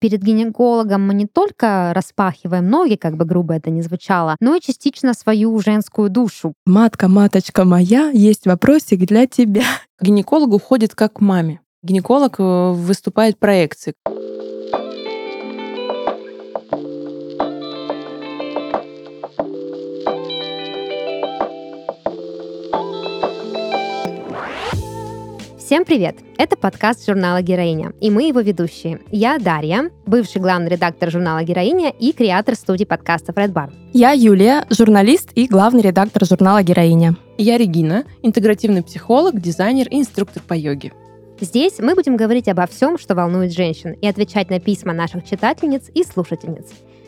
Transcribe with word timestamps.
перед 0.00 0.22
гинекологом 0.22 1.06
мы 1.06 1.14
не 1.14 1.26
только 1.26 1.92
распахиваем 1.94 2.68
ноги, 2.68 2.96
как 2.96 3.16
бы 3.16 3.24
грубо 3.24 3.54
это 3.54 3.70
ни 3.70 3.80
звучало, 3.80 4.36
но 4.40 4.54
и 4.54 4.60
частично 4.60 5.14
свою 5.14 5.58
женскую 5.60 6.10
душу. 6.10 6.54
Матка, 6.66 7.08
маточка 7.08 7.64
моя, 7.64 8.10
есть 8.10 8.46
вопросик 8.46 9.00
для 9.06 9.26
тебя. 9.26 9.64
К 9.98 10.04
гинекологу 10.04 10.58
ходит 10.58 10.94
как 10.94 11.14
к 11.14 11.20
маме. 11.20 11.60
Гинеколог 11.82 12.36
э, 12.38 12.72
выступает 12.72 13.38
проекцией. 13.38 13.94
Всем 25.66 25.84
привет! 25.84 26.14
Это 26.38 26.56
подкаст 26.56 27.04
журнала 27.04 27.42
«Героиня», 27.42 27.92
и 28.00 28.08
мы 28.08 28.28
его 28.28 28.38
ведущие. 28.38 29.00
Я 29.10 29.36
Дарья, 29.40 29.90
бывший 30.06 30.40
главный 30.40 30.68
редактор 30.68 31.10
журнала 31.10 31.42
«Героиня» 31.42 31.90
и 31.90 32.12
креатор 32.12 32.54
студии 32.54 32.84
подкастов 32.84 33.34
Red 33.34 33.52
Bar. 33.52 33.72
Я 33.92 34.12
Юлия, 34.12 34.64
журналист 34.70 35.30
и 35.34 35.48
главный 35.48 35.82
редактор 35.82 36.24
журнала 36.24 36.62
«Героиня». 36.62 37.16
Я 37.36 37.58
Регина, 37.58 38.04
интегративный 38.22 38.84
психолог, 38.84 39.40
дизайнер 39.40 39.88
и 39.88 39.98
инструктор 39.98 40.40
по 40.40 40.54
йоге. 40.54 40.92
Здесь 41.40 41.80
мы 41.80 41.96
будем 41.96 42.16
говорить 42.16 42.46
обо 42.46 42.68
всем, 42.68 42.96
что 42.96 43.16
волнует 43.16 43.52
женщин, 43.52 43.94
и 43.94 44.06
отвечать 44.06 44.50
на 44.50 44.60
письма 44.60 44.92
наших 44.92 45.24
читательниц 45.24 45.90
и 45.92 46.04
слушательниц. 46.04 46.66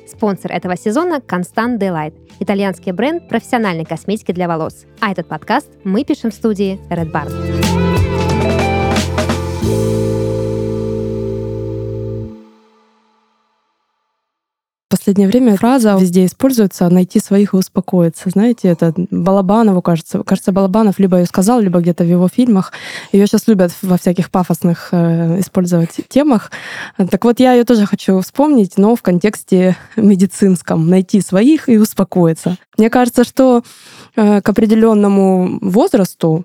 Спонсор 0.08 0.50
этого 0.50 0.76
сезона– 0.76 1.22
Constant 1.28 1.78
Delight, 1.78 2.14
итальянский 2.40 2.90
бренд 2.90 3.28
профессиональной 3.28 3.84
косметики 3.84 4.32
для 4.32 4.48
волос. 4.48 4.84
А 4.98 5.12
этот 5.12 5.28
подкаст 5.28 5.68
мы 5.84 6.02
пишем 6.02 6.32
в 6.32 6.34
студии 6.34 6.80
Red 6.90 7.12
Bar. 7.12 7.67
Последнее 15.08 15.28
время 15.28 15.56
фраза 15.56 15.96
везде 15.98 16.26
используется 16.26 16.86
«найти 16.90 17.18
своих 17.18 17.54
и 17.54 17.56
успокоиться». 17.56 18.28
Знаете, 18.28 18.68
это 18.68 18.92
Балабанову, 19.10 19.80
кажется. 19.80 20.22
Кажется, 20.22 20.52
Балабанов 20.52 20.98
либо 20.98 21.18
ее 21.18 21.24
сказал, 21.24 21.60
либо 21.60 21.80
где-то 21.80 22.04
в 22.04 22.06
его 22.06 22.28
фильмах. 22.28 22.72
Ее 23.12 23.26
сейчас 23.26 23.48
любят 23.48 23.72
во 23.80 23.96
всяких 23.96 24.30
пафосных 24.30 24.88
э, 24.92 25.40
использовать 25.40 25.96
темах. 26.08 26.50
Так 26.96 27.24
вот, 27.24 27.40
я 27.40 27.54
ее 27.54 27.64
тоже 27.64 27.86
хочу 27.86 28.20
вспомнить, 28.20 28.76
но 28.76 28.96
в 28.96 29.02
контексте 29.02 29.76
медицинском. 29.96 30.90
Найти 30.90 31.22
своих 31.22 31.70
и 31.70 31.78
успокоиться. 31.78 32.58
Мне 32.76 32.90
кажется, 32.90 33.24
что 33.24 33.62
э, 34.14 34.42
к 34.42 34.48
определенному 34.48 35.58
возрасту 35.62 36.44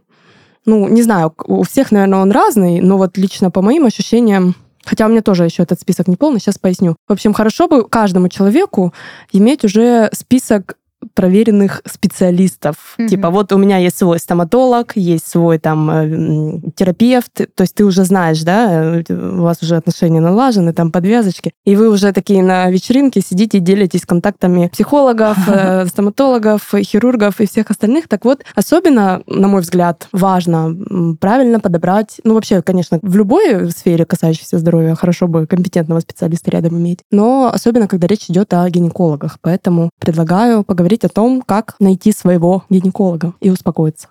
ну, 0.66 0.88
не 0.88 1.02
знаю, 1.02 1.33
у 1.45 1.64
всех, 1.64 1.92
наверное, 1.92 2.19
он 2.19 2.31
разный, 2.31 2.81
но 2.81 2.97
вот 2.97 3.17
лично 3.17 3.52
по 3.52 3.61
моим 3.61 3.86
ощущениям, 3.86 4.56
Хотя 4.86 5.05
у 5.05 5.09
меня 5.09 5.22
тоже 5.22 5.45
еще 5.45 5.64
этот 5.64 5.80
список 5.80 6.08
не 6.08 6.17
полный, 6.17 6.42
сейчас 6.42 6.58
поясню. 6.58 6.97
В 7.08 7.14
общем, 7.14 7.33
хорошо 7.33 7.67
бы 7.67 7.88
каждому 7.88 8.28
человеку 8.28 8.94
иметь 9.31 9.64
уже 9.64 10.09
список 10.11 10.75
проверенных 11.14 11.81
специалистов. 11.86 12.95
Mm-hmm. 12.97 13.08
Типа, 13.08 13.30
вот 13.30 13.52
у 13.52 13.58
меня 13.58 13.78
есть 13.78 13.97
свой 13.97 14.19
стоматолог, 14.19 14.94
есть 14.95 15.28
свой 15.28 15.59
там 15.59 15.89
э, 15.89 16.72
терапевт, 16.75 17.33
то 17.33 17.61
есть 17.61 17.75
ты 17.75 17.86
уже 17.86 18.03
знаешь, 18.03 18.42
да, 18.42 19.02
у 19.09 19.42
вас 19.42 19.61
уже 19.61 19.75
отношения 19.75 20.20
налажены, 20.20 20.73
там 20.73 20.92
подвязочки, 20.92 21.53
и 21.66 21.75
вы 21.75 21.89
уже 21.89 22.11
такие 22.14 22.42
на 22.42 22.70
вечеринке 22.70 23.22
сидите 23.22 23.58
и 23.58 23.61
делитесь 23.61 24.05
контактами 24.05 24.70
психологов, 24.72 25.38
э, 25.47 25.86
стоматологов, 25.88 26.73
хирургов 26.75 27.39
и 27.39 27.48
всех 27.48 27.70
остальных. 27.70 28.08
Так 28.08 28.25
вот, 28.25 28.44
особенно, 28.55 29.22
на 29.27 29.48
мой 29.48 29.61
взгляд, 29.61 30.08
важно 30.11 30.75
правильно 31.20 31.59
подобрать, 31.59 32.20
ну 32.23 32.33
вообще, 32.33 32.61
конечно, 32.61 33.00
в 33.02 33.16
любой 33.16 33.70
сфере, 33.72 34.05
касающейся 34.05 34.58
здоровья, 34.58 34.95
хорошо 34.95 35.27
бы 35.27 35.45
компетентного 35.45 36.00
специалиста 36.00 36.52
рядом 36.52 36.77
иметь, 36.77 37.00
но 37.11 37.52
особенно, 37.53 37.88
когда 37.88 38.08
речь 38.08 38.30
идет 38.30 38.53
о 38.53 38.67
гинекологах. 38.70 39.38
Поэтому 39.42 39.89
предлагаю 40.00 40.64
поговорить 40.64 40.94
говорить 40.94 41.02
о 41.05 41.09
том, 41.09 41.41
как 41.41 41.75
найти 41.79 42.11
своего 42.11 42.63
гинеколога 42.69 43.33
и 43.39 43.49
успокоиться. 43.49 44.07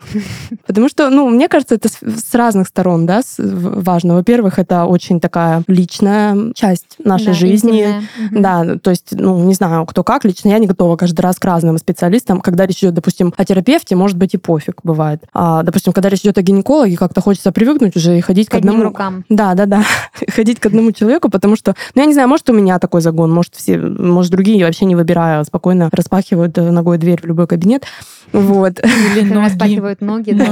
Потому 0.66 0.88
что, 0.88 1.10
ну, 1.10 1.28
мне 1.28 1.48
кажется, 1.48 1.74
это 1.74 1.88
с 1.88 2.34
разных 2.34 2.68
сторон, 2.68 3.06
да, 3.06 3.22
важно. 3.38 4.14
Во-первых, 4.14 4.58
это 4.58 4.84
очень 4.84 5.20
такая 5.20 5.62
личная 5.66 6.52
часть 6.54 6.96
нашей 6.98 7.34
жизни. 7.34 8.02
Да, 8.30 8.76
то 8.78 8.90
есть, 8.90 9.08
ну, 9.12 9.42
не 9.44 9.54
знаю, 9.54 9.86
кто 9.86 10.02
как, 10.02 10.24
лично 10.24 10.48
я 10.48 10.58
не 10.58 10.66
готова 10.66 10.96
каждый 10.96 11.20
раз 11.20 11.38
к 11.38 11.44
разным 11.44 11.78
специалистам. 11.78 12.40
Когда 12.40 12.66
речь 12.66 12.78
идет, 12.78 12.94
допустим, 12.94 13.34
о 13.36 13.44
терапевте, 13.44 13.96
может 13.96 14.16
быть, 14.16 14.34
и 14.34 14.38
пофиг 14.38 14.80
бывает. 14.82 15.22
А, 15.32 15.62
допустим, 15.62 15.92
когда 15.92 16.08
речь 16.08 16.20
идет 16.20 16.38
о 16.38 16.42
гинекологе, 16.42 16.96
как-то 16.96 17.20
хочется 17.20 17.52
привыкнуть 17.52 17.96
уже 17.96 18.18
и 18.18 18.20
ходить 18.20 18.48
к, 18.48 18.52
к 18.52 18.54
одному... 18.54 18.84
рукам. 18.84 19.24
Да, 19.28 19.54
да, 19.54 19.66
да. 19.66 19.84
ходить 20.28 20.60
к 20.60 20.66
одному 20.66 20.92
человеку, 20.92 21.28
потому 21.28 21.56
что, 21.56 21.74
ну, 21.94 22.02
я 22.02 22.06
не 22.06 22.14
знаю, 22.14 22.28
может, 22.28 22.48
у 22.50 22.52
меня 22.52 22.78
такой 22.78 23.00
загон, 23.00 23.30
может, 23.30 23.54
все, 23.54 23.78
может, 23.78 24.32
другие 24.32 24.64
вообще 24.64 24.84
не 24.84 24.96
выбираю, 24.96 25.44
спокойно 25.44 25.90
распределяю 25.92 26.14
распахивают 26.24 26.56
э, 26.58 26.70
ногой 26.70 26.98
дверь 26.98 27.20
в 27.20 27.26
любой 27.26 27.46
кабинет. 27.46 27.86
Вот. 28.34 28.80
Или 28.84 29.22
ноги. 29.22 29.44
Распахивают 29.44 30.00
ноги, 30.00 30.32
да, 30.32 30.46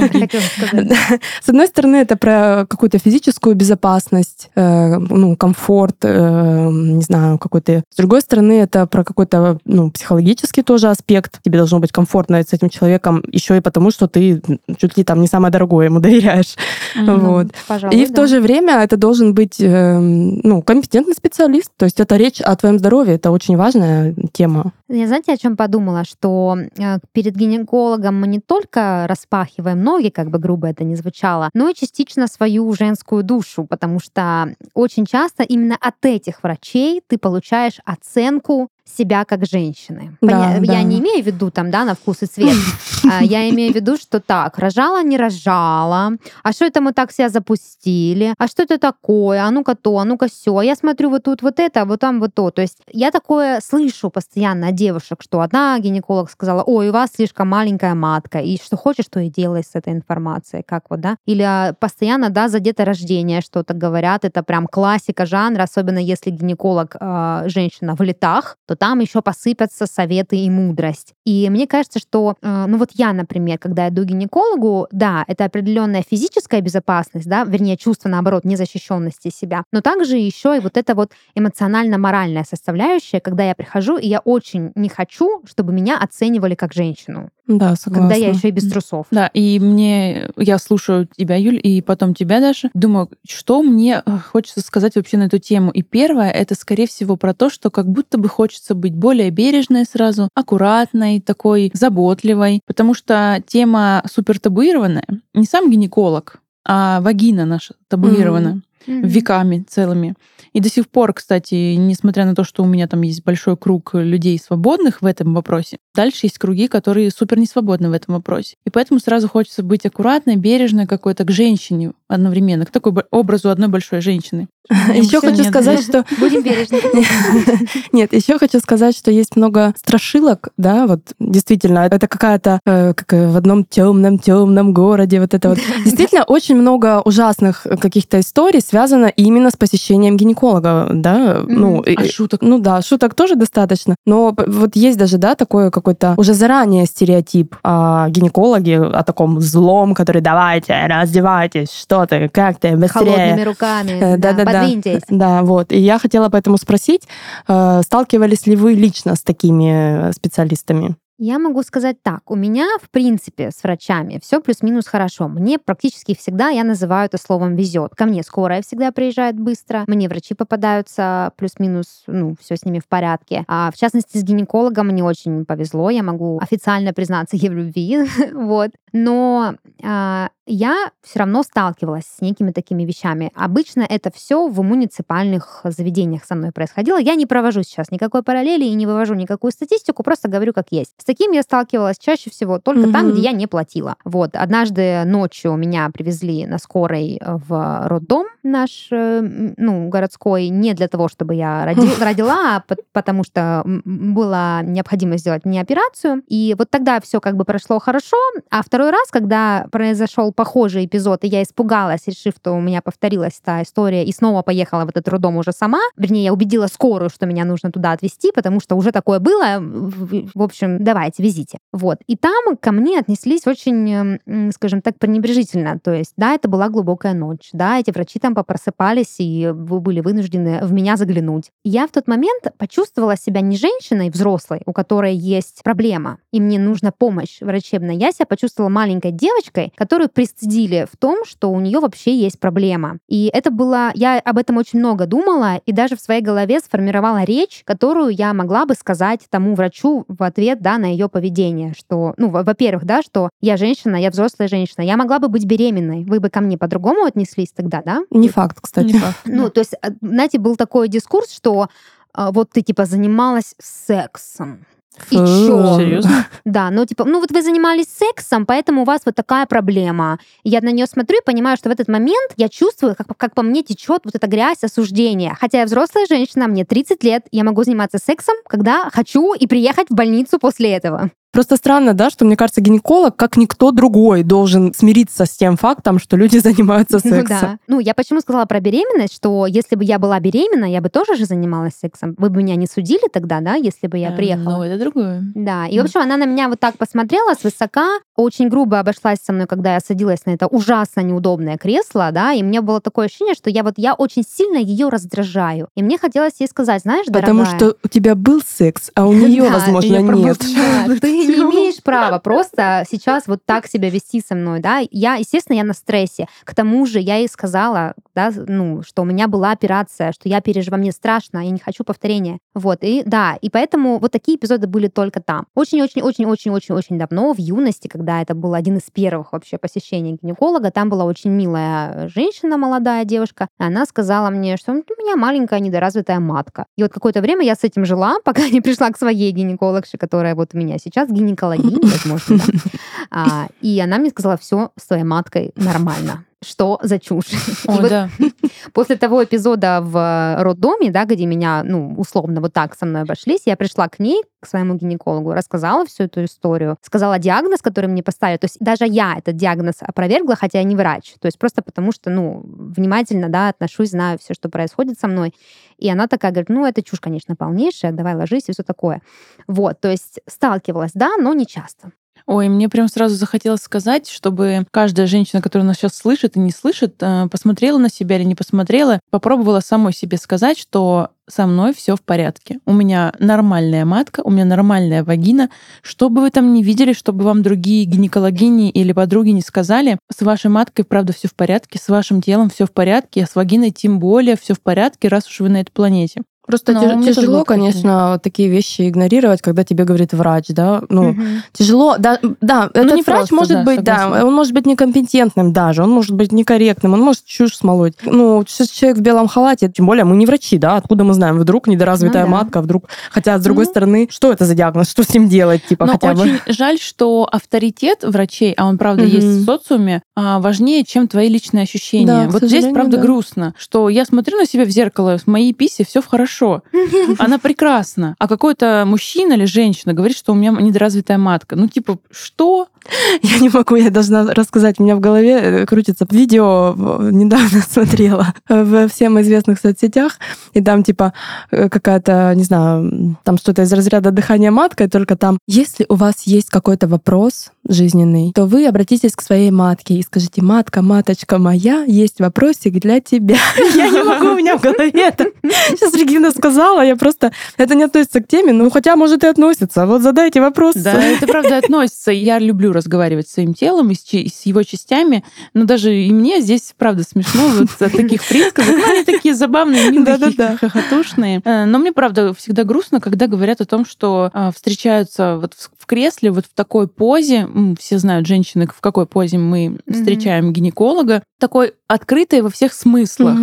С 1.42 1.48
одной 1.48 1.66
стороны, 1.66 1.96
это 1.96 2.16
про 2.16 2.64
какую-то 2.68 2.98
физическую 2.98 3.56
безопасность, 3.56 4.50
э, 4.54 4.98
ну, 4.98 5.36
комфорт, 5.36 5.96
э, 6.02 6.68
не 6.70 7.02
знаю, 7.02 7.38
какой-то... 7.38 7.82
С 7.90 7.96
другой 7.96 8.20
стороны, 8.20 8.52
это 8.52 8.86
про 8.86 9.02
какой-то, 9.02 9.58
ну, 9.64 9.90
психологический 9.90 10.62
тоже 10.62 10.90
аспект. 10.90 11.42
Тебе 11.42 11.58
должно 11.58 11.80
быть 11.80 11.90
комфортно 11.90 12.40
с 12.40 12.52
этим 12.52 12.68
человеком 12.68 13.22
еще 13.32 13.56
и 13.56 13.60
потому, 13.60 13.90
что 13.90 14.06
ты 14.06 14.40
чуть 14.78 14.96
ли 14.96 15.02
там 15.02 15.20
не 15.20 15.26
самое 15.26 15.50
дорогое 15.50 15.86
ему 15.86 15.98
доверяешь. 16.00 16.54
Вот. 16.96 17.48
И 17.90 18.06
в 18.06 18.14
то 18.14 18.28
же 18.28 18.40
время 18.40 18.74
это 18.74 18.96
должен 18.96 19.34
быть, 19.34 19.56
ну, 19.58 20.62
компетентный 20.62 21.14
специалист. 21.14 21.70
То 21.76 21.86
есть 21.86 21.98
это 21.98 22.16
речь 22.16 22.40
о 22.40 22.54
твоем 22.54 22.78
здоровье, 22.78 23.16
это 23.16 23.32
очень 23.32 23.56
важная 23.56 24.14
тема. 24.32 24.72
Я 24.94 25.06
знаете, 25.06 25.32
о 25.32 25.36
чем 25.38 25.56
подумала? 25.56 26.04
Что 26.04 26.56
э, 26.78 26.98
перед 27.12 27.34
гинекологом 27.34 27.71
мы 28.12 28.26
не 28.26 28.40
только 28.40 29.06
распахиваем 29.08 29.82
ноги, 29.82 30.10
как 30.10 30.30
бы 30.30 30.38
грубо 30.38 30.68
это 30.68 30.84
ни 30.84 30.94
звучало, 30.94 31.50
но 31.54 31.68
и 31.68 31.74
частично 31.74 32.26
свою 32.26 32.72
женскую 32.74 33.22
душу, 33.22 33.64
потому 33.64 33.98
что 33.98 34.54
очень 34.74 35.06
часто 35.06 35.42
именно 35.42 35.76
от 35.80 36.04
этих 36.04 36.42
врачей 36.42 37.02
ты 37.06 37.18
получаешь 37.18 37.80
оценку 37.84 38.68
себя 38.84 39.24
как 39.24 39.46
женщины. 39.46 40.16
Да, 40.20 40.28
Поня... 40.28 40.60
да. 40.60 40.72
Я 40.72 40.82
не 40.82 40.98
имею 41.00 41.22
в 41.22 41.26
виду 41.26 41.50
там, 41.50 41.70
да, 41.70 41.84
на 41.84 41.94
вкус 41.94 42.22
и 42.22 42.26
цвет. 42.26 42.56
А, 43.04 43.24
я 43.24 43.50
имею 43.50 43.72
в 43.72 43.74
виду, 43.74 43.96
что 43.96 44.20
так, 44.20 44.58
рожала, 44.58 45.02
не 45.02 45.16
рожала, 45.16 46.12
а 46.44 46.52
что 46.52 46.64
это 46.64 46.80
мы 46.80 46.92
так 46.92 47.10
себя 47.10 47.28
запустили, 47.28 48.32
а 48.38 48.46
что 48.46 48.62
это 48.62 48.78
такое, 48.78 49.42
а 49.42 49.50
ну-ка 49.50 49.74
то, 49.74 49.98
а 49.98 50.04
ну-ка 50.04 50.28
все. 50.28 50.60
Я 50.60 50.76
смотрю 50.76 51.10
вот 51.10 51.24
тут 51.24 51.42
вот 51.42 51.58
это, 51.58 51.82
а 51.82 51.84
вот 51.84 51.98
там 51.98 52.20
вот 52.20 52.32
то. 52.32 52.52
То 52.52 52.62
есть 52.62 52.78
я 52.92 53.10
такое 53.10 53.60
слышу 53.60 54.08
постоянно 54.08 54.68
от 54.68 54.76
девушек, 54.76 55.18
что 55.20 55.40
одна 55.40 55.76
гинеколог 55.80 56.30
сказала, 56.30 56.62
ой, 56.62 56.90
у 56.90 56.92
вас 56.92 57.10
слишком 57.16 57.48
маленькая 57.48 57.94
матка, 57.94 58.38
и 58.38 58.56
что 58.56 58.76
хочешь, 58.76 59.06
то 59.10 59.18
и 59.18 59.28
делай 59.28 59.64
с 59.64 59.74
этой 59.74 59.92
информацией, 59.92 60.62
как 60.64 60.84
вот, 60.88 61.00
да. 61.00 61.16
Или 61.26 61.42
а, 61.42 61.74
постоянно, 61.78 62.30
да, 62.30 62.48
за 62.48 62.60
рождение 62.78 63.40
что-то 63.40 63.74
говорят, 63.74 64.24
это 64.24 64.42
прям 64.42 64.66
классика 64.66 65.26
жанра, 65.26 65.64
особенно 65.64 65.98
если 65.98 66.30
гинеколог 66.30 66.96
э, 66.98 67.42
женщина 67.46 67.96
в 67.96 68.02
летах, 68.02 68.56
то 68.72 68.76
там 68.76 69.00
еще 69.00 69.20
посыпятся 69.20 69.86
советы 69.86 70.36
и 70.36 70.48
мудрость. 70.48 71.12
И 71.26 71.50
мне 71.50 71.66
кажется, 71.66 71.98
что, 71.98 72.36
э, 72.40 72.64
ну 72.66 72.78
вот 72.78 72.88
я, 72.94 73.12
например, 73.12 73.58
когда 73.58 73.88
иду 73.90 74.02
к 74.02 74.06
гинекологу, 74.06 74.88
да, 74.90 75.24
это 75.26 75.44
определенная 75.44 76.02
физическая 76.10 76.62
безопасность, 76.62 77.28
да, 77.28 77.44
вернее, 77.44 77.76
чувство, 77.76 78.08
наоборот, 78.08 78.44
незащищенности 78.44 79.30
себя, 79.30 79.64
но 79.72 79.82
также 79.82 80.16
еще 80.16 80.56
и 80.56 80.60
вот 80.60 80.78
это 80.78 80.94
вот 80.94 81.12
эмоционально-моральная 81.34 82.44
составляющая, 82.48 83.20
когда 83.20 83.44
я 83.44 83.54
прихожу, 83.54 83.98
и 83.98 84.08
я 84.08 84.20
очень 84.20 84.72
не 84.74 84.88
хочу, 84.88 85.42
чтобы 85.44 85.74
меня 85.74 85.98
оценивали 85.98 86.54
как 86.54 86.72
женщину. 86.72 87.28
Да, 87.48 87.74
согласна. 87.74 88.08
Когда 88.08 88.14
я 88.14 88.28
еще 88.30 88.48
и 88.48 88.52
без 88.52 88.68
трусов. 88.70 89.06
Да, 89.10 89.26
и 89.26 89.58
мне, 89.58 90.30
я 90.36 90.58
слушаю 90.58 91.08
тебя, 91.16 91.36
Юль, 91.36 91.58
и 91.62 91.82
потом 91.82 92.14
тебя, 92.14 92.40
Даша, 92.40 92.70
думаю, 92.72 93.10
что 93.28 93.62
мне 93.62 94.02
э, 94.04 94.18
хочется 94.18 94.60
сказать 94.60 94.94
вообще 94.94 95.16
на 95.16 95.24
эту 95.24 95.38
тему. 95.38 95.70
И 95.72 95.82
первое, 95.82 96.30
это, 96.30 96.54
скорее 96.54 96.86
всего, 96.86 97.16
про 97.16 97.34
то, 97.34 97.50
что 97.50 97.70
как 97.70 97.88
будто 97.88 98.16
бы 98.18 98.28
хочется 98.28 98.74
быть 98.74 98.94
более 98.94 99.30
бережной 99.30 99.84
сразу, 99.84 100.28
аккуратной, 100.34 101.20
такой 101.20 101.70
заботливой, 101.74 102.60
потому 102.66 102.94
что 102.94 103.42
тема 103.46 104.04
супер 104.10 104.38
табуированная. 104.38 105.06
Не 105.34 105.44
сам 105.44 105.70
гинеколог, 105.70 106.40
а 106.64 107.00
вагина 107.00 107.44
наша 107.44 107.74
табуирована 107.88 108.62
mm-hmm. 108.86 109.06
веками 109.06 109.64
целыми. 109.68 110.14
И 110.52 110.60
до 110.60 110.68
сих 110.68 110.88
пор, 110.88 111.14
кстати, 111.14 111.74
несмотря 111.74 112.26
на 112.26 112.34
то, 112.34 112.44
что 112.44 112.62
у 112.62 112.66
меня 112.66 112.86
там 112.86 113.02
есть 113.02 113.24
большой 113.24 113.56
круг 113.56 113.94
людей 113.94 114.38
свободных 114.38 115.00
в 115.00 115.06
этом 115.06 115.34
вопросе, 115.34 115.78
Дальше 115.94 116.20
есть 116.22 116.38
круги, 116.38 116.68
которые 116.68 117.10
супер 117.10 117.38
не 117.38 117.46
свободны 117.46 117.90
в 117.90 117.92
этом 117.92 118.14
вопросе. 118.14 118.56
И 118.64 118.70
поэтому 118.70 118.98
сразу 118.98 119.28
хочется 119.28 119.62
быть 119.62 119.84
аккуратной, 119.84 120.36
бережной 120.36 120.86
какой-то 120.86 121.24
к 121.24 121.30
женщине 121.30 121.92
одновременно, 122.08 122.64
к 122.64 122.70
такой 122.70 122.92
образу 123.10 123.50
одной 123.50 123.68
большой 123.68 124.00
женщины. 124.00 124.48
Еще 124.94 125.20
хочу 125.20 125.44
сказать, 125.44 125.82
что... 125.82 126.04
Будем 126.18 126.42
бережны. 126.42 126.80
Нет, 127.92 128.12
еще 128.12 128.38
хочу 128.38 128.60
сказать, 128.60 128.96
что 128.96 129.10
есть 129.10 129.36
много 129.36 129.74
страшилок, 129.76 130.50
да, 130.56 130.86
вот 130.86 131.00
действительно, 131.18 131.80
это 131.80 132.06
какая-то, 132.06 132.60
э, 132.64 132.94
как 132.94 133.12
в 133.12 133.36
одном 133.36 133.64
темном 133.64 134.18
темном 134.18 134.72
городе, 134.72 135.20
вот 135.20 135.34
это 135.34 135.50
вот. 135.50 135.58
Действительно, 135.84 136.24
очень 136.24 136.56
много 136.56 137.02
ужасных 137.04 137.66
каких-то 137.80 138.20
историй 138.20 138.60
связано 138.60 139.06
именно 139.06 139.50
с 139.50 139.56
посещением 139.56 140.16
гинеколога, 140.16 140.88
да, 140.92 141.42
ну, 141.46 141.82
а 141.84 142.04
шуток? 142.04 142.42
Ну 142.42 142.58
да, 142.58 142.82
шуток 142.82 143.14
тоже 143.14 143.34
достаточно, 143.34 143.96
но 144.06 144.34
вот 144.46 144.76
есть 144.76 144.98
даже, 144.98 145.18
да, 145.18 145.34
такое 145.34 145.70
какой-то 145.82 146.14
уже 146.16 146.34
заранее 146.34 146.86
стереотип 146.86 147.56
о 147.62 148.08
гинекологе, 148.08 148.80
о 148.80 149.02
таком 149.02 149.40
злом, 149.40 149.94
который 149.94 150.22
давайте, 150.22 150.74
раздевайтесь, 150.86 151.72
что 151.72 152.06
ты, 152.06 152.28
как 152.28 152.58
ты, 152.58 152.76
быстрее. 152.76 153.04
Холодными 153.04 153.42
руками, 153.42 154.16
да, 154.16 154.32
да, 154.32 154.44
подвиньтесь. 154.44 155.02
Да, 155.08 155.42
вот. 155.42 155.72
И 155.72 155.78
я 155.78 155.98
хотела 155.98 156.28
поэтому 156.28 156.56
спросить, 156.56 157.02
э, 157.48 157.82
сталкивались 157.84 158.46
ли 158.46 158.56
вы 158.56 158.74
лично 158.74 159.16
с 159.16 159.22
такими 159.22 160.12
специалистами? 160.12 160.96
Я 161.24 161.38
могу 161.38 161.62
сказать 161.62 162.02
так. 162.02 162.28
У 162.32 162.34
меня, 162.34 162.66
в 162.82 162.90
принципе, 162.90 163.52
с 163.52 163.62
врачами 163.62 164.18
все 164.20 164.40
плюс-минус 164.40 164.88
хорошо. 164.88 165.28
Мне 165.28 165.60
практически 165.60 166.16
всегда, 166.16 166.48
я 166.48 166.64
называю 166.64 167.06
это 167.06 167.16
словом 167.16 167.54
везет. 167.54 167.94
Ко 167.94 168.06
мне 168.06 168.24
скорая 168.24 168.60
всегда 168.60 168.90
приезжает 168.90 169.38
быстро. 169.38 169.84
Мне 169.86 170.08
врачи 170.08 170.34
попадаются 170.34 171.32
плюс-минус, 171.36 172.02
ну, 172.08 172.34
все 172.40 172.56
с 172.56 172.64
ними 172.64 172.80
в 172.80 172.88
порядке. 172.88 173.44
А 173.46 173.70
в 173.70 173.76
частности, 173.76 174.18
с 174.18 174.24
гинекологом 174.24 174.88
мне 174.88 175.04
очень 175.04 175.44
повезло. 175.44 175.90
Я 175.90 176.02
могу 176.02 176.40
официально 176.42 176.92
признаться 176.92 177.36
ей 177.40 177.50
в 177.50 177.52
любви. 177.52 178.00
вот. 178.32 178.72
Но 178.92 179.54
а, 179.82 180.28
я 180.46 180.90
все 181.02 181.20
равно 181.20 181.42
сталкивалась 181.42 182.04
с 182.04 182.20
некими 182.20 182.50
такими 182.50 182.84
вещами. 182.84 183.30
Обычно 183.34 183.82
это 183.88 184.10
все 184.12 184.48
в 184.48 184.62
муниципальных 184.62 185.60
заведениях 185.64 186.24
со 186.24 186.34
мной 186.34 186.52
происходило. 186.52 186.98
Я 186.98 187.14
не 187.14 187.26
провожу 187.26 187.62
сейчас 187.62 187.90
никакой 187.90 188.22
параллели 188.22 188.64
и 188.64 188.74
не 188.74 188.86
вывожу 188.86 189.14
никакую 189.14 189.52
статистику, 189.52 190.02
просто 190.02 190.28
говорю 190.28 190.52
как 190.52 190.66
есть. 190.70 190.94
С 190.98 191.04
таким 191.04 191.32
я 191.32 191.42
сталкивалась 191.42 191.98
чаще 191.98 192.30
всего 192.30 192.58
только 192.58 192.88
mm-hmm. 192.88 192.92
там, 192.92 193.12
где 193.12 193.22
я 193.22 193.32
не 193.32 193.46
платила. 193.46 193.96
Вот, 194.04 194.34
однажды 194.34 195.04
ночью 195.04 195.54
меня 195.54 195.88
привезли 195.90 196.44
на 196.46 196.58
скорой 196.58 197.20
в 197.24 197.88
роддом 197.88 198.26
наш, 198.42 198.88
э, 198.90 199.20
ну, 199.56 199.88
городской, 199.88 200.48
не 200.48 200.74
для 200.74 200.88
того, 200.88 201.08
чтобы 201.08 201.34
я 201.34 201.64
родила, 202.00 202.56
а 202.56 202.64
потому 202.92 203.24
что 203.24 203.62
была 203.64 204.62
необходимость 204.62 205.22
сделать 205.22 205.44
мне 205.44 205.60
операцию. 205.60 206.22
И 206.26 206.54
вот 206.58 206.70
тогда 206.70 207.00
все 207.00 207.20
как 207.20 207.36
бы 207.36 207.44
прошло 207.44 207.78
хорошо, 207.78 208.16
а 208.50 208.62
второй 208.62 208.81
раз, 208.90 209.10
когда 209.10 209.66
произошел 209.70 210.32
похожий 210.32 210.86
эпизод, 210.86 211.24
и 211.24 211.28
я 211.28 211.42
испугалась, 211.42 212.06
решив, 212.06 212.34
что 212.36 212.52
у 212.52 212.60
меня 212.60 212.82
повторилась 212.82 213.40
та 213.44 213.62
история, 213.62 214.04
и 214.04 214.12
снова 214.12 214.42
поехала 214.42 214.84
в 214.84 214.88
этот 214.88 215.08
роддом 215.08 215.36
уже 215.36 215.52
сама. 215.52 215.80
Вернее, 215.96 216.24
я 216.24 216.32
убедила 216.32 216.66
скорую, 216.66 217.10
что 217.10 217.26
меня 217.26 217.44
нужно 217.44 217.70
туда 217.70 217.92
отвезти, 217.92 218.32
потому 218.34 218.60
что 218.60 218.74
уже 218.74 218.92
такое 218.92 219.20
было. 219.20 219.58
В 219.60 220.42
общем, 220.42 220.82
давайте, 220.82 221.22
везите. 221.22 221.58
Вот. 221.72 221.98
И 222.06 222.16
там 222.16 222.56
ко 222.56 222.72
мне 222.72 222.98
отнеслись 222.98 223.46
очень, 223.46 224.18
скажем 224.52 224.82
так, 224.82 224.98
пренебрежительно. 224.98 225.78
То 225.78 225.92
есть, 225.92 226.12
да, 226.16 226.34
это 226.34 226.48
была 226.48 226.68
глубокая 226.68 227.14
ночь, 227.14 227.50
да, 227.52 227.78
эти 227.78 227.90
врачи 227.90 228.18
там 228.18 228.34
попросыпались, 228.34 229.16
и 229.18 229.52
были 229.52 230.00
вынуждены 230.00 230.60
в 230.62 230.72
меня 230.72 230.96
заглянуть. 230.96 231.50
Я 231.64 231.86
в 231.86 231.90
тот 231.90 232.08
момент 232.08 232.52
почувствовала 232.58 233.16
себя 233.16 233.40
не 233.40 233.56
женщиной 233.56 234.10
взрослой, 234.10 234.62
у 234.66 234.72
которой 234.72 235.14
есть 235.14 235.62
проблема, 235.62 236.18
и 236.32 236.40
мне 236.40 236.58
нужна 236.58 236.92
помощь 236.92 237.40
врачебная. 237.40 237.94
Я 237.94 238.12
себя 238.12 238.26
почувствовала 238.26 238.70
маленькой 238.72 239.12
девочкой, 239.12 239.72
которую 239.76 240.08
пристыдили 240.08 240.86
в 240.90 240.96
том, 240.96 241.24
что 241.24 241.50
у 241.50 241.60
нее 241.60 241.80
вообще 241.80 242.16
есть 242.16 242.40
проблема. 242.40 242.98
И 243.08 243.30
это 243.32 243.50
было... 243.50 243.92
Я 243.94 244.18
об 244.18 244.38
этом 244.38 244.56
очень 244.56 244.78
много 244.78 245.06
думала, 245.06 245.60
и 245.64 245.72
даже 245.72 245.96
в 245.96 246.00
своей 246.00 246.22
голове 246.22 246.60
сформировала 246.60 247.24
речь, 247.24 247.62
которую 247.64 248.10
я 248.10 248.32
могла 248.34 248.66
бы 248.66 248.74
сказать 248.74 249.20
тому 249.30 249.54
врачу 249.54 250.04
в 250.08 250.22
ответ 250.22 250.60
да, 250.62 250.78
на 250.78 250.86
ее 250.86 251.08
поведение, 251.08 251.74
что, 251.76 252.14
ну, 252.16 252.30
во-первых, 252.30 252.84
да, 252.84 253.02
что 253.02 253.30
я 253.40 253.56
женщина, 253.56 253.96
я 253.96 254.10
взрослая 254.10 254.48
женщина, 254.48 254.82
я 254.82 254.96
могла 254.96 255.18
бы 255.18 255.28
быть 255.28 255.44
беременной, 255.44 256.04
вы 256.04 256.20
бы 256.20 256.30
ко 256.30 256.40
мне 256.40 256.58
по-другому 256.58 257.04
отнеслись 257.04 257.52
тогда, 257.52 257.82
да? 257.84 258.02
Не 258.10 258.28
факт, 258.28 258.58
кстати. 258.60 258.86
Не 258.86 258.94
факт. 258.94 259.18
Ну, 259.24 259.50
то 259.50 259.60
есть, 259.60 259.74
э, 259.74 259.90
знаете, 260.00 260.38
был 260.38 260.56
такой 260.56 260.88
дискурс, 260.88 261.32
что 261.32 261.68
а, 262.14 262.30
вот 262.30 262.50
ты 262.50 262.62
типа 262.62 262.84
занималась 262.84 263.54
сексом. 263.58 264.66
И 265.10 265.16
чё? 265.16 265.78
Серьезно? 265.78 266.26
Да, 266.44 266.70
ну 266.70 266.84
типа, 266.84 267.04
ну 267.04 267.20
вот 267.20 267.30
вы 267.30 267.42
занимались 267.42 267.86
сексом, 267.86 268.46
поэтому 268.46 268.82
у 268.82 268.84
вас 268.84 269.02
вот 269.04 269.14
такая 269.14 269.46
проблема. 269.46 270.18
Я 270.44 270.60
на 270.60 270.70
нее 270.70 270.86
смотрю 270.86 271.18
и 271.18 271.24
понимаю, 271.24 271.56
что 271.56 271.68
в 271.68 271.72
этот 271.72 271.88
момент 271.88 272.32
я 272.36 272.48
чувствую, 272.48 272.94
как, 272.96 273.06
как 273.16 273.34
по 273.34 273.42
мне 273.42 273.62
течет 273.62 274.02
вот 274.04 274.14
эта 274.14 274.26
грязь 274.26 274.62
осуждения. 274.62 275.36
Хотя 275.40 275.60
я 275.60 275.64
взрослая 275.64 276.06
женщина, 276.06 276.48
мне 276.48 276.64
30 276.64 277.02
лет, 277.04 277.26
я 277.30 277.44
могу 277.44 277.64
заниматься 277.64 277.98
сексом, 277.98 278.34
когда 278.48 278.90
хочу 278.92 279.34
и 279.34 279.46
приехать 279.46 279.88
в 279.90 279.94
больницу 279.94 280.38
после 280.38 280.72
этого. 280.72 281.10
Просто 281.32 281.56
странно, 281.56 281.94
да, 281.94 282.10
что, 282.10 282.26
мне 282.26 282.36
кажется, 282.36 282.60
гинеколог, 282.60 283.16
как 283.16 283.38
никто 283.38 283.70
другой, 283.70 284.22
должен 284.22 284.74
смириться 284.74 285.24
с 285.24 285.30
тем 285.30 285.56
фактом, 285.56 285.98
что 285.98 286.16
люди 286.16 286.36
занимаются 286.42 286.98
сексом. 286.98 287.22
Ну 287.22 287.26
да. 287.28 287.58
Ну, 287.68 287.80
я 287.80 287.94
почему 287.94 288.20
сказала 288.20 288.44
про 288.44 288.60
беременность, 288.60 289.14
что 289.14 289.46
если 289.46 289.76
бы 289.76 289.84
я 289.84 289.98
была 289.98 290.20
беременна, 290.20 290.66
я 290.66 290.82
бы 290.82 290.90
тоже 290.90 291.16
же 291.16 291.24
занималась 291.24 291.72
сексом. 291.80 292.14
Вы 292.18 292.28
бы 292.28 292.38
меня 292.38 292.56
не 292.56 292.66
судили 292.66 293.08
тогда, 293.10 293.40
да, 293.40 293.54
если 293.54 293.86
бы 293.86 293.96
я 293.96 294.10
эм, 294.10 294.16
приехала? 294.16 294.58
Ну, 294.58 294.62
это 294.62 294.78
другое. 294.78 295.24
Да. 295.34 295.66
И, 295.66 295.78
в 295.80 295.84
общем, 295.84 296.00
она 296.00 296.18
на 296.18 296.26
меня 296.26 296.48
вот 296.48 296.60
так 296.60 296.76
посмотрела 296.76 297.34
свысока, 297.34 297.98
очень 298.14 298.48
грубо 298.48 298.78
обошлась 298.78 299.18
со 299.24 299.32
мной, 299.32 299.46
когда 299.46 299.74
я 299.74 299.80
садилась 299.80 300.26
на 300.26 300.32
это 300.32 300.46
ужасно 300.46 301.00
неудобное 301.00 301.56
кресло, 301.56 302.10
да, 302.12 302.34
и 302.34 302.42
мне 302.42 302.60
было 302.60 302.80
такое 302.80 303.06
ощущение, 303.06 303.34
что 303.34 303.48
я 303.48 303.62
вот, 303.62 303.74
я 303.78 303.94
очень 303.94 304.22
сильно 304.22 304.58
ее 304.58 304.90
раздражаю. 304.90 305.68
И 305.76 305.82
мне 305.82 305.96
хотелось 305.96 306.34
ей 306.40 306.46
сказать, 306.46 306.82
знаешь, 306.82 307.06
Потому 307.06 307.46
что 307.46 307.76
у 307.82 307.88
тебя 307.88 308.14
был 308.14 308.42
секс, 308.46 308.90
а 308.94 309.06
у 309.06 309.14
нее, 309.14 309.42
возможно, 309.50 309.96
нет. 309.96 310.38
Ты 311.00 311.21
не 311.26 311.34
имеешь 311.34 311.82
права 311.82 312.18
просто 312.18 312.84
сейчас 312.90 313.26
вот 313.26 313.40
так 313.44 313.66
себя 313.66 313.90
вести 313.90 314.20
со 314.20 314.34
мной, 314.34 314.60
да. 314.60 314.80
Я, 314.90 315.14
естественно, 315.14 315.56
я 315.56 315.64
на 315.64 315.74
стрессе. 315.74 316.26
К 316.44 316.54
тому 316.54 316.86
же 316.86 317.00
я 317.00 317.16
ей 317.16 317.28
сказала, 317.28 317.94
да, 318.14 318.32
ну, 318.34 318.82
что 318.82 319.02
у 319.02 319.04
меня 319.04 319.28
была 319.28 319.52
операция, 319.52 320.12
что 320.12 320.28
я 320.28 320.40
переживаю, 320.40 320.80
мне 320.80 320.92
страшно, 320.92 321.38
я 321.38 321.50
не 321.50 321.58
хочу 321.58 321.84
повторения. 321.84 322.38
Вот, 322.54 322.78
и 322.82 323.02
да, 323.04 323.36
и 323.40 323.50
поэтому 323.50 323.98
вот 323.98 324.12
такие 324.12 324.36
эпизоды 324.36 324.66
были 324.66 324.88
только 324.88 325.20
там. 325.20 325.46
Очень-очень-очень-очень-очень-очень 325.54 326.98
давно, 326.98 327.32
в 327.32 327.38
юности, 327.38 327.88
когда 327.88 328.20
это 328.20 328.34
был 328.34 328.54
один 328.54 328.76
из 328.76 328.90
первых 328.90 329.32
вообще 329.32 329.58
посещений 329.58 330.18
гинеколога, 330.20 330.70
там 330.70 330.88
была 330.88 331.04
очень 331.04 331.30
милая 331.30 332.08
женщина, 332.08 332.56
молодая 332.56 333.04
девушка, 333.04 333.48
и 333.58 333.64
она 333.64 333.86
сказала 333.86 334.30
мне, 334.30 334.56
что 334.56 334.72
у 334.72 334.74
меня 334.74 335.16
маленькая 335.16 335.60
недоразвитая 335.60 336.20
матка. 336.20 336.66
И 336.76 336.82
вот 336.82 336.92
какое-то 336.92 337.20
время 337.20 337.44
я 337.44 337.54
с 337.54 337.64
этим 337.64 337.84
жила, 337.84 338.18
пока 338.24 338.48
не 338.48 338.60
пришла 338.60 338.90
к 338.90 338.98
своей 338.98 339.30
гинекологше, 339.32 339.98
которая 339.98 340.34
вот 340.34 340.50
у 340.54 340.58
меня 340.58 340.78
сейчас 340.78 341.08
гинекологиня, 341.12 341.78
возможно, 341.82 342.38
да. 342.38 342.70
а, 343.10 343.48
и 343.60 343.78
она 343.80 343.98
мне 343.98 344.10
сказала, 344.10 344.36
все 344.36 344.70
с 344.76 344.86
твоей 344.86 345.04
маткой 345.04 345.52
нормально 345.56 346.24
что 346.42 346.78
за 346.82 346.98
чушь. 346.98 347.30
О, 347.66 347.72
вот 347.72 347.88
да. 347.88 348.08
после 348.72 348.96
того 348.96 349.24
эпизода 349.24 349.80
в 349.82 350.36
роддоме, 350.38 350.90
да, 350.90 351.04
где 351.04 351.26
меня, 351.26 351.62
ну, 351.64 351.94
условно, 351.96 352.40
вот 352.40 352.52
так 352.52 352.76
со 352.76 352.86
мной 352.86 353.02
обошлись, 353.02 353.42
я 353.46 353.56
пришла 353.56 353.88
к 353.88 353.98
ней, 353.98 354.22
к 354.40 354.46
своему 354.46 354.74
гинекологу, 354.74 355.32
рассказала 355.32 355.86
всю 355.86 356.04
эту 356.04 356.24
историю, 356.24 356.76
сказала 356.82 357.18
диагноз, 357.18 357.62
который 357.62 357.86
мне 357.86 358.02
поставили. 358.02 358.38
То 358.38 358.46
есть 358.46 358.56
даже 358.60 358.86
я 358.86 359.14
этот 359.16 359.36
диагноз 359.36 359.76
опровергла, 359.80 360.36
хотя 360.36 360.58
я 360.58 360.64
не 360.64 360.76
врач. 360.76 361.14
То 361.20 361.26
есть 361.26 361.38
просто 361.38 361.62
потому 361.62 361.92
что, 361.92 362.10
ну, 362.10 362.42
внимательно, 362.44 363.28
да, 363.28 363.48
отношусь, 363.48 363.90
знаю 363.90 364.18
все, 364.18 364.34
что 364.34 364.48
происходит 364.48 364.98
со 364.98 365.06
мной. 365.06 365.32
И 365.78 365.88
она 365.90 366.08
такая 366.08 366.32
говорит, 366.32 366.48
ну, 366.48 366.66
это 366.66 366.82
чушь, 366.82 367.00
конечно, 367.00 367.36
полнейшая, 367.36 367.92
давай 367.92 368.14
ложись 368.14 368.48
и 368.48 368.52
все 368.52 368.62
такое. 368.62 369.02
Вот, 369.46 369.80
то 369.80 369.88
есть 369.88 370.20
сталкивалась, 370.28 370.92
да, 370.94 371.12
но 371.18 371.34
не 371.34 371.46
часто. 371.46 371.92
Ой, 372.26 372.48
мне 372.48 372.68
прям 372.68 372.88
сразу 372.88 373.16
захотелось 373.16 373.62
сказать, 373.62 374.08
чтобы 374.08 374.64
каждая 374.70 375.06
женщина, 375.06 375.42
которая 375.42 375.66
нас 375.66 375.76
сейчас 375.76 375.96
слышит 375.96 376.36
и 376.36 376.40
не 376.40 376.50
слышит, 376.50 376.94
э, 377.00 377.26
посмотрела 377.30 377.78
на 377.78 377.88
себя 377.88 378.16
или 378.16 378.24
не 378.24 378.34
посмотрела, 378.34 379.00
попробовала 379.10 379.60
самой 379.60 379.92
себе 379.92 380.16
сказать, 380.18 380.58
что 380.58 381.10
со 381.28 381.46
мной 381.46 381.72
все 381.74 381.96
в 381.96 382.02
порядке. 382.02 382.58
У 382.66 382.72
меня 382.72 383.12
нормальная 383.18 383.84
матка, 383.84 384.20
у 384.24 384.30
меня 384.30 384.44
нормальная 384.44 385.04
вагина. 385.04 385.50
Что 385.82 386.08
бы 386.08 386.20
вы 386.20 386.30
там 386.30 386.52
ни 386.52 386.62
видели, 386.62 386.92
чтобы 386.92 387.24
вам 387.24 387.42
другие 387.42 387.84
гинекологини 387.84 388.70
или 388.70 388.92
подруги 388.92 389.30
не 389.30 389.42
сказали, 389.42 389.98
с 390.14 390.22
вашей 390.22 390.50
маткой, 390.50 390.84
правда, 390.84 391.12
все 391.12 391.28
в 391.28 391.34
порядке, 391.34 391.78
с 391.78 391.88
вашим 391.88 392.22
телом 392.22 392.50
все 392.50 392.66
в 392.66 392.72
порядке, 392.72 393.24
а 393.24 393.26
с 393.26 393.34
вагиной 393.34 393.70
тем 393.70 393.98
более 393.98 394.36
все 394.36 394.54
в 394.54 394.60
порядке, 394.60 395.08
раз 395.08 395.26
уж 395.26 395.40
вы 395.40 395.48
на 395.48 395.60
этой 395.60 395.72
планете. 395.72 396.22
Просто 396.52 396.72
Но 396.72 396.82
тяж- 396.82 397.04
тяжело, 397.14 397.44
конечно, 397.44 398.20
такие 398.22 398.50
вещи 398.50 398.86
игнорировать, 398.86 399.40
когда 399.40 399.64
тебе 399.64 399.84
говорит 399.84 400.12
врач, 400.12 400.48
да. 400.48 400.82
Ну, 400.90 401.12
Мгм. 401.12 401.42
тяжело, 401.52 401.96
да, 401.98 402.18
да, 402.42 402.68
этот 402.74 402.96
не 402.96 403.02
врач 403.02 403.16
просто, 403.30 403.34
может 403.34 403.52
да, 403.54 403.62
быть, 403.64 403.82
да, 403.82 403.98
согласна. 404.00 404.26
он 404.26 404.34
может 404.34 404.52
быть 404.52 404.66
некомпетентным 404.66 405.54
даже, 405.54 405.82
он 405.82 405.88
может 405.90 406.14
быть 406.14 406.30
некорректным, 406.30 406.92
он 406.92 407.00
может 407.00 407.24
чушь 407.24 407.56
смолоть. 407.56 407.94
Ну, 408.04 408.44
человек 408.44 408.98
в 408.98 409.00
белом 409.00 409.28
халате, 409.28 409.72
тем 409.74 409.86
более 409.86 410.04
мы 410.04 410.14
не 410.16 410.26
врачи, 410.26 410.58
да, 410.58 410.76
откуда 410.76 411.04
мы 411.04 411.14
знаем, 411.14 411.38
вдруг 411.38 411.68
недоразвитая 411.68 412.26
Ну 412.26 412.30
да. 412.32 412.36
матка, 412.36 412.60
вдруг, 412.60 412.84
хотя 413.10 413.38
с 413.38 413.42
другой 413.42 413.64
Ну. 413.64 413.70
стороны, 413.70 414.08
что 414.10 414.30
это 414.30 414.44
за 414.44 414.54
диагноз, 414.54 414.90
что 414.90 415.04
с 415.04 415.14
ним 415.14 415.30
делать, 415.30 415.64
типа, 415.66 415.86
Но 415.86 415.92
хотя 415.92 416.12
бы. 416.12 416.20
очень 416.20 416.38
жаль, 416.48 416.78
что 416.78 417.26
авторитет 417.32 418.00
врачей, 418.04 418.52
а 418.58 418.66
он, 418.66 418.76
правда, 418.76 419.04
Мгм. 419.04 419.10
есть 419.12 419.26
в 419.26 419.44
социуме, 419.46 420.02
а, 420.14 420.38
важнее, 420.38 420.84
чем 420.84 421.08
твои 421.08 421.30
личные 421.30 421.62
ощущения. 421.62 422.26
Да, 422.26 422.28
вот 422.28 422.42
здесь, 422.42 422.66
правда, 422.74 422.98
да. 422.98 423.02
грустно, 423.02 423.54
что 423.56 423.88
я 423.88 424.04
смотрю 424.04 424.36
на 424.36 424.44
себя 424.44 424.66
в 424.66 424.68
зеркало, 424.68 425.16
в 425.16 425.26
моей 425.26 425.54
писе 425.54 425.84
все 425.86 426.02
хорошо. 426.02 426.41
Она 427.18 427.38
прекрасна. 427.38 428.14
А 428.18 428.28
какой-то 428.28 428.84
мужчина 428.86 429.34
или 429.34 429.44
женщина 429.44 429.94
говорит, 429.94 430.16
что 430.16 430.32
у 430.32 430.34
меня 430.34 430.50
недоразвитая 430.50 431.18
матка. 431.18 431.56
Ну, 431.56 431.68
типа, 431.68 431.98
что? 432.10 432.68
Я 433.22 433.38
не 433.38 433.48
могу, 433.48 433.76
я 433.76 433.90
должна 433.90 434.32
рассказать. 434.34 434.78
У 434.78 434.84
меня 434.84 434.96
в 434.96 435.00
голове 435.00 435.38
э, 435.40 435.66
крутится 435.66 436.06
видео, 436.10 436.74
недавно 437.10 437.62
смотрела 437.68 438.34
в 438.48 438.88
всем 438.88 439.20
известных 439.20 439.58
соцсетях, 439.58 440.18
и 440.52 440.62
там 440.62 440.82
типа 440.82 441.12
э, 441.50 441.68
какая-то, 441.68 442.32
не 442.34 442.44
знаю, 442.44 443.16
там 443.24 443.38
что-то 443.38 443.62
из 443.62 443.72
разряда 443.72 444.10
дыхания 444.10 444.50
маткой, 444.50 444.88
только 444.88 445.16
там, 445.16 445.38
если 445.46 445.86
у 445.88 445.94
вас 445.94 446.22
есть 446.24 446.50
какой-то 446.50 446.88
вопрос 446.88 447.50
жизненный, 447.68 448.32
то 448.34 448.46
вы 448.46 448.66
обратитесь 448.66 449.14
к 449.14 449.22
своей 449.22 449.50
матке 449.50 449.94
и 449.94 450.02
скажите, 450.02 450.42
матка, 450.42 450.82
маточка 450.82 451.38
моя, 451.38 451.84
есть 451.86 452.20
вопросик 452.20 452.74
для 452.74 453.00
тебя. 453.00 453.38
Я 453.74 453.88
не 453.88 454.02
могу, 454.02 454.32
у 454.32 454.36
меня 454.36 454.56
в 454.58 454.60
голове 454.60 454.90
это. 454.94 455.26
Сейчас 455.68 455.94
Регина 455.94 456.30
сказала, 456.30 456.84
я 456.84 456.96
просто... 456.96 457.32
Это 457.56 457.74
не 457.74 457.84
относится 457.84 458.20
к 458.20 458.28
теме, 458.28 458.52
ну 458.52 458.70
хотя, 458.70 458.96
может, 458.96 459.24
и 459.24 459.26
относится. 459.26 459.86
Вот 459.86 460.02
задайте 460.02 460.40
вопрос. 460.40 460.74
Да, 460.74 461.02
это 461.02 461.26
правда 461.26 461.58
относится. 461.58 462.10
Я 462.10 462.38
люблю 462.38 462.71
разговаривать 462.72 463.28
с 463.28 463.32
своим 463.32 463.54
телом 463.54 463.90
и 463.90 463.94
с, 463.94 464.00
с 464.00 464.46
его 464.46 464.62
частями, 464.62 465.24
но 465.54 465.64
даже 465.64 465.94
и 465.94 466.12
мне 466.12 466.40
здесь, 466.40 466.74
правда, 466.76 467.02
смешно 467.04 467.48
вот 467.48 467.68
от 467.80 467.92
таких 467.92 468.26
присказок. 468.26 468.76
Ну, 468.76 468.92
они 468.92 469.04
такие 469.04 469.34
забавные, 469.34 469.90
милые, 469.90 470.56
хохотушные. 470.58 471.40
Э, 471.44 471.64
Но 471.64 471.78
мне, 471.78 471.92
правда, 471.92 472.34
всегда 472.34 472.64
грустно, 472.64 473.00
когда 473.00 473.26
говорят 473.26 473.60
о 473.60 473.64
том, 473.64 473.84
что 473.84 474.30
э, 474.32 474.50
встречаются 474.54 475.36
вот 475.36 475.54
в 475.78 475.86
кресле, 475.86 476.30
вот 476.30 476.46
в 476.46 476.54
такой 476.54 476.88
позе, 476.88 477.48
все 477.78 477.98
знают 477.98 478.26
женщины, 478.26 478.66
в 478.66 478.80
какой 478.80 479.06
позе 479.06 479.38
мы 479.38 479.78
встречаем 479.90 480.52
гинеколога, 480.52 481.22
такой 481.38 481.74
открытой 481.88 482.40
во 482.42 482.50
всех 482.50 482.72
смыслах. 482.72 483.36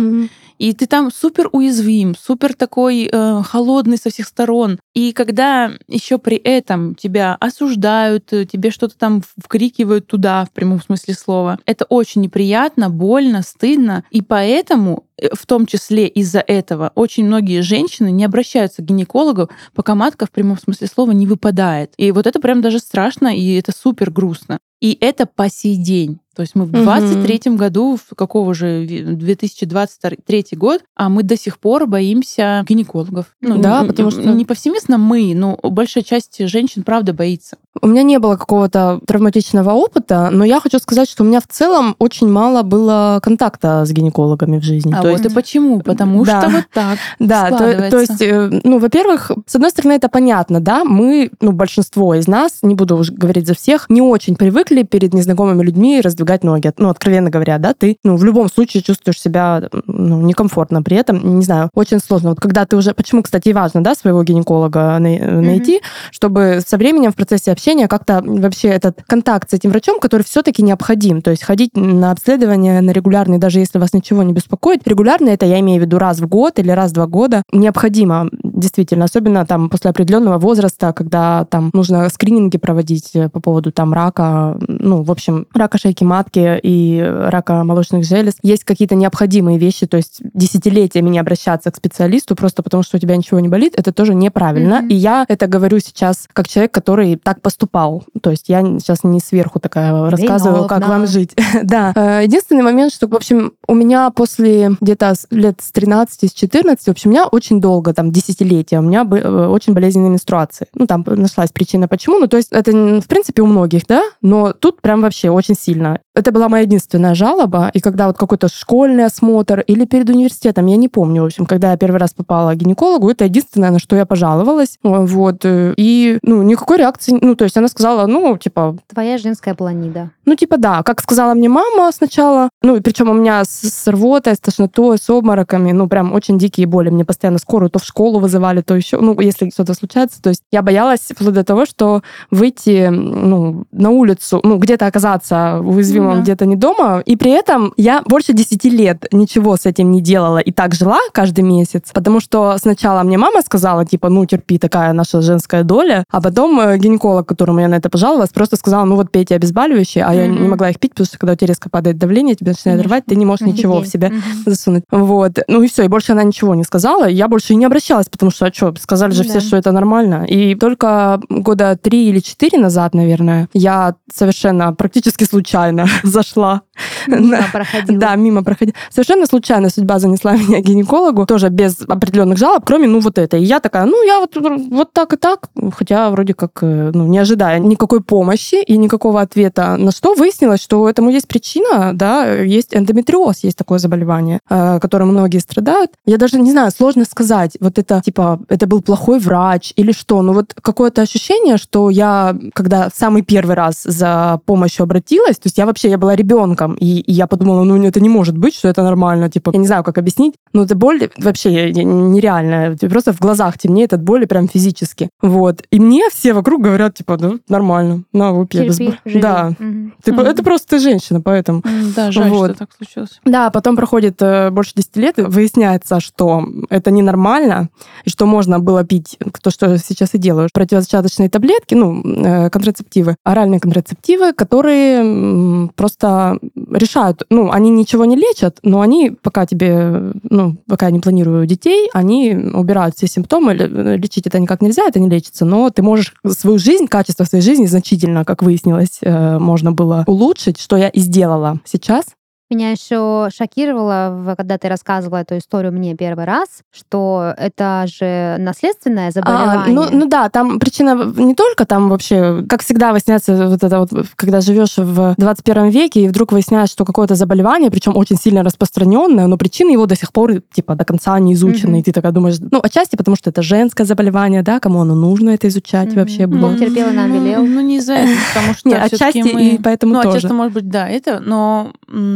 И 0.60 0.74
ты 0.74 0.86
там 0.86 1.10
супер 1.10 1.48
уязвим, 1.52 2.14
супер 2.14 2.52
такой 2.52 3.08
э, 3.10 3.42
холодный 3.42 3.96
со 3.96 4.10
всех 4.10 4.26
сторон. 4.26 4.78
И 4.92 5.14
когда 5.14 5.72
еще 5.88 6.18
при 6.18 6.36
этом 6.36 6.94
тебя 6.94 7.34
осуждают, 7.40 8.30
э, 8.34 8.44
тебе 8.44 8.70
что-то 8.70 8.94
там 8.98 9.22
вкрикивают 9.42 10.06
туда, 10.06 10.44
в 10.44 10.50
прямом 10.50 10.82
смысле 10.82 11.14
слова, 11.14 11.58
это 11.64 11.86
очень 11.86 12.20
неприятно, 12.20 12.90
больно, 12.90 13.40
стыдно. 13.40 14.04
И 14.10 14.20
поэтому, 14.20 15.04
в 15.32 15.46
том 15.46 15.66
числе 15.66 16.06
из-за 16.08 16.40
этого, 16.40 16.92
очень 16.94 17.24
многие 17.26 17.60
женщины 17.62 18.10
не 18.10 18.24
обращаются 18.24 18.82
к 18.82 18.84
гинекологу, 18.86 19.50
пока 19.74 19.94
матка 19.94 20.26
в 20.26 20.30
прямом 20.30 20.58
смысле 20.58 20.86
слова 20.86 21.10
не 21.12 21.26
выпадает. 21.26 21.92
И 21.96 22.12
вот 22.12 22.26
это 22.26 22.40
прям 22.40 22.60
даже 22.62 22.78
страшно, 22.78 23.28
и 23.36 23.54
это 23.56 23.72
супер 23.76 24.10
грустно. 24.10 24.58
И 24.80 24.96
это 25.00 25.26
по 25.26 25.50
сей 25.50 25.76
день. 25.76 26.20
То 26.34 26.40
есть 26.42 26.54
мы 26.54 26.64
в 26.64 26.72
Мгм. 26.72 26.84
23 26.84 27.56
году, 27.56 27.98
в 28.02 28.14
какого 28.14 28.54
же 28.54 28.86
ви- 28.86 29.02
2023 29.02 30.56
год, 30.56 30.82
а 30.96 31.08
мы 31.10 31.22
до 31.22 31.36
сих 31.36 31.58
пор 31.58 31.86
боимся 31.86 32.64
гинекологов. 32.66 33.26
Ну, 33.42 33.60
Да, 33.60 33.84
потому 33.84 34.10
что- 34.10 34.22
не 34.32 34.44
повсеместно 34.46 34.96
мы, 34.96 35.34
но 35.34 35.58
большая 35.62 36.02
часть 36.02 36.38
женщин 36.48 36.82
правда 36.82 37.12
боится. 37.12 37.58
У 37.80 37.86
меня 37.86 38.02
не 38.02 38.18
было 38.18 38.36
какого-то 38.36 39.00
травматичного 39.06 39.70
опыта, 39.70 40.28
но 40.32 40.44
я 40.44 40.58
хочу 40.60 40.80
сказать, 40.80 41.08
что 41.08 41.22
у 41.22 41.26
меня 41.26 41.40
в 41.40 41.46
целом 41.46 41.94
очень 42.00 42.28
мало 42.28 42.62
было 42.62 43.20
контакта 43.22 43.84
с 43.86 43.92
гинекологами 43.92 44.58
в 44.58 44.64
жизни. 44.64 44.92
А 44.92 45.02
То 45.02 45.10
вот 45.10 45.20
есть 45.20 45.24
и 45.26 45.34
почему? 45.34 45.80
Потому 45.80 46.24
Да. 46.24 46.40
что 46.40 46.50
вот 46.50 46.64
так 46.74 46.98
Да, 47.20 47.48
то, 47.50 47.90
то 47.90 48.00
есть, 48.00 48.20
э, 48.20 48.60
ну, 48.64 48.78
во-первых, 48.78 49.30
с 49.46 49.54
одной 49.54 49.70
стороны, 49.70 49.92
это 49.92 50.08
понятно, 50.08 50.58
да, 50.60 50.82
мы, 50.84 51.30
ну, 51.40 51.52
большинство 51.52 52.14
из 52.16 52.26
нас, 52.26 52.58
не 52.62 52.74
буду 52.74 52.96
уже 52.96 53.12
говорить 53.12 53.46
за 53.46 53.54
всех, 53.54 53.86
не 53.88 54.02
очень 54.02 54.34
привыкли 54.34 54.82
перед 54.82 55.14
незнакомыми 55.14 55.62
людьми 55.62 56.00
раздвигать 56.00 56.42
ноги. 56.42 56.72
Ну, 56.76 56.88
откровенно 56.88 57.30
говоря, 57.30 57.58
да, 57.58 57.72
ты, 57.72 57.98
ну, 58.02 58.16
в 58.16 58.24
любом 58.24 58.50
случае 58.50 58.82
чувствуешь 58.82 59.20
себя, 59.20 59.62
ну, 59.86 60.20
некомфортно 60.22 60.82
при 60.82 60.96
этом, 60.96 61.38
не 61.38 61.44
знаю, 61.44 61.70
очень 61.74 62.00
сложно. 62.00 62.30
Вот 62.30 62.40
когда 62.40 62.66
ты 62.66 62.76
уже, 62.76 62.94
почему, 62.94 63.22
кстати, 63.22 63.50
важно, 63.50 63.82
да, 63.84 63.94
своего 63.94 64.24
гинеколога 64.24 64.98
най- 64.98 65.20
найти, 65.20 65.80
чтобы 66.10 66.60
со 66.66 66.76
временем 66.76 67.12
в 67.12 67.14
процессе 67.14 67.52
общения 67.60 67.88
как-то 67.88 68.22
вообще 68.24 68.68
этот 68.68 69.02
контакт 69.06 69.50
с 69.50 69.52
этим 69.52 69.68
врачом, 69.70 70.00
который 70.00 70.22
все-таки 70.22 70.62
необходим, 70.62 71.20
то 71.20 71.30
есть 71.30 71.44
ходить 71.44 71.76
на 71.76 72.10
обследование 72.10 72.80
на 72.80 72.90
регулярный, 72.90 73.36
даже 73.36 73.58
если 73.58 73.78
вас 73.78 73.92
ничего 73.92 74.22
не 74.22 74.32
беспокоит, 74.32 74.88
регулярно 74.88 75.28
это 75.28 75.44
я 75.44 75.60
имею 75.60 75.82
в 75.82 75.84
виду 75.84 75.98
раз 75.98 76.20
в 76.20 76.26
год 76.26 76.58
или 76.58 76.70
раз 76.70 76.92
в 76.92 76.94
два 76.94 77.06
года, 77.06 77.42
необходимо 77.52 78.30
действительно, 78.60 79.06
особенно 79.06 79.44
там 79.46 79.68
после 79.68 79.90
определенного 79.90 80.38
возраста, 80.38 80.92
когда 80.92 81.44
там 81.46 81.70
нужно 81.72 82.08
скрининги 82.08 82.58
проводить 82.58 83.10
э, 83.14 83.28
по 83.28 83.40
поводу 83.40 83.72
там 83.72 83.92
рака, 83.92 84.56
ну, 84.68 85.02
в 85.02 85.10
общем, 85.10 85.46
рака 85.54 85.78
шейки 85.78 86.04
матки 86.04 86.60
и 86.62 87.00
рака 87.00 87.64
молочных 87.64 88.04
желез. 88.04 88.34
Есть 88.42 88.64
какие-то 88.64 88.94
необходимые 88.94 89.58
вещи, 89.58 89.86
то 89.86 89.96
есть 89.96 90.20
десятилетиями 90.34 91.10
не 91.10 91.18
обращаться 91.18 91.70
к 91.70 91.76
специалисту 91.76 92.36
просто 92.36 92.62
потому, 92.62 92.82
что 92.82 92.96
у 92.96 93.00
тебя 93.00 93.16
ничего 93.16 93.40
не 93.40 93.48
болит, 93.48 93.74
это 93.76 93.92
тоже 93.92 94.14
неправильно. 94.14 94.80
Мгм. 94.80 94.88
И 94.88 94.94
я 94.94 95.24
это 95.28 95.46
говорю 95.46 95.78
сейчас 95.80 96.28
как 96.32 96.48
человек, 96.48 96.72
который 96.72 97.16
так 97.16 97.40
поступал. 97.40 98.04
То 98.22 98.30
есть 98.30 98.48
я 98.48 98.62
сейчас 98.62 99.04
не 99.04 99.20
сверху 99.20 99.60
такая 99.60 100.10
рассказываю, 100.10 100.66
как 100.66 100.86
вам 100.86 101.06
жить. 101.06 101.34
да. 101.62 101.92
Э, 101.94 102.22
Единственный 102.24 102.62
момент, 102.62 102.92
что, 102.92 103.08
в 103.08 103.14
общем, 103.14 103.52
у 103.66 103.74
меня 103.74 104.10
после 104.10 104.76
где-то 104.80 105.14
лет 105.30 105.60
с 105.60 105.72
13, 105.72 106.30
с 106.30 106.32
14, 106.32 106.86
в 106.86 106.90
общем, 106.90 107.10
у 107.10 107.12
меня 107.12 107.26
очень 107.26 107.60
долго, 107.60 107.94
там, 107.94 108.10
десятилетия, 108.10 108.49
у 108.54 108.82
меня 108.82 109.06
э, 109.10 109.46
очень 109.46 109.72
болезненные 109.72 110.10
менструации. 110.10 110.66
Ну, 110.74 110.86
там 110.86 111.04
нашлась 111.06 111.50
причина, 111.50 111.88
почему. 111.88 112.18
Ну, 112.18 112.26
то 112.26 112.36
есть 112.36 112.52
это, 112.52 112.72
в 112.72 113.06
принципе, 113.06 113.42
у 113.42 113.46
многих, 113.46 113.86
да, 113.86 114.02
но 114.22 114.52
тут 114.52 114.80
прям 114.80 115.02
вообще 115.02 115.30
очень 115.30 115.54
сильно. 115.54 116.00
Это 116.14 116.32
была 116.32 116.48
моя 116.48 116.64
единственная 116.64 117.14
жалоба, 117.14 117.70
и 117.72 117.80
когда 117.80 118.06
вот 118.06 118.18
какой-то 118.18 118.48
школьный 118.48 119.06
осмотр 119.06 119.60
или 119.60 119.84
перед 119.84 120.08
университетом, 120.10 120.66
я 120.66 120.76
не 120.76 120.88
помню, 120.88 121.22
в 121.22 121.26
общем, 121.26 121.46
когда 121.46 121.70
я 121.70 121.76
первый 121.76 121.98
раз 121.98 122.12
попала 122.12 122.52
к 122.52 122.56
гинекологу, 122.56 123.10
это 123.10 123.24
единственное, 123.24 123.70
на 123.70 123.78
что 123.78 123.96
я 123.96 124.06
пожаловалась, 124.06 124.78
вот, 124.82 125.44
э, 125.44 125.74
и, 125.76 126.18
ну, 126.22 126.42
никакой 126.42 126.78
реакции, 126.78 127.16
ну, 127.20 127.34
то 127.34 127.44
есть 127.44 127.56
она 127.56 127.68
сказала, 127.68 128.06
ну, 128.06 128.36
типа, 128.36 128.76
Твоя 128.92 129.18
женская 129.18 129.54
планида. 129.54 130.10
ну, 130.26 130.34
типа, 130.34 130.58
да, 130.58 130.82
как 130.82 131.00
сказала 131.00 131.34
мне 131.34 131.48
мама 131.48 131.90
сначала, 131.92 132.50
ну, 132.62 132.76
и 132.76 132.80
причем 132.80 133.08
у 133.08 133.14
меня 133.14 133.44
с, 133.44 133.62
с 133.62 133.88
рвотой, 133.88 134.34
с 134.34 134.40
тошнотой, 134.40 134.98
с 134.98 135.08
обмороками, 135.08 135.72
ну, 135.72 135.88
прям 135.88 136.12
очень 136.12 136.38
дикие 136.38 136.66
боли. 136.66 136.90
Мне 136.90 137.04
постоянно 137.04 137.38
скорую 137.38 137.70
то 137.70 137.78
в 137.78 137.84
школу 137.84 138.18
вызывали, 138.18 138.39
то 138.62 138.74
еще, 138.76 138.98
ну, 139.00 139.18
если 139.20 139.50
что-то 139.50 139.74
случается. 139.74 140.20
То 140.22 140.30
есть 140.30 140.42
я 140.50 140.62
боялась 140.62 141.00
вплоть 141.00 141.34
до 141.34 141.44
того, 141.44 141.66
что 141.66 142.02
выйти, 142.30 142.88
ну, 142.90 143.64
на 143.72 143.90
улицу, 143.90 144.40
ну, 144.42 144.56
где-то 144.58 144.86
оказаться 144.86 145.60
уязвимым, 145.62 146.10
Ну 146.10 146.16
да. 146.16 146.22
где-то 146.22 146.46
не 146.46 146.56
дома. 146.56 147.02
И 147.06 147.16
при 147.16 147.30
этом 147.32 147.72
я 147.76 148.02
больше 148.06 148.32
10 148.32 148.64
лет 148.64 149.06
ничего 149.12 149.56
с 149.56 149.66
этим 149.66 149.90
не 149.90 150.00
делала 150.00 150.38
и 150.38 150.52
так 150.52 150.74
жила 150.74 150.98
каждый 151.12 151.42
месяц, 151.42 151.90
потому 151.94 152.20
что 152.20 152.56
сначала 152.58 153.02
мне 153.02 153.18
мама 153.18 153.42
сказала, 153.42 153.84
типа, 153.84 154.08
ну, 154.08 154.24
терпи, 154.26 154.58
такая 154.58 154.92
наша 154.92 155.20
женская 155.22 155.62
доля, 155.64 156.04
а 156.10 156.20
потом 156.20 156.58
э, 156.60 156.78
гинеколог, 156.78 157.26
которому 157.26 157.60
я 157.60 157.68
на 157.68 157.76
это 157.76 157.90
пожаловалась, 157.90 158.30
просто 158.30 158.56
сказала, 158.56 158.84
ну, 158.84 158.96
вот 158.96 159.10
пейте 159.10 159.34
обезболивающие, 159.36 160.04
а 160.04 160.14
я 160.14 160.26
не 160.26 160.48
могла 160.48 160.70
их 160.70 160.78
пить, 160.78 160.92
потому 160.92 161.06
что 161.06 161.18
когда 161.18 161.32
у 161.32 161.36
тебя 161.36 161.48
резко 161.48 161.68
падает 161.70 161.98
давление, 161.98 162.34
тебя 162.34 162.52
начинает 162.52 162.78
Конечно. 162.78 162.88
рвать, 162.96 163.04
ты 163.06 163.16
не 163.16 163.24
можешь 163.26 163.46
ничего 163.46 163.74
в 163.74 163.78
Офигеть. 163.78 163.92
себя 163.92 164.08
Мгм. 164.08 164.22
засунуть. 164.46 164.84
Вот. 164.90 165.32
Ну 165.48 165.62
и 165.62 165.68
все, 165.68 165.84
и 165.84 165.88
больше 165.88 166.12
она 166.12 166.22
ничего 166.22 166.54
не 166.54 166.64
сказала. 166.64 167.08
Я 167.08 167.28
больше 167.28 167.52
и 167.52 167.56
не 167.56 167.64
обращалась, 167.64 168.06
потому 168.20 168.32
что, 168.32 168.46
а 168.46 168.52
что, 168.52 168.74
сказали 168.78 169.12
же 169.12 169.22
Ну 169.22 169.30
все, 169.30 169.34
да. 169.34 169.40
что 169.40 169.56
это 169.56 169.72
нормально. 169.72 170.26
И 170.28 170.54
только 170.54 171.18
года 171.30 171.78
три 171.80 172.10
или 172.10 172.18
четыре 172.20 172.58
назад, 172.58 172.94
наверное, 172.94 173.48
я 173.54 173.94
совершенно 174.14 174.74
практически 174.74 175.24
случайно 175.24 175.86
зашла. 176.02 176.60
Мимо 177.06 177.44
проходила. 177.52 177.98
Да, 177.98 178.16
мимо 178.16 178.42
проходила. 178.42 178.76
Совершенно 178.90 179.26
случайно 179.26 179.70
судьба 179.70 179.98
занесла 179.98 180.36
меня 180.36 180.60
к 180.60 180.64
гинекологу, 180.64 181.26
тоже 181.26 181.48
без 181.48 181.80
определенных 181.82 182.38
жалоб, 182.38 182.64
кроме, 182.64 182.88
ну, 182.88 183.00
вот 183.00 183.18
это. 183.18 183.36
И 183.36 183.44
я 183.44 183.60
такая, 183.60 183.86
ну, 183.86 184.02
я 184.04 184.20
вот, 184.20 184.36
вот 184.70 184.92
так 184.92 185.12
и 185.12 185.16
так, 185.16 185.48
хотя 185.76 186.10
вроде 186.10 186.34
как, 186.34 186.58
э, 186.62 186.90
ну, 186.94 187.06
не 187.06 187.18
ожидая 187.18 187.58
никакой 187.58 188.00
помощи 188.00 188.62
и 188.62 188.76
никакого 188.76 189.20
ответа, 189.20 189.76
на 189.76 189.92
что 189.92 190.14
выяснилось, 190.14 190.60
что 190.60 190.88
этому 190.88 191.10
есть 191.10 191.28
причина, 191.28 191.92
да, 191.94 192.32
есть 192.34 192.74
эндометриоз, 192.74 193.44
есть 193.44 193.56
такое 193.56 193.78
заболевание, 193.78 194.40
э, 194.48 194.78
которым 194.80 195.08
многие 195.08 195.38
страдают. 195.38 195.90
Я 196.06 196.16
даже 196.16 196.40
не 196.40 196.50
знаю, 196.50 196.70
сложно 196.70 197.04
сказать, 197.04 197.56
вот 197.60 197.78
это, 197.78 198.02
типа, 198.04 198.40
это 198.48 198.66
был 198.66 198.82
плохой 198.82 199.18
врач 199.18 199.72
или 199.76 199.92
что, 199.92 200.22
но 200.22 200.32
вот 200.32 200.54
какое-то 200.60 201.02
ощущение, 201.02 201.56
что 201.56 201.90
я, 201.90 202.36
когда 202.54 202.88
в 202.88 202.98
самый 202.98 203.22
первый 203.22 203.56
раз 203.56 203.82
за 203.84 204.40
помощью 204.46 204.84
обратилась, 204.84 205.36
то 205.36 205.46
есть 205.46 205.58
я 205.58 205.66
вообще, 205.66 205.90
я 205.90 205.98
была 205.98 206.16
ребенком, 206.16 206.74
и 206.74 206.86
И, 206.90 207.00
и 207.00 207.12
я 207.12 207.28
подумала, 207.28 207.62
ну 207.62 207.80
это 207.84 208.00
не 208.00 208.08
может 208.08 208.36
быть, 208.36 208.54
что 208.56 208.68
это 208.68 208.82
нормально. 208.82 209.30
Типа, 209.30 209.50
я 209.52 209.60
не 209.60 209.66
знаю, 209.66 209.84
как 209.84 209.98
объяснить. 209.98 210.34
Но 210.52 210.64
эта 210.64 210.74
боль 210.74 211.08
вообще 211.18 211.72
нереальная. 211.72 212.76
Просто 212.76 213.12
в 213.12 213.20
глазах 213.20 213.58
темнеет 213.58 213.92
от 213.92 214.02
боли 214.02 214.24
прям 214.24 214.48
физически. 214.48 215.08
Вот. 215.22 215.62
И 215.70 215.78
мне 215.78 216.08
все 216.10 216.32
вокруг 216.32 216.62
говорят, 216.62 216.94
типа, 216.94 217.16
да, 217.16 217.32
нормально, 217.48 218.02
на 218.12 218.32
выпей. 218.32 218.68
Терпи, 218.68 218.94
живи. 219.04 219.20
Да. 219.20 219.52
Мгм. 219.58 219.94
Ты, 220.02 220.12
Это 220.12 220.42
просто 220.42 220.68
ты 220.70 220.78
женщина, 220.80 221.20
поэтому... 221.20 221.62
Да, 221.94 222.10
жаль, 222.10 222.30
Вот. 222.30 222.50
что 222.50 222.58
так 222.58 222.70
случилось. 222.76 223.20
Да, 223.24 223.50
потом 223.50 223.76
проходит 223.76 224.20
э, 224.20 224.50
больше 224.50 224.72
10 224.74 224.96
лет, 224.96 225.18
и 225.18 225.22
выясняется, 225.22 226.00
что 226.00 226.44
это 226.70 226.90
ненормально, 226.90 227.68
и 228.04 228.10
что 228.10 228.26
можно 228.26 228.58
было 228.58 228.84
пить, 228.84 229.16
то, 229.42 229.50
что 229.50 229.78
сейчас 229.78 230.14
и 230.14 230.18
делаю, 230.18 230.48
противозачаточные 230.52 231.28
таблетки, 231.28 231.74
ну, 231.74 232.02
э, 232.04 232.50
контрацептивы, 232.50 233.16
оральные 233.24 233.60
контрацептивы, 233.60 234.32
которые 234.32 235.68
просто 235.76 236.38
решают, 236.80 237.22
ну, 237.30 237.50
они 237.50 237.70
ничего 237.70 238.04
не 238.04 238.16
лечат, 238.16 238.58
но 238.62 238.80
они, 238.80 239.10
пока 239.10 239.46
тебе, 239.46 240.12
ну, 240.28 240.56
пока 240.66 240.86
я 240.86 240.92
не 240.92 241.00
планирую 241.00 241.46
детей, 241.46 241.88
они 241.92 242.34
убирают 242.34 242.96
все 242.96 243.06
симптомы, 243.06 243.54
Ле- 243.54 243.96
лечить 243.96 244.26
это 244.26 244.38
никак 244.38 244.62
нельзя, 244.62 244.84
это 244.86 245.00
не 245.00 245.08
лечится, 245.08 245.44
но 245.44 245.70
ты 245.70 245.82
можешь 245.82 246.14
свою 246.26 246.58
жизнь, 246.58 246.86
качество 246.86 247.24
своей 247.24 247.44
жизни 247.44 247.66
значительно, 247.66 248.24
как 248.24 248.42
выяснилось, 248.42 248.98
э, 249.02 249.38
можно 249.38 249.72
было 249.72 250.04
улучшить, 250.06 250.60
что 250.60 250.76
я 250.76 250.88
и 250.88 251.00
сделала 251.00 251.60
сейчас. 251.64 252.04
Меня 252.52 252.72
еще 252.72 253.28
шокировало, 253.32 254.34
когда 254.36 254.58
ты 254.58 254.68
рассказывала 254.68 255.18
эту 255.18 255.38
историю 255.38 255.70
мне 255.72 255.94
первый 255.94 256.24
раз, 256.24 256.48
что 256.72 257.32
это 257.36 257.84
же 257.86 258.38
наследственное 258.40 259.06
А, 259.08 259.10
заболевание. 259.12 259.72
ну, 259.72 259.86
ну 259.92 260.06
да, 260.08 260.28
там 260.30 260.58
причина 260.58 261.12
не 261.16 261.36
только 261.36 261.64
там 261.64 261.88
вообще, 261.88 262.44
как 262.48 262.64
всегда 262.64 262.90
выясняется 262.90 263.46
вот 263.46 263.62
это 263.62 263.78
вот, 263.78 263.90
когда 264.16 264.40
живешь 264.40 264.78
в 264.78 265.14
21 265.16 265.68
веке 265.68 266.00
и 266.02 266.08
вдруг 266.08 266.32
выясняешь, 266.32 266.70
что 266.70 266.84
какое-то 266.84 267.14
заболевание, 267.14 267.70
причем 267.70 267.96
очень 267.96 268.16
сильно 268.16 268.42
распространенное, 268.42 269.28
но 269.28 269.36
причины 269.38 269.70
его 269.70 269.86
до 269.86 269.94
сих 269.94 270.12
пор 270.12 270.40
типа 270.52 270.74
до 270.74 270.84
конца 270.84 271.16
не 271.20 271.34
изучены, 271.34 271.70
Мгм. 271.74 271.78
и 271.78 271.82
ты 271.84 271.92
такая 271.92 272.10
думаешь, 272.10 272.38
ну 272.40 272.58
отчасти 272.60 272.96
потому 272.96 273.16
что 273.16 273.30
это 273.30 273.42
женское 273.42 273.84
заболевание, 273.84 274.42
да, 274.42 274.58
кому 274.58 274.80
оно 274.80 274.96
нужно 274.96 275.30
это 275.30 275.46
изучать 275.46 275.90
Мгм. 275.90 275.98
вообще 276.00 276.26
Ну, 276.26 276.36
было. 276.40 276.48
Бог 276.50 276.58
терпел 276.58 276.88
и 276.88 276.92
нам 276.94 277.10
Ну, 277.10 277.20
велел. 277.24 277.46
Ну, 277.46 277.60
не 277.60 277.76
из-за 277.76 277.92
этого, 277.92 278.16
потому 278.34 278.54
что 278.58 278.68
Не, 278.68 278.74
всё-таки 278.74 279.20
отчасти 279.20 279.32
мы... 279.34 279.42
и 279.50 279.58
поэтому 279.62 279.94
ну, 279.94 280.02
тоже. 280.02 280.16
отчасти, 280.16 280.34
может 280.34 280.52
быть, 280.54 280.68
да, 280.68 280.88
это, 280.88 281.20
но 281.20 281.70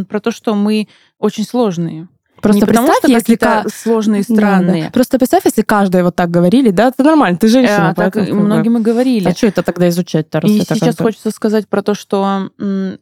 про 0.09 0.21
то, 0.21 0.31
что 0.31 0.55
мы 0.55 0.89
очень 1.19 1.45
сложные. 1.45 2.09
Просто 2.43 2.61
не 2.61 2.67
потому, 2.67 2.89
представь, 2.89 2.99
что 3.11 3.13
если 3.13 3.37
ка- 3.37 3.65
сложные, 3.73 4.23
Да, 4.23 4.27
да. 4.29 4.35
странные. 4.35 4.91
Просто 4.91 5.19
представь, 5.19 5.45
если 5.47 5.63
каждый 5.63 6.03
вот 6.03 6.15
так 6.15 6.31
говорили, 6.31 6.71
да, 6.71 6.89
это 6.89 7.03
нормально, 7.03 7.39
ты 7.39 7.49
женщина, 7.49 7.91
А, 7.91 7.95
так 7.95 8.15
многим 8.17 8.77
и 8.77 8.81
говорили. 8.83 9.29
А 9.29 9.35
что 9.35 9.47
это 9.47 9.63
тогда 9.63 9.89
изучать-то, 9.89 10.41
И 10.41 10.61
сейчас 10.61 10.97
хочется 10.99 11.31
сказать 11.31 11.67
про 11.69 11.81
то, 11.83 11.95
что 11.95 12.51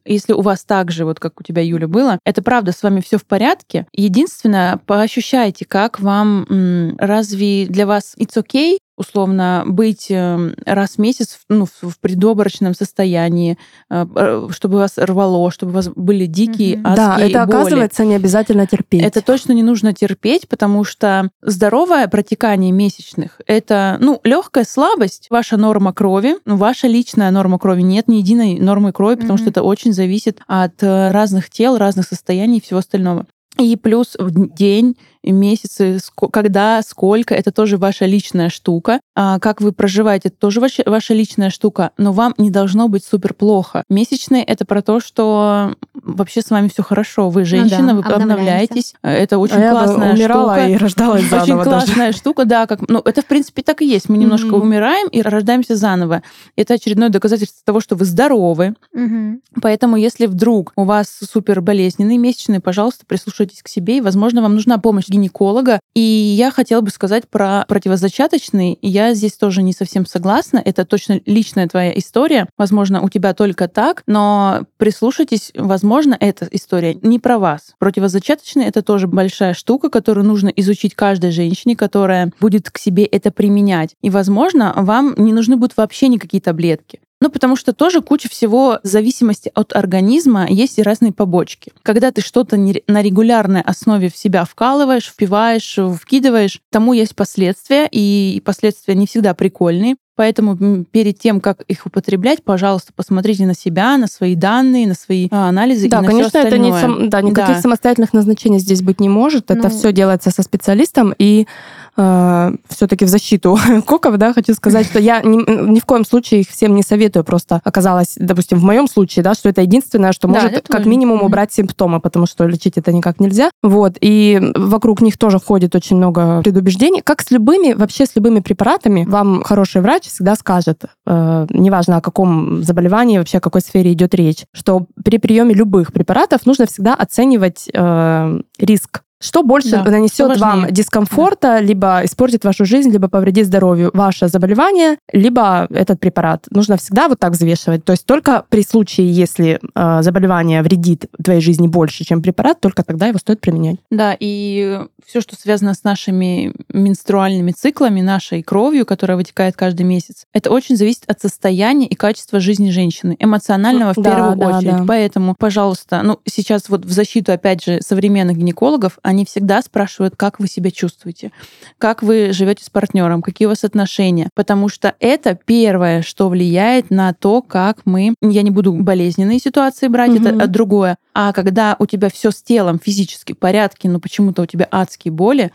если 0.05 0.33
у 0.33 0.43
вас 0.43 0.64
так 0.64 0.93
же, 0.93 1.05
вот 1.05 1.19
как 1.19 1.41
у 1.41 1.43
тебя, 1.43 1.61
Юля, 1.62 1.88
было, 1.88 2.19
это 2.25 2.41
правда, 2.41 2.71
с 2.71 2.85
вами 2.85 3.00
все 3.00 3.19
в 3.19 3.25
порядке. 3.25 3.87
Единственное, 3.93 4.76
поощущайте, 4.87 5.64
как 5.64 5.99
вам, 5.99 6.95
разве 6.99 7.67
для 7.67 7.87
вас 7.87 8.14
it's 8.19 8.37
okay, 8.41 8.76
условно, 8.96 9.64
быть 9.66 10.11
э, 10.11 10.54
раз 10.66 10.92
в 10.92 10.99
месяц 10.99 11.40
ну, 11.49 11.66
в 11.66 11.99
предоборочном 12.00 12.75
состоянии, 12.75 13.58
э, 13.90 14.06
э, 14.14 14.49
чтобы 14.50 14.78
вас 14.78 14.92
рвало, 14.96 15.50
чтобы 15.50 15.72
у 15.72 15.75
вас 15.76 15.88
были 15.88 16.26
дикие 16.26 16.76
Мгм. 16.78 16.87
адские 16.87 16.96
Да, 16.96 17.16
это 17.18 17.46
боли. 17.46 17.56
оказывается 17.56 18.04
не 18.04 18.14
обязательно 18.14 18.66
терпеть. 18.66 19.02
Это 19.02 19.22
точно 19.22 19.52
не 19.52 19.62
нужно 19.62 19.92
терпеть, 19.92 20.49
потому 20.49 20.84
что 20.84 21.30
здоровое 21.42 22.06
протекание 22.08 22.72
месячных— 22.72 23.40
это, 23.46 23.96
ну, 24.00 24.20
легкая 24.25 24.64
слабость, 24.64 25.28
ваша 25.30 25.56
норма 25.56 25.92
крови, 25.92 26.37
ну, 26.44 26.56
ваша 26.56 26.87
личная 26.87 27.30
норма 27.30 27.58
крови. 27.58 27.82
Нет 27.82 28.08
ни 28.08 28.16
единой 28.16 28.58
нормы 28.58 28.92
крови, 28.92 29.16
потому 29.16 29.37
что 29.38 29.44
Мгм. 29.46 29.50
это 29.52 29.62
очень 29.62 29.92
зависит 29.92 30.40
от 30.46 30.82
э, 30.82 31.11
разных 31.11 31.50
тел, 31.50 31.78
разных 31.78 32.06
состояний 32.06 32.58
и 32.58 32.61
всего 32.61 32.80
остального. 32.80 33.26
И 33.58 33.76
плюс 33.76 34.16
в 34.18 34.54
день, 34.54 34.96
месяцы, 35.31 35.99
когда, 36.33 36.83
сколько, 36.83 37.35
это 37.35 37.52
тоже 37.52 37.76
ваша 37.76 38.07
личная 38.07 38.49
штука. 38.49 39.00
А 39.14 39.38
как 39.38 39.61
вы 39.61 39.73
проживаете, 39.73 40.29
это 40.29 40.38
тоже 40.38 40.61
ваша, 40.61 40.83
ваша 40.87 41.14
личная 41.14 41.50
штука, 41.50 41.91
но 41.99 42.12
вам 42.12 42.35
не 42.38 42.50
должно 42.50 42.88
быть 42.88 43.05
супер 43.05 43.35
плохо. 43.35 43.85
Месячные— 43.88 44.43
это 44.45 44.64
про 44.64 44.83
то, 44.83 45.00
что 45.00 45.75
вообще 45.95 46.43
с 46.43 46.50
вами 46.50 46.69
все 46.69 46.83
хорошо. 46.83 47.31
Вы 47.31 47.45
женщина, 47.45 47.93
Ну 47.93 48.02
да, 48.02 48.09
вы 48.09 48.14
обновляетесь. 48.14 48.95
Это 49.02 49.38
очень 49.38 49.57
А 49.57 49.61
я 49.61 49.71
классная 49.71 50.12
умирала 50.14 50.55
штука. 50.57 50.69
и 50.69 50.76
рождалась 50.76 51.25
заново 51.25 51.43
Очень 51.43 51.57
даже. 51.57 51.71
классная 51.71 52.12
штука, 52.12 52.45
да, 52.45 52.67
как, 52.67 52.88
ну, 52.88 53.00
это 53.05 53.23
в 53.23 53.26
принципе 53.26 53.62
так 53.62 53.83
и 53.83 53.87
есть. 53.87 54.09
Мы 54.09 54.19
немножко 54.19 54.49
Мгм. 54.57 54.62
умираем 54.62 55.09
и 55.09 55.23
рождаемся 55.23 55.76
заново. 55.76 56.23
Это 56.57 56.75
очередное 56.75 57.09
доказательство 57.11 57.61
того, 57.64 57.81
что 57.81 57.95
вы 57.97 58.05
здоровы. 58.05 58.75
Мгм. 58.93 59.41
Поэтому, 59.61 59.97
если 59.97 60.26
вдруг 60.26 60.73
у 60.76 60.85
вас 60.85 61.09
супер 61.31 61.61
болезненные 61.61 62.19
месячные, 62.19 62.61
пожалуйста, 62.61 63.05
прислушайтесь 63.07 63.62
к 63.62 63.69
себе, 63.69 63.99
и, 63.99 64.00
возможно, 64.00 64.43
вам 64.43 64.55
нужна 64.55 64.79
помощь 64.79 65.07
гинеколога. 65.12 65.81
И 65.95 66.00
я 66.00 66.50
хотела 66.50 66.81
бы 66.81 66.90
сказать 66.90 67.28
про 67.28 67.64
противозачаточный. 67.69 68.78
Я 68.83 69.14
здесь 69.14 69.35
тоже 69.35 69.62
не 69.62 69.73
совсем 69.73 70.07
согласна. 70.07 70.61
Это 70.64 70.85
точно 70.85 71.21
личная 71.26 71.69
твоя 71.69 71.97
история. 71.99 72.49
Возможно, 72.57 73.02
у 73.02 73.09
тебя 73.09 73.35
только 73.35 73.69
так, 73.69 74.02
но 74.07 74.62
прислушайтесь, 74.78 75.52
возможно, 75.54 76.16
эта 76.19 76.49
история 76.50 76.95
не 76.95 77.19
про 77.19 77.38
вас. 77.38 77.75
Противозачаточный— 77.78 78.64
это 78.66 78.83
тоже 78.83 79.07
большая 79.07 79.54
штука, 79.54 79.90
которую 79.90 80.26
нужно 80.26 80.49
изучить 80.49 80.95
каждой 80.95 81.31
женщине, 81.31 81.76
которая 81.76 82.33
будет 82.40 82.71
к 82.71 82.78
себе 82.78 83.04
это 83.04 83.31
применять. 83.31 83.95
И, 84.02 84.11
возможно, 84.11 84.73
вам 84.76 85.14
не 85.16 85.33
нужны 85.33 85.57
будут 85.57 85.76
вообще 85.76 86.09
никакие 86.09 86.40
таблетки. 86.40 87.01
Ну, 87.22 87.30
потому 87.30 87.54
что 87.54 87.72
тоже 87.72 88.00
куча 88.00 88.28
всего 88.28 88.80
в 88.82 88.87
зависимости 88.88 89.48
от 89.54 89.76
организма 89.76 90.48
есть 90.48 90.80
и 90.80 90.82
разные 90.82 91.12
побочки. 91.12 91.70
Когда 91.85 92.11
ты 92.11 92.20
что-то 92.20 92.56
на 92.56 93.00
регулярной 93.00 93.61
основе 93.61 94.11
в 94.11 94.16
себя 94.16 94.44
вкалываешь, 94.44 95.06
впиваешь, 95.06 95.78
вкидываешь, 96.00 96.61
тому 96.68 96.94
есть 96.94 97.14
последствия, 97.14 97.88
и 97.88 98.42
последствия 98.44 98.96
не 98.96 99.06
всегда 99.06 99.35
прикольные. 99.35 99.94
Поэтому 100.14 100.85
перед 100.85 101.18
тем, 101.18 101.40
как 101.40 101.62
их 101.62 101.87
употреблять, 101.87 102.44
пожалуйста, 102.44 102.92
посмотрите 102.94 103.46
на 103.46 103.55
себя, 103.55 103.96
на 103.96 104.07
свои 104.07 104.35
данные, 104.35 104.87
на 104.87 104.94
свои 104.94 105.29
а, 105.31 105.48
анализы 105.48 105.88
Да, 105.88 105.98
и 105.98 106.03
на 106.03 106.07
конечно, 106.09 106.38
это 106.38 106.59
не 106.59 106.70
сам- 106.72 107.09
да, 107.09 107.22
никаких 107.22 107.57
Да. 107.57 107.62
самостоятельных 107.62 108.12
назначений 108.12 108.59
здесь 108.59 108.83
быть 108.83 109.01
не 109.01 109.09
может. 109.09 109.51
Это 109.51 109.64
Ну. 109.64 109.70
все 109.70 109.92
делается 109.92 110.31
со 110.31 110.42
специалистом. 110.42 111.14
И 111.18 111.46
все-таки 111.94 113.05
в 113.05 113.09
защиту 113.09 113.59
коков, 113.87 114.16
да, 114.16 114.33
хочу 114.33 114.55
сказать, 114.55 114.87
что 114.87 114.98
я 114.98 115.20
ни, 115.20 115.70
ни 115.72 115.79
в 115.79 115.85
коем 115.85 116.07
случае 116.07 116.40
их 116.40 116.48
всем 116.48 116.75
не 116.75 116.83
советую. 116.83 117.22
Просто 117.22 117.61
оказалось, 117.64 118.14
допустим, 118.16 118.59
в 118.59 118.64
моем 118.64 118.88
случае, 118.88 119.22
да, 119.22 119.35
что 119.35 119.51
это 119.51 119.61
единственное, 119.61 120.12
что 120.12 120.27
Да, 120.29 120.35
может 120.35 120.53
как 120.68 120.79
тоже. 120.79 120.88
минимум 120.88 121.22
убрать 121.22 121.53
симптомы, 121.53 122.01
потому 122.01 122.25
что 122.27 122.46
лечить 122.46 122.79
это 122.79 122.92
никак 122.92 123.20
нельзя. 123.20 123.51
Вот. 123.62 123.96
И 124.01 124.40
вокруг 124.57 125.03
них 125.03 125.18
тоже 125.18 125.38
ходит 125.38 125.75
очень 125.75 125.96
много 125.96 126.40
предубеждений. 126.42 127.03
Как 127.03 127.20
с 127.20 127.31
любыми, 127.31 127.75
вообще 127.75 128.07
с 128.07 128.16
любыми 128.16 128.40
препаратами, 128.40 129.05
вам 129.05 129.42
хороший 129.42 129.83
врач 129.83 130.02
всегда 130.09 130.35
скажет, 130.37 130.85
э, 131.07 131.47
неважно 131.51 131.97
о 131.97 132.01
каком 132.01 132.62
заболевании, 132.62 133.19
вообще 133.19 133.38
о 133.38 133.41
какой 133.41 133.61
сфере 133.61 133.93
идет 133.93 134.15
речь, 134.15 134.45
что 134.53 134.87
при 135.05 135.19
приеме 135.19 135.55
любых 135.55 135.93
препаратов 135.93 136.47
нужно 136.47 136.67
всегда 136.67 136.95
оценивать 136.95 137.69
э, 137.73 138.41
риск. 138.59 139.03
Что 139.22 139.42
больше 139.42 139.70
Да, 139.70 139.85
нанесет 139.85 140.38
вам 140.38 140.66
дискомфорта, 140.70 141.61
либо 141.61 142.00
испортит 142.04 142.44
вашу 142.44 142.64
жизнь, 142.64 142.90
либо 142.90 143.08
повредит 143.08 143.46
здоровью 143.46 143.90
ваше 143.94 144.28
заболевание, 144.28 144.98
либо 145.12 145.66
этот 145.70 146.00
препарат. 146.00 146.46
Нужно 146.50 146.76
всегда 146.76 147.08
вот 147.08 147.18
так 147.20 147.32
взвешивать. 147.32 147.85
То 147.85 147.92
есть 147.92 148.04
только 148.04 148.44
при 148.48 148.62
случае, 148.62 149.11
если 149.12 149.61
э, 149.74 150.02
заболевание 150.02 150.62
вредит 150.62 151.06
твоей 151.22 151.40
жизни 151.40 151.68
больше, 151.68 152.04
чем 152.04 152.20
препарат, 152.20 152.61
только 152.61 152.82
тогда 152.82 153.06
его 153.06 153.18
стоит 153.18 153.40
применять. 153.40 153.76
Да, 153.90 154.16
и 154.18 154.80
все, 155.06 155.20
что 155.20 155.37
связано 155.37 155.74
с 155.74 155.85
нашими 155.85 156.52
менструальными 156.72 157.52
циклами, 157.52 158.00
нашей 158.00 158.42
кровью, 158.42 158.87
которая 158.87 159.16
вытекает 159.16 159.56
каждый 159.56 159.82
месяц, 159.82 160.24
это 160.32 160.50
очень 160.50 160.76
зависит 160.76 161.04
от 161.06 161.20
состояния 161.20 161.87
и 161.87 161.94
качества 161.94 162.40
жизни 162.40 162.70
женщины, 162.70 163.16
эмоционального 163.18 163.92
в 163.92 163.96
Да, 163.96 164.11
первую 164.11 164.37
да, 164.37 164.58
очередь. 164.58 164.76
да. 164.78 164.85
Поэтому, 164.87 165.35
пожалуйста, 165.38 166.02
ну 166.02 166.18
сейчас 166.26 166.68
вот 166.68 166.85
в 166.85 166.90
защиту, 166.90 167.32
опять 167.32 167.64
же, 167.64 167.80
современных 167.82 168.37
гинекологов, 168.37 168.98
они 169.12 169.25
всегда 169.25 169.62
спрашивают, 169.62 170.14
как 170.16 170.40
вы 170.40 170.48
себя 170.48 170.70
чувствуете, 170.70 171.31
как 171.79 172.03
вы 172.03 172.33
живете 172.33 172.64
с 172.64 172.70
партнером, 172.70 173.22
какие 173.22 173.46
у 173.46 173.51
вас 173.51 173.62
отношения, 173.64 174.31
потому 174.35 174.68
что 174.68 174.94
это 175.01 175.38
первое, 175.44 176.03
что 176.03 176.29
влияет 176.29 176.90
на 176.90 177.12
то, 177.12 177.42
как 177.42 177.83
мы, 177.85 178.14
я 178.20 178.42
не 178.42 178.51
буду 178.51 178.72
болезненные 178.72 179.38
ситуации 179.38 179.88
брать, 179.88 180.11
Мгм. 180.11 180.27
это 180.27 180.46
другое, 180.48 180.96
а 181.14 181.33
когда 181.33 181.77
у 181.79 181.87
тебя 181.87 182.09
все 182.09 182.31
с 182.31 182.42
телом 182.42 182.81
физически 182.83 183.35
в 183.35 183.38
порядке, 183.38 183.88
но 183.88 184.01
почему-то 184.01 184.42
у 184.42 184.46
тебя 184.46 184.66
адские 184.70 185.12
боли, 185.12 185.53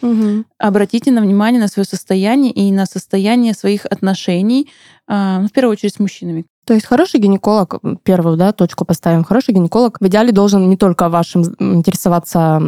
обратите 0.59 1.11
на 1.11 1.21
внимание 1.21 1.59
на 1.59 1.67
свое 1.67 1.85
состояние 1.85 2.51
и 2.51 2.71
на 2.71 2.85
состояние 2.85 3.53
своих 3.53 3.85
отношений, 3.85 4.69
а, 5.07 5.41
в 5.41 5.51
первую 5.51 5.73
очередь 5.73 5.95
с 5.95 5.99
мужчинами. 5.99 6.45
То 6.67 6.73
есть 6.73 6.85
хороший 6.85 7.21
гинеколог, 7.21 7.79
первую 8.03 8.35
да, 8.35 8.51
точку 8.51 8.83
поставим, 8.83 9.23
хороший 9.23 9.53
гинеколог 9.53 10.01
в 10.01 10.05
идеале 10.07 10.33
должен 10.33 10.69
не 10.69 10.75
только 10.75 11.07
вашим 11.07 11.43
интересоваться 11.59 12.61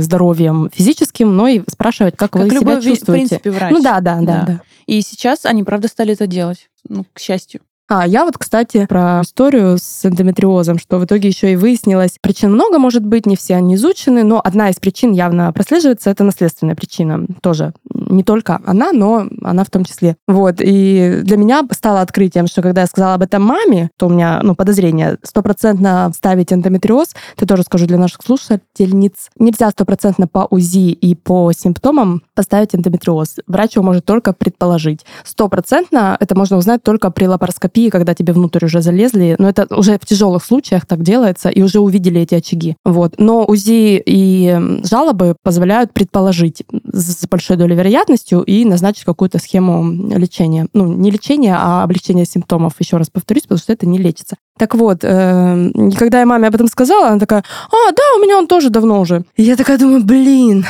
здоровьем 0.00 0.68
физическим, 0.72 1.34
но 1.34 1.48
и 1.48 1.62
спрашивать, 1.70 2.16
как, 2.16 2.32
Как 2.32 2.42
вы 2.42 2.48
любой, 2.50 2.60
себя 2.60 2.74
ви- 2.74 2.80
в 2.80 2.84
чувствуете. 2.84 3.28
принципе, 3.28 3.50
врач. 3.50 3.72
Ну 3.72 3.82
да, 3.82 4.00
да, 4.00 4.16
да, 4.16 4.24
Да. 4.24 4.44
да. 4.46 4.60
И 4.86 5.00
сейчас 5.00 5.46
они, 5.46 5.64
правда, 5.64 5.88
стали 5.88 6.12
это 6.12 6.26
делать, 6.26 6.68
ну, 6.88 7.04
к 7.14 7.18
счастью. 7.18 7.60
А, 7.88 8.04
я 8.06 8.24
вот, 8.24 8.36
кстати, 8.36 8.86
про 8.86 9.20
историю 9.22 9.78
с 9.78 10.04
эндометриозом, 10.04 10.78
что 10.78 10.98
в 10.98 11.04
итоге 11.04 11.28
еще 11.28 11.52
и 11.52 11.56
выяснилось, 11.56 12.18
причин 12.20 12.52
много 12.52 12.78
может 12.78 13.04
быть, 13.04 13.26
не 13.26 13.36
все 13.36 13.54
они 13.54 13.76
изучены, 13.76 14.24
но 14.24 14.40
одна 14.42 14.70
из 14.70 14.76
причин 14.76 15.12
явно 15.12 15.52
прослеживается, 15.52 16.10
это 16.10 16.24
наследственная 16.24 16.74
причина. 16.74 17.26
Тоже 17.42 17.74
не 17.94 18.24
только 18.24 18.60
она, 18.64 18.90
но 18.92 19.28
она 19.42 19.62
в 19.62 19.70
том 19.70 19.84
числе. 19.84 20.16
Вот, 20.26 20.56
и 20.58 21.20
для 21.22 21.36
меня 21.36 21.62
стало 21.70 22.00
открытием, 22.00 22.48
что 22.48 22.60
когда 22.60 22.80
я 22.80 22.86
сказала 22.88 23.14
об 23.14 23.22
этом 23.22 23.42
маме, 23.42 23.90
то 23.96 24.06
у 24.06 24.10
меня, 24.10 24.40
ну, 24.42 24.56
подозрение, 24.56 25.18
стопроцентно 25.22 26.10
ставить 26.14 26.52
эндометриоз, 26.52 27.14
это 27.36 27.46
тоже 27.46 27.62
скажу 27.62 27.86
для 27.86 27.98
наших 27.98 28.22
слушательниц, 28.24 29.30
нельзя 29.38 29.70
стопроцентно 29.70 30.26
по 30.26 30.46
УЗИ 30.50 30.90
и 30.90 31.14
по 31.14 31.52
симптомам 31.52 32.22
поставить 32.34 32.74
эндометриоз. 32.74 33.36
Врач 33.46 33.76
его 33.76 33.84
может 33.84 34.04
только 34.04 34.32
предположить. 34.32 35.04
Стопроцентно 35.24 36.16
это 36.18 36.36
можно 36.36 36.56
узнать 36.56 36.82
только 36.82 37.10
при 37.10 37.26
лапароскопии, 37.26 37.75
когда 37.90 38.14
тебе 38.14 38.32
внутрь 38.32 38.64
уже 38.64 38.80
залезли. 38.82 39.36
Но 39.38 39.48
это 39.48 39.66
уже 39.74 39.98
в 39.98 40.06
тяжелых 40.06 40.44
случаях 40.44 40.86
так 40.86 41.02
делается, 41.02 41.48
и 41.48 41.62
уже 41.62 41.80
увидели 41.80 42.20
эти 42.20 42.34
очаги. 42.34 42.76
Вот. 42.84 43.14
Но 43.18 43.44
УЗИ 43.44 44.02
и 44.04 44.58
жалобы 44.84 45.36
позволяют 45.42 45.92
предположить 45.92 46.64
с 46.92 47.26
большой 47.28 47.56
долей 47.56 47.76
вероятностью 47.76 48.42
и 48.42 48.64
назначить 48.64 49.04
какую-то 49.04 49.38
схему 49.38 50.08
лечения. 50.16 50.68
Ну, 50.72 50.92
не 50.92 51.10
лечения, 51.10 51.56
а 51.58 51.82
облегчения 51.82 52.24
симптомов, 52.24 52.74
еще 52.78 52.96
раз 52.96 53.10
повторюсь, 53.10 53.42
потому 53.42 53.58
что 53.58 53.72
это 53.72 53.86
не 53.86 53.98
лечится. 53.98 54.36
Так 54.58 54.74
вот, 54.74 54.98
э, 55.02 55.70
когда 55.98 56.20
я 56.20 56.26
маме 56.26 56.48
об 56.48 56.54
этом 56.54 56.68
сказала, 56.68 57.08
она 57.08 57.18
такая, 57.18 57.44
а, 57.70 57.92
да, 57.92 58.02
у 58.16 58.22
меня 58.22 58.38
он 58.38 58.46
тоже 58.46 58.70
давно 58.70 59.00
уже. 59.00 59.24
И 59.36 59.42
я 59.42 59.56
такая 59.56 59.78
думаю, 59.78 60.02
блин, 60.02 60.64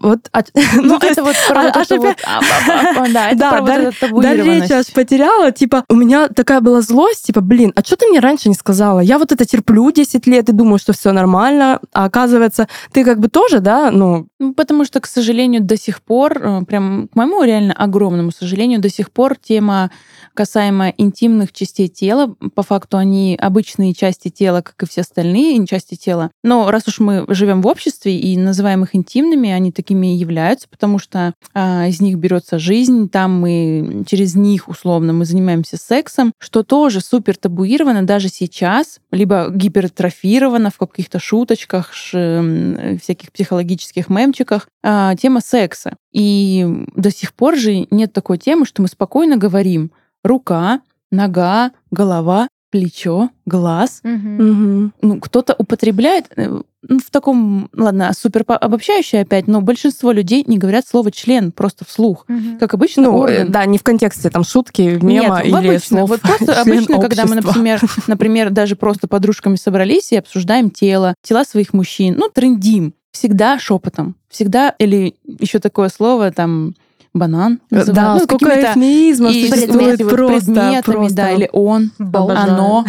вот... 0.00 0.20
А, 0.32 0.42
ну, 0.76 0.82
ну 0.82 0.98
это 0.98 1.22
вот 1.24 1.34
про 1.48 1.60
а, 1.60 1.64
вот 1.64 1.76
это 1.76 1.96
вот... 1.96 2.16
А, 2.24 2.38
а, 2.38 3.04
а, 3.04 3.08
да, 3.12 3.28
это 3.30 3.36
да, 3.38 3.50
про 3.50 3.60
вот 3.60 3.70
эту 3.70 4.20
Да, 4.20 4.34
речь 4.34 4.70
аж 4.70 4.92
потеряла. 4.92 5.50
Типа, 5.50 5.84
у 5.88 5.94
меня 5.94 6.28
такая 6.28 6.60
была 6.60 6.80
злость, 6.80 7.26
типа, 7.26 7.40
блин, 7.40 7.72
а 7.74 7.82
что 7.82 7.96
ты 7.96 8.06
мне 8.06 8.20
раньше 8.20 8.48
не 8.48 8.54
сказала? 8.54 9.00
Я 9.00 9.18
вот 9.18 9.32
это 9.32 9.44
терплю 9.44 9.90
10 9.90 10.26
лет 10.26 10.48
и 10.48 10.52
думаю, 10.52 10.78
что 10.78 10.92
все 10.92 11.12
нормально, 11.12 11.80
а 11.92 12.04
оказывается, 12.04 12.68
ты 12.92 13.04
как 13.04 13.18
бы 13.18 13.28
тоже, 13.28 13.60
да, 13.60 13.90
ну... 13.90 14.26
ну... 14.38 14.54
Потому 14.54 14.84
что, 14.84 15.00
к 15.00 15.06
сожалению, 15.06 15.62
до 15.62 15.76
сих 15.76 16.02
пор, 16.02 16.38
э, 16.38 16.62
прям 16.66 17.08
к 17.08 17.16
моему 17.16 17.42
реально 17.42 17.72
огромному 17.72 18.30
сожалению, 18.30 18.80
до 18.80 18.90
сих 18.90 19.10
пор 19.10 19.36
тема 19.36 19.90
касаемо 20.34 20.92
интимных 20.96 21.52
частей 21.52 21.88
тела, 21.88 22.34
по 22.54 22.62
факту 22.62 22.96
они 22.96 23.36
обычные 23.40 23.94
части 23.94 24.28
тела, 24.28 24.60
как 24.60 24.82
и 24.82 24.86
все 24.86 25.02
остальные 25.02 25.66
части 25.66 25.94
тела. 25.94 26.30
Но 26.42 26.70
раз 26.70 26.88
уж 26.88 27.00
мы 27.00 27.24
живем 27.28 27.62
в 27.62 27.66
обществе 27.66 28.18
и 28.18 28.36
называем 28.36 28.84
их 28.84 28.94
интимными, 28.94 29.50
они 29.50 29.72
такими 29.72 30.14
и 30.14 30.18
являются, 30.18 30.68
потому 30.68 30.98
что 30.98 31.34
а, 31.54 31.86
из 31.86 32.00
них 32.00 32.16
берется 32.16 32.58
жизнь, 32.58 33.08
там 33.08 33.40
мы 33.40 34.04
через 34.06 34.34
них 34.34 34.68
условно 34.68 35.12
мы 35.12 35.24
занимаемся 35.24 35.76
сексом, 35.76 36.32
что 36.38 36.62
тоже 36.62 37.00
супер 37.00 37.36
табуировано 37.36 38.04
даже 38.04 38.28
сейчас, 38.28 39.00
либо 39.10 39.50
гипертрофировано 39.50 40.70
в 40.70 40.78
каких-то 40.78 41.18
шуточках, 41.18 41.92
ш, 41.92 42.98
всяких 43.00 43.32
психологических 43.32 44.08
мемчиках, 44.08 44.68
а, 44.82 45.14
тема 45.16 45.40
секса. 45.40 45.96
И 46.12 46.66
до 46.94 47.10
сих 47.10 47.34
пор 47.34 47.56
же 47.56 47.86
нет 47.90 48.12
такой 48.12 48.38
темы, 48.38 48.66
что 48.66 48.82
мы 48.82 48.88
спокойно 48.88 49.36
говорим 49.36 49.90
рука, 50.24 50.80
нога, 51.10 51.70
голова, 51.90 52.48
плечо, 52.70 53.30
глаз. 53.46 54.00
Угу. 54.02 54.90
Ну, 55.00 55.20
кто-то 55.20 55.54
употребляет 55.56 56.26
э, 56.34 56.60
ну, 56.88 56.98
в 56.98 57.10
таком, 57.10 57.70
ладно, 57.72 58.10
супер 58.18 58.44
обобщающее 58.48 59.22
опять, 59.22 59.46
но 59.46 59.60
большинство 59.60 60.10
людей 60.10 60.42
не 60.46 60.58
говорят 60.58 60.84
слово 60.84 61.12
член 61.12 61.52
просто 61.52 61.84
вслух, 61.84 62.26
угу. 62.28 62.58
как 62.58 62.74
обычно. 62.74 63.04
Ну, 63.04 63.18
орган. 63.18 63.52
да, 63.52 63.64
не 63.64 63.78
в 63.78 63.84
контексте 63.84 64.28
там 64.28 64.42
шутки, 64.42 64.98
мема 65.00 65.42
Нет, 65.44 65.46
или 65.46 65.68
обычно, 65.68 65.98
слов. 65.98 66.10
Вот 66.10 66.20
просто 66.20 66.60
обычно, 66.60 66.98
когда 67.00 67.26
мы, 67.26 67.36
например, 67.36 67.80
например, 68.08 68.50
даже 68.50 68.74
просто 68.74 69.06
подружками 69.06 69.54
собрались 69.54 70.10
и 70.10 70.16
обсуждаем 70.16 70.70
тело, 70.70 71.14
тела 71.22 71.44
своих 71.44 71.74
мужчин, 71.74 72.16
ну, 72.18 72.28
трендим, 72.28 72.94
всегда 73.12 73.58
шепотом, 73.60 74.16
всегда, 74.28 74.74
или 74.78 75.14
еще 75.24 75.60
такое 75.60 75.88
слово 75.88 76.32
там 76.32 76.74
банан. 77.14 77.60
Называют. 77.70 77.94
Да, 77.94 78.14
ну, 78.14 78.20
сколько 78.20 78.60
эвфемизмов 78.60 79.32
и 79.32 79.48
существует 79.48 80.02
вот 80.02 80.10
просто, 80.10 80.46
предметами, 80.46 80.94
просто. 80.94 81.16
да, 81.16 81.30
или 81.30 81.48
он, 81.52 81.92
Обожаю. 81.98 82.52
оно. 82.52 82.84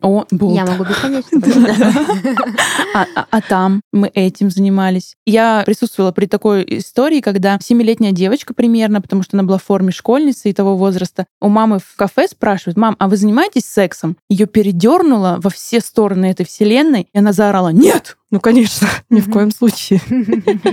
О, 0.00 0.24
болт. 0.30 0.54
Я 0.54 0.66
могу 0.66 0.84
бесконечно. 0.84 1.40
а, 2.94 3.06
а, 3.14 3.26
а 3.30 3.40
там 3.40 3.80
мы 3.92 4.08
этим 4.08 4.50
занимались. 4.50 5.14
Я 5.26 5.62
присутствовала 5.64 6.12
при 6.12 6.26
такой 6.26 6.64
истории, 6.78 7.20
когда 7.20 7.58
семилетняя 7.60 8.12
девочка 8.12 8.54
примерно, 8.54 9.00
потому 9.00 9.22
что 9.22 9.36
она 9.36 9.44
была 9.44 9.58
в 9.58 9.64
форме 9.64 9.92
школьницы 9.92 10.50
и 10.50 10.52
того 10.52 10.76
возраста, 10.76 11.26
у 11.40 11.48
мамы 11.48 11.78
в 11.78 11.96
кафе 11.96 12.28
спрашивают, 12.28 12.76
мам, 12.76 12.96
а 12.98 13.08
вы 13.08 13.16
занимаетесь 13.16 13.64
сексом? 13.64 14.16
Ее 14.28 14.46
передернуло 14.46 15.38
во 15.42 15.50
все 15.50 15.80
стороны 15.80 16.26
этой 16.26 16.44
вселенной, 16.44 17.08
и 17.12 17.18
она 17.18 17.32
заорала, 17.32 17.70
нет! 17.70 18.16
Ну, 18.30 18.40
конечно, 18.40 18.86
ни 19.10 19.20
в 19.20 19.30
коем 19.30 19.50
случае. 19.50 20.00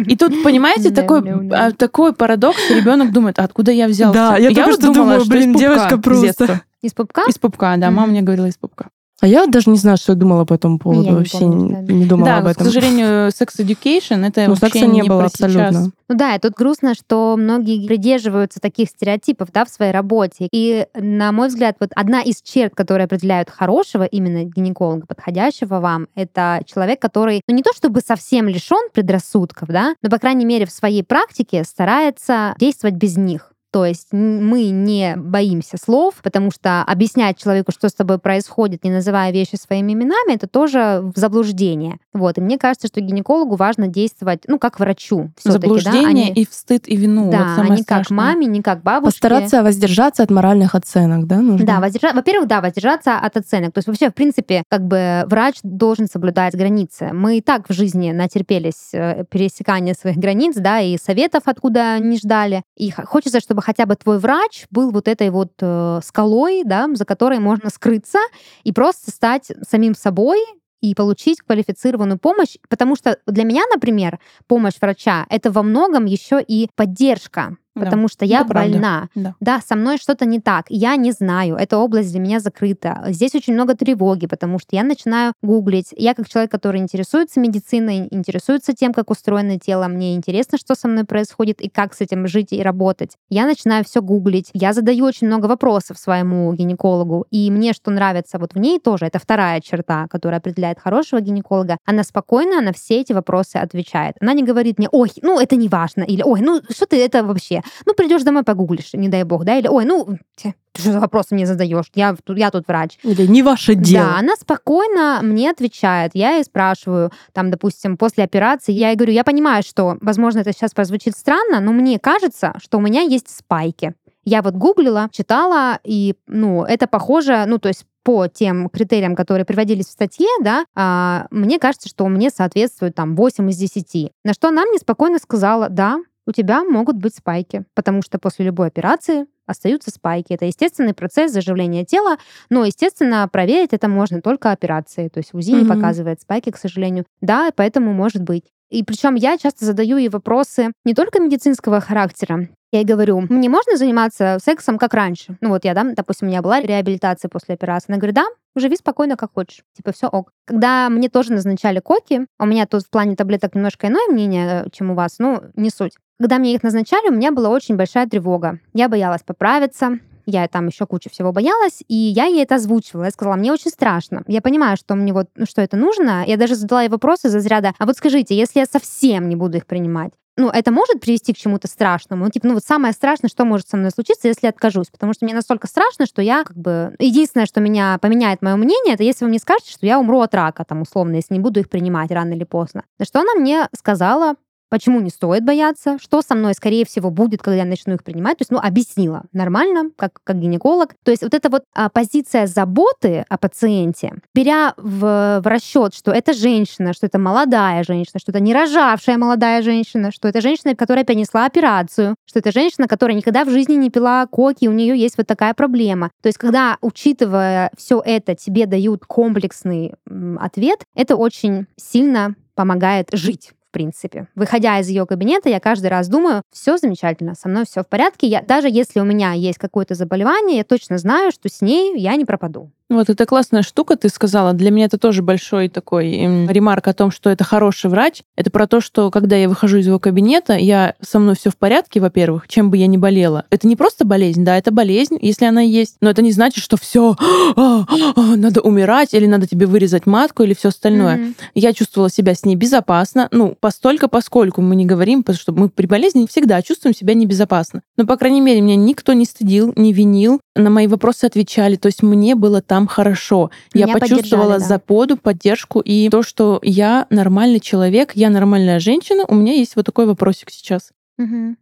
И 0.07 0.17
тут, 0.17 0.43
понимаете, 0.43 0.91
такой, 0.91 1.23
а, 1.51 1.71
такой 1.71 2.13
парадокс, 2.13 2.57
ребенок 2.69 3.13
думает, 3.13 3.39
«А 3.39 3.45
откуда 3.45 3.71
я 3.71 3.87
взялся? 3.87 4.13
Да, 4.13 4.37
я, 4.37 4.49
я 4.49 4.55
только 4.55 4.73
что 4.73 4.93
думала, 4.93 5.23
блин, 5.25 5.53
девочка 5.53 5.97
просто. 5.97 6.61
Из 6.81 6.93
пупка? 6.93 7.23
Из 7.27 7.39
пупка, 7.39 7.77
да. 7.77 7.89
Мама 7.89 8.11
мне 8.11 8.21
говорила 8.21 8.45
из 8.45 8.57
пупка. 8.57 8.89
А 9.21 9.27
я 9.27 9.47
даже 9.47 9.69
не 9.69 9.77
знаю, 9.77 9.97
что 9.97 10.11
я 10.11 10.17
думала 10.17 10.43
по 10.43 10.53
этому 10.53 10.77
поводу. 10.77 11.03
Я 11.03 11.13
вообще 11.13 11.45
не, 11.45 11.73
помню, 11.73 11.93
не 11.93 12.05
думала 12.05 12.25
да, 12.25 12.37
об 12.39 12.47
этом. 12.47 12.63
к 12.63 12.65
сожалению, 12.65 13.31
секс 13.31 13.57
education 13.59 14.27
это 14.27 14.41
ну, 14.41 14.49
вообще 14.49 14.79
секса 14.79 14.87
не, 14.87 15.01
не 15.01 15.03
было 15.03 15.25
абсолютно. 15.25 15.71
Сейчас. 15.71 15.89
Ну 16.09 16.15
да, 16.15 16.35
и 16.35 16.39
тут 16.39 16.53
грустно, 16.53 16.93
что 16.95 17.35
многие 17.37 17.87
придерживаются 17.87 18.59
таких 18.59 18.89
стереотипов 18.89 19.51
да, 19.53 19.63
в 19.63 19.69
своей 19.69 19.93
работе. 19.93 20.49
И, 20.51 20.85
на 20.93 21.31
мой 21.31 21.47
взгляд, 21.47 21.77
вот 21.79 21.91
одна 21.95 22.21
из 22.21 22.41
черт, 22.41 22.75
которые 22.75 23.05
определяют 23.05 23.49
хорошего 23.49 24.03
именно 24.03 24.43
гинеколога, 24.43 25.07
подходящего 25.07 25.79
вам, 25.79 26.07
это 26.15 26.61
человек, 26.65 27.01
который, 27.01 27.41
ну 27.47 27.55
не 27.55 27.63
то 27.63 27.71
чтобы 27.73 28.01
совсем 28.01 28.49
лишен 28.49 28.89
предрассудков, 28.93 29.69
да, 29.69 29.95
но, 30.01 30.09
по 30.09 30.19
крайней 30.19 30.45
мере, 30.45 30.65
в 30.65 30.71
своей 30.71 31.03
практике 31.03 31.63
старается 31.63 32.53
действовать 32.59 32.95
без 32.95 33.15
них. 33.15 33.54
То 33.75 33.85
есть 33.85 34.13
мы 34.13 34.69
не 34.69 35.17
боимся 35.17 35.75
слов, 35.75 36.13
потому 36.23 36.49
что 36.49 36.81
объяснять 36.83 37.37
человеку, 37.37 37.73
что 37.73 37.89
с 37.89 37.93
тобой 37.93 38.19
происходит, 38.19 38.85
не 38.85 38.89
называя 38.89 39.33
вещи 39.33 39.57
своими 39.57 39.91
именами, 39.91 40.35
это 40.35 40.47
тоже 40.47 41.11
заблуждение. 41.13 41.97
Вот. 42.13 42.37
И 42.37 42.41
мне 42.41 42.57
кажется, 42.57 42.87
что 42.87 43.01
гинекологу 43.01 43.57
важно 43.57 43.89
действовать, 43.89 44.43
ну, 44.47 44.59
как 44.59 44.79
врачу. 44.79 45.29
Заблуждение 45.43 46.33
да? 46.33 46.39
и 46.39 46.45
в 46.45 46.53
стыд, 46.53 46.87
и 46.87 46.95
вину. 46.95 47.29
Да, 47.29 47.55
вот 47.57 47.65
а 47.65 47.67
не 47.67 47.81
страшное. 47.81 48.03
как 48.03 48.11
маме, 48.11 48.45
не 48.45 48.61
как 48.61 48.81
бабушке. 48.81 49.19
Постараться 49.19 49.61
воздержаться 49.61 50.23
от 50.23 50.31
моральных 50.31 50.73
оценок, 50.73 51.27
да? 51.27 51.41
Нужно? 51.41 51.67
Да, 51.67 51.81
воздержа... 51.81 52.13
во-первых, 52.13 52.47
да, 52.47 52.61
воздержаться 52.61 53.17
от 53.17 53.35
оценок. 53.35 53.73
То 53.73 53.79
есть 53.79 53.89
вообще, 53.89 54.09
в 54.09 54.13
принципе, 54.13 54.63
как 54.69 54.87
бы 54.87 55.25
врач 55.27 55.55
должен 55.63 56.07
соблюдать 56.07 56.55
границы. 56.55 57.09
Мы 57.11 57.39
и 57.39 57.41
так 57.41 57.67
в 57.67 57.73
жизни 57.73 58.13
натерпелись 58.13 58.93
э, 58.93 59.25
пересекания 59.29 59.93
своих 59.95 60.15
границ, 60.15 60.55
да, 60.55 60.79
и 60.79 60.97
советов, 60.97 61.41
откуда 61.43 61.99
не 61.99 62.17
ждали. 62.17 62.63
И 62.77 62.89
хочется, 62.89 63.41
чтобы 63.41 63.64
хотя 63.65 63.87
бы 63.87 63.95
твой 63.95 64.19
врач 64.19 64.67
был 64.69 64.91
вот 64.91 65.07
этой 65.07 65.31
вот 65.31 65.53
э, 65.59 65.99
скалой, 66.03 66.63
да, 66.63 66.87
за 66.93 67.03
которой 67.03 67.39
можно 67.39 67.71
скрыться 67.71 68.19
и 68.63 68.71
просто 68.71 69.09
стать 69.09 69.51
самим 69.67 69.95
собой 69.95 70.39
и 70.81 70.93
получить 70.93 71.41
квалифицированную 71.41 72.19
помощь, 72.19 72.57
потому 72.69 72.95
что 72.95 73.17
для 73.25 73.43
меня, 73.43 73.63
например, 73.73 74.19
помощь 74.45 74.75
врача 74.79 75.25
это 75.29 75.51
во 75.51 75.63
многом 75.63 76.05
еще 76.05 76.43
и 76.47 76.69
поддержка 76.75 77.57
потому 77.75 78.03
да, 78.03 78.07
что 78.07 78.25
я 78.25 78.41
это 78.41 78.53
больна. 78.53 79.09
Да. 79.15 79.35
да, 79.39 79.61
со 79.61 79.75
мной 79.75 79.97
что-то 79.97 80.25
не 80.25 80.39
так. 80.39 80.65
Я 80.69 80.95
не 80.95 81.11
знаю, 81.11 81.55
эта 81.55 81.77
область 81.77 82.11
для 82.11 82.19
меня 82.19 82.39
закрыта. 82.39 83.03
Здесь 83.09 83.35
очень 83.35 83.53
много 83.53 83.75
тревоги, 83.75 84.25
потому 84.27 84.59
что 84.59 84.75
я 84.75 84.83
начинаю 84.83 85.33
гуглить. 85.41 85.93
Я 85.95 86.13
как 86.13 86.27
человек, 86.27 86.51
который 86.51 86.81
интересуется 86.81 87.39
медициной, 87.39 88.07
интересуется 88.11 88.73
тем, 88.73 88.93
как 88.93 89.11
устроено 89.11 89.59
тело, 89.59 89.87
мне 89.87 90.15
интересно, 90.15 90.57
что 90.57 90.75
со 90.75 90.87
мной 90.87 91.03
происходит 91.03 91.61
и 91.61 91.69
как 91.69 91.93
с 91.93 92.01
этим 92.01 92.27
жить 92.27 92.51
и 92.51 92.61
работать. 92.61 93.17
Я 93.29 93.45
начинаю 93.45 93.83
все 93.83 94.01
гуглить. 94.01 94.49
Я 94.53 94.73
задаю 94.73 95.05
очень 95.05 95.27
много 95.27 95.45
вопросов 95.45 95.97
своему 95.97 96.51
гинекологу. 96.53 97.25
И 97.29 97.51
мне 97.51 97.73
что 97.73 97.91
нравится 97.91 98.39
вот 98.39 98.53
в 98.53 98.57
ней 98.57 98.79
тоже, 98.79 99.05
это 99.05 99.19
вторая 99.19 99.61
черта, 99.61 100.07
которая 100.07 100.39
определяет 100.39 100.79
хорошего 100.79 101.19
гинеколога. 101.19 101.77
Она 101.85 102.03
спокойно 102.03 102.61
на 102.61 102.73
все 102.73 103.01
эти 103.01 103.13
вопросы 103.13 103.57
отвечает. 103.57 104.15
Она 104.21 104.33
не 104.33 104.43
говорит 104.43 104.77
мне, 104.77 104.87
ой, 104.91 105.11
ну 105.21 105.39
это 105.39 105.55
не 105.55 105.67
важно, 105.67 106.03
или 106.03 106.23
ой, 106.23 106.41
ну 106.41 106.61
что 106.69 106.85
ты 106.85 107.03
это 107.03 107.23
вообще? 107.23 107.61
Ну, 107.85 107.93
придешь 107.93 108.23
домой, 108.23 108.43
погуглишь, 108.43 108.93
не 108.93 109.09
дай 109.09 109.23
бог, 109.23 109.43
да, 109.43 109.57
или, 109.57 109.67
ой, 109.67 109.85
ну, 109.85 110.17
ты 110.41 110.55
что 110.75 110.91
за 110.91 110.99
вопросы 110.99 111.33
мне 111.35 111.45
задаешь? 111.45 111.85
Я, 111.95 112.15
я 112.27 112.51
тут 112.51 112.67
врач. 112.67 112.97
Или 113.03 113.25
не 113.27 113.43
ваше 113.43 113.75
дело. 113.75 114.05
Да, 114.05 114.19
она 114.19 114.35
спокойно 114.35 115.21
мне 115.23 115.49
отвечает. 115.49 116.11
Я 116.13 116.35
ей 116.35 116.43
спрашиваю, 116.43 117.11
там, 117.31 117.49
допустим, 117.49 117.97
после 117.97 118.23
операции, 118.23 118.73
я 118.73 118.89
ей 118.89 118.95
говорю, 118.95 119.13
я 119.13 119.23
понимаю, 119.23 119.63
что, 119.63 119.97
возможно, 120.01 120.39
это 120.39 120.51
сейчас 120.51 120.73
прозвучит 120.73 121.15
странно, 121.15 121.61
но 121.61 121.71
мне 121.71 121.97
кажется, 121.99 122.53
что 122.61 122.77
у 122.77 122.81
меня 122.81 123.01
есть 123.01 123.29
спайки. 123.35 123.93
Я 124.25 124.41
вот 124.41 124.55
гуглила, 124.55 125.07
читала, 125.11 125.79
и, 125.83 126.15
ну, 126.27 126.63
это 126.63 126.87
похоже, 126.87 127.45
ну, 127.47 127.59
то 127.59 127.69
есть 127.69 127.85
по 128.03 128.27
тем 128.27 128.69
критериям, 128.69 129.15
которые 129.15 129.45
приводились 129.45 129.87
в 129.87 129.91
статье, 129.91 130.27
да, 130.41 130.65
а, 130.75 131.25
мне 131.31 131.57
кажется, 131.57 131.89
что 131.89 132.07
мне 132.07 132.29
соответствует 132.29 132.95
там 132.95 133.15
8 133.15 133.49
из 133.49 133.57
10. 133.57 134.11
На 134.23 134.33
что 134.33 134.49
она 134.49 134.65
мне 134.65 134.77
спокойно 134.77 135.17
сказала, 135.19 135.69
да, 135.69 135.99
у 136.25 136.31
тебя 136.31 136.63
могут 136.63 136.97
быть 136.97 137.15
спайки, 137.15 137.65
потому 137.73 138.01
что 138.01 138.19
после 138.19 138.45
любой 138.45 138.67
операции 138.67 139.25
остаются 139.45 139.91
спайки. 139.91 140.33
Это 140.33 140.45
естественный 140.45 140.93
процесс 140.93 141.31
заживления 141.31 141.85
тела, 141.85 142.17
но, 142.49 142.65
естественно, 142.65 143.27
проверить 143.31 143.73
это 143.73 143.87
можно 143.87 144.21
только 144.21 144.51
операцией. 144.51 145.09
То 145.09 145.19
есть 145.19 145.33
УЗИ 145.33 145.51
mm-hmm. 145.51 145.61
не 145.61 145.67
показывает 145.67 146.21
спайки, 146.21 146.51
к 146.51 146.57
сожалению. 146.57 147.05
Да, 147.21 147.51
поэтому 147.55 147.93
может 147.93 148.23
быть. 148.23 148.45
И 148.69 148.83
причем 148.83 149.15
я 149.15 149.37
часто 149.37 149.65
задаю 149.65 149.97
ей 149.97 150.09
вопросы 150.09 150.71
не 150.83 150.93
только 150.93 151.19
медицинского 151.19 151.81
характера. 151.81 152.47
Я 152.71 152.79
ей 152.79 152.85
говорю, 152.85 153.21
мне 153.29 153.47
можно 153.47 153.77
заниматься 153.77 154.37
сексом 154.43 154.77
как 154.77 154.93
раньше? 154.93 155.37
Ну 155.39 155.49
вот 155.49 155.63
я, 155.63 155.73
да, 155.73 155.83
допустим, 155.83 156.27
у 156.27 156.31
меня 156.31 156.41
была 156.41 156.59
реабилитация 156.59 157.29
после 157.29 157.55
операции. 157.55 157.91
Она 157.91 157.99
говорит, 157.99 158.15
да, 158.15 158.25
живи 158.55 158.75
спокойно, 158.75 159.15
как 159.15 159.31
хочешь. 159.33 159.63
Типа, 159.77 159.93
все 159.93 160.07
ок. 160.07 160.31
Когда 160.45 160.89
мне 160.89 161.07
тоже 161.07 161.31
назначали 161.31 161.79
коки, 161.79 162.25
у 162.39 162.45
меня 162.45 162.65
тут 162.65 162.83
в 162.83 162.89
плане 162.89 163.15
таблеток 163.15 163.55
немножко 163.55 163.87
иное 163.87 164.07
мнение, 164.09 164.65
чем 164.71 164.91
у 164.91 164.95
вас, 164.95 165.19
ну, 165.19 165.41
не 165.55 165.69
суть. 165.69 165.93
Когда 166.19 166.37
мне 166.37 166.53
их 166.53 166.63
назначали, 166.63 167.09
у 167.09 167.13
меня 167.13 167.31
была 167.31 167.49
очень 167.49 167.75
большая 167.75 168.07
тревога. 168.07 168.59
Я 168.73 168.89
боялась 168.89 169.23
поправиться, 169.23 169.99
я 170.25 170.47
там 170.47 170.67
еще 170.67 170.85
кучу 170.85 171.09
всего 171.09 171.31
боялась, 171.31 171.83
и 171.87 171.95
я 171.95 172.25
ей 172.25 172.43
это 172.43 172.55
озвучивала. 172.55 173.05
Я 173.05 173.11
сказала, 173.11 173.35
мне 173.35 173.51
очень 173.51 173.71
страшно. 173.71 174.23
Я 174.27 174.41
понимаю, 174.41 174.77
что 174.77 174.95
мне 174.95 175.13
вот, 175.13 175.27
ну, 175.35 175.45
что 175.45 175.61
это 175.61 175.77
нужно. 175.77 176.23
Я 176.25 176.37
даже 176.37 176.55
задала 176.55 176.83
ей 176.83 176.89
вопросы 176.89 177.29
за 177.29 177.47
ряда, 177.47 177.73
а 177.77 177.85
вот 177.85 177.97
скажите, 177.97 178.35
если 178.35 178.59
я 178.59 178.65
совсем 178.65 179.29
не 179.29 179.35
буду 179.35 179.57
их 179.57 179.65
принимать, 179.65 180.13
ну, 180.37 180.49
это 180.49 180.71
может 180.71 180.99
привести 180.99 181.33
к 181.33 181.37
чему-то 181.37 181.67
страшному. 181.67 182.25
Ну, 182.25 182.29
типа, 182.29 182.47
ну, 182.47 182.53
вот 182.55 182.63
самое 182.63 182.93
страшное, 182.93 183.29
что 183.29 183.45
может 183.45 183.69
со 183.69 183.77
мной 183.77 183.91
случиться, 183.91 184.27
если 184.27 184.47
откажусь. 184.47 184.87
Потому 184.91 185.13
что 185.13 185.25
мне 185.25 185.33
настолько 185.33 185.67
страшно, 185.67 186.05
что 186.05 186.21
я, 186.21 186.43
как 186.43 186.57
бы, 186.57 186.93
единственное, 186.99 187.45
что 187.45 187.61
меня 187.61 187.97
поменяет 188.01 188.41
мое 188.41 188.55
мнение, 188.57 188.95
это 188.95 189.03
если 189.03 189.23
вы 189.23 189.29
мне 189.29 189.39
скажете, 189.39 189.71
что 189.71 189.85
я 189.85 189.97
умру 189.97 190.19
от 190.19 190.35
рака, 190.35 190.65
там, 190.65 190.81
условно, 190.81 191.15
если 191.15 191.33
не 191.33 191.39
буду 191.39 191.61
их 191.61 191.69
принимать 191.69 192.11
рано 192.11 192.33
или 192.33 192.43
поздно. 192.43 192.83
Что 193.01 193.21
она 193.21 193.33
мне 193.35 193.69
сказала, 193.77 194.35
почему 194.75 194.99
не 194.99 195.09
стоит 195.09 195.45
бояться, 195.45 195.97
что 196.01 196.21
со 196.21 196.35
мной, 196.35 196.53
скорее 196.53 196.85
всего, 196.85 197.09
будет, 197.09 197.41
когда 197.41 197.59
я 197.59 197.63
начну 197.63 197.93
их 197.93 198.03
принимать. 198.03 198.39
То 198.39 198.41
есть, 198.41 198.51
ну, 198.51 198.59
объяснила 198.61 199.23
нормально, 199.31 199.91
как, 199.95 200.19
как 200.25 200.37
гинеколог. 200.37 200.95
То 201.03 201.11
есть 201.11 201.23
вот 201.23 201.33
эта 201.33 201.49
вот 201.49 201.63
а, 201.73 201.87
позиция 201.87 202.45
заботы 202.45 203.23
о 203.29 203.37
пациенте, 203.37 204.15
беря 204.33 204.73
в, 204.75 205.39
в 205.41 205.47
расчет, 205.47 205.93
что 205.93 206.11
это 206.11 206.33
женщина, 206.33 206.91
что 206.91 207.05
это 207.05 207.17
молодая 207.17 207.85
женщина, 207.85 208.19
что 208.19 208.33
это 208.33 208.41
не 208.41 208.53
рожавшая 208.53 209.17
молодая 209.17 209.61
женщина, 209.61 210.11
что 210.11 210.27
это 210.27 210.41
женщина, 210.41 210.75
которая 210.75 211.05
перенесла 211.05 211.45
операцию, 211.45 212.15
что 212.25 212.39
это 212.39 212.51
женщина, 212.51 212.89
которая 212.89 213.15
никогда 213.15 213.45
в 213.45 213.51
жизни 213.51 213.75
не 213.75 213.89
пила 213.89 214.27
коки, 214.27 214.67
у 214.67 214.73
нее 214.73 214.99
есть 214.99 215.17
вот 215.17 215.25
такая 215.25 215.53
проблема. 215.53 216.11
То 216.21 216.27
есть, 216.27 216.37
когда, 216.37 216.77
учитывая 216.81 217.71
все 217.77 218.01
это, 218.05 218.35
тебе 218.35 218.65
дают 218.65 219.05
комплексный 219.05 219.93
ответ, 220.37 220.83
это 220.95 221.15
очень 221.15 221.67
сильно 221.77 222.35
помогает 222.55 223.07
жить 223.13 223.51
принципе. 223.75 224.29
Выходя 224.35 224.79
из 224.79 224.87
ее 224.87 225.05
кабинета, 225.05 225.49
я 225.49 225.59
каждый 225.59 225.87
раз 225.87 226.07
думаю, 226.07 226.43
все 226.49 226.77
замечательно, 226.77 227.35
со 227.35 227.49
мной 227.49 227.65
все 227.65 227.83
в 227.83 227.89
порядке. 227.89 228.25
Я, 228.25 228.41
даже 228.41 228.69
если 228.69 229.01
у 229.01 229.03
меня 229.03 229.33
есть 229.33 229.57
какое-то 229.57 229.95
заболевание, 229.95 230.59
я 230.59 230.63
точно 230.63 230.97
знаю, 230.97 231.31
что 231.31 231.49
с 231.49 231.59
ней 231.61 231.99
я 231.99 232.15
не 232.15 232.23
пропаду. 232.23 232.71
Вот 232.87 233.09
это 233.09 233.25
классная 233.25 233.63
штука, 233.63 233.95
ты 233.95 234.09
сказала. 234.09 234.53
Для 234.53 234.69
меня 234.69 234.85
это 234.85 234.99
тоже 234.99 235.23
большой 235.23 235.69
такой 235.69 236.11
ремарк 236.11 236.87
о 236.87 236.93
том, 236.93 237.09
что 237.09 237.31
это 237.31 237.43
хороший 237.43 237.89
врач. 237.89 238.21
Это 238.35 238.51
про 238.51 238.67
то, 238.67 238.79
что 238.79 239.09
когда 239.09 239.35
я 239.35 239.49
выхожу 239.49 239.77
из 239.77 239.87
его 239.87 239.97
кабинета, 239.97 240.53
я 240.53 240.93
со 241.01 241.17
мной 241.17 241.35
все 241.35 241.49
в 241.49 241.57
порядке, 241.57 241.99
во-первых, 241.99 242.47
чем 242.47 242.69
бы 242.69 242.77
я 242.77 242.85
ни 242.85 242.97
болела. 242.97 243.45
Это 243.49 243.67
не 243.67 243.75
просто 243.75 244.05
болезнь, 244.05 244.45
да, 244.45 244.55
это 244.55 244.71
болезнь, 244.71 245.17
если 245.19 245.45
она 245.45 245.61
есть. 245.61 245.95
Но 245.99 246.11
это 246.11 246.21
не 246.21 246.31
значит, 246.31 246.63
что 246.63 246.77
все 246.77 247.15
а, 247.55 247.85
а, 248.15 248.35
надо 248.35 248.61
умирать 248.61 249.15
или 249.15 249.25
надо 249.25 249.47
тебе 249.47 249.65
вырезать 249.65 250.05
матку 250.05 250.43
или 250.43 250.53
все 250.53 250.69
остальное. 250.69 251.17
Mm-hmm. 251.17 251.35
Я 251.55 251.73
чувствовала 251.73 252.11
себя 252.11 252.35
с 252.35 252.45
ней 252.45 252.55
безопасно. 252.55 253.29
Ну, 253.31 253.57
постолько, 253.59 254.07
поскольку 254.07 254.61
мы 254.61 254.75
не 254.75 254.85
говорим, 254.85 255.23
потому 255.23 255.39
что 255.39 255.53
мы 255.53 255.69
при 255.69 255.87
болезни 255.87 256.27
всегда 256.29 256.61
чувствуем 256.61 256.95
себя 256.95 257.15
небезопасно. 257.15 257.81
Но, 257.97 258.05
по 258.05 258.15
крайней 258.15 258.41
мере, 258.41 258.61
меня 258.61 258.75
никто 258.75 259.13
не 259.13 259.25
стыдил, 259.25 259.73
не 259.75 259.91
винил, 259.91 260.39
на 260.55 260.69
мои 260.69 260.85
вопросы 260.85 261.25
отвечали. 261.25 261.77
То 261.77 261.87
есть 261.87 262.03
мне 262.03 262.35
было 262.35 262.61
так 262.61 262.74
там 262.75 262.87
хорошо. 262.87 263.51
Меня 263.73 263.87
я 263.87 263.93
почувствовала 263.93 264.59
да. 264.59 264.59
заподу, 264.59 265.15
поддержку 265.15 265.79
и 265.79 266.09
то, 266.09 266.23
что 266.23 266.59
я 266.61 267.07
нормальный 267.09 267.61
человек, 267.61 268.11
я 268.15 268.29
нормальная 268.29 268.81
женщина. 268.81 269.23
У 269.29 269.35
меня 269.35 269.53
есть 269.53 269.77
вот 269.77 269.85
такой 269.85 270.05
вопросик 270.05 270.49
сейчас. 270.49 270.91
Угу. 271.17 271.55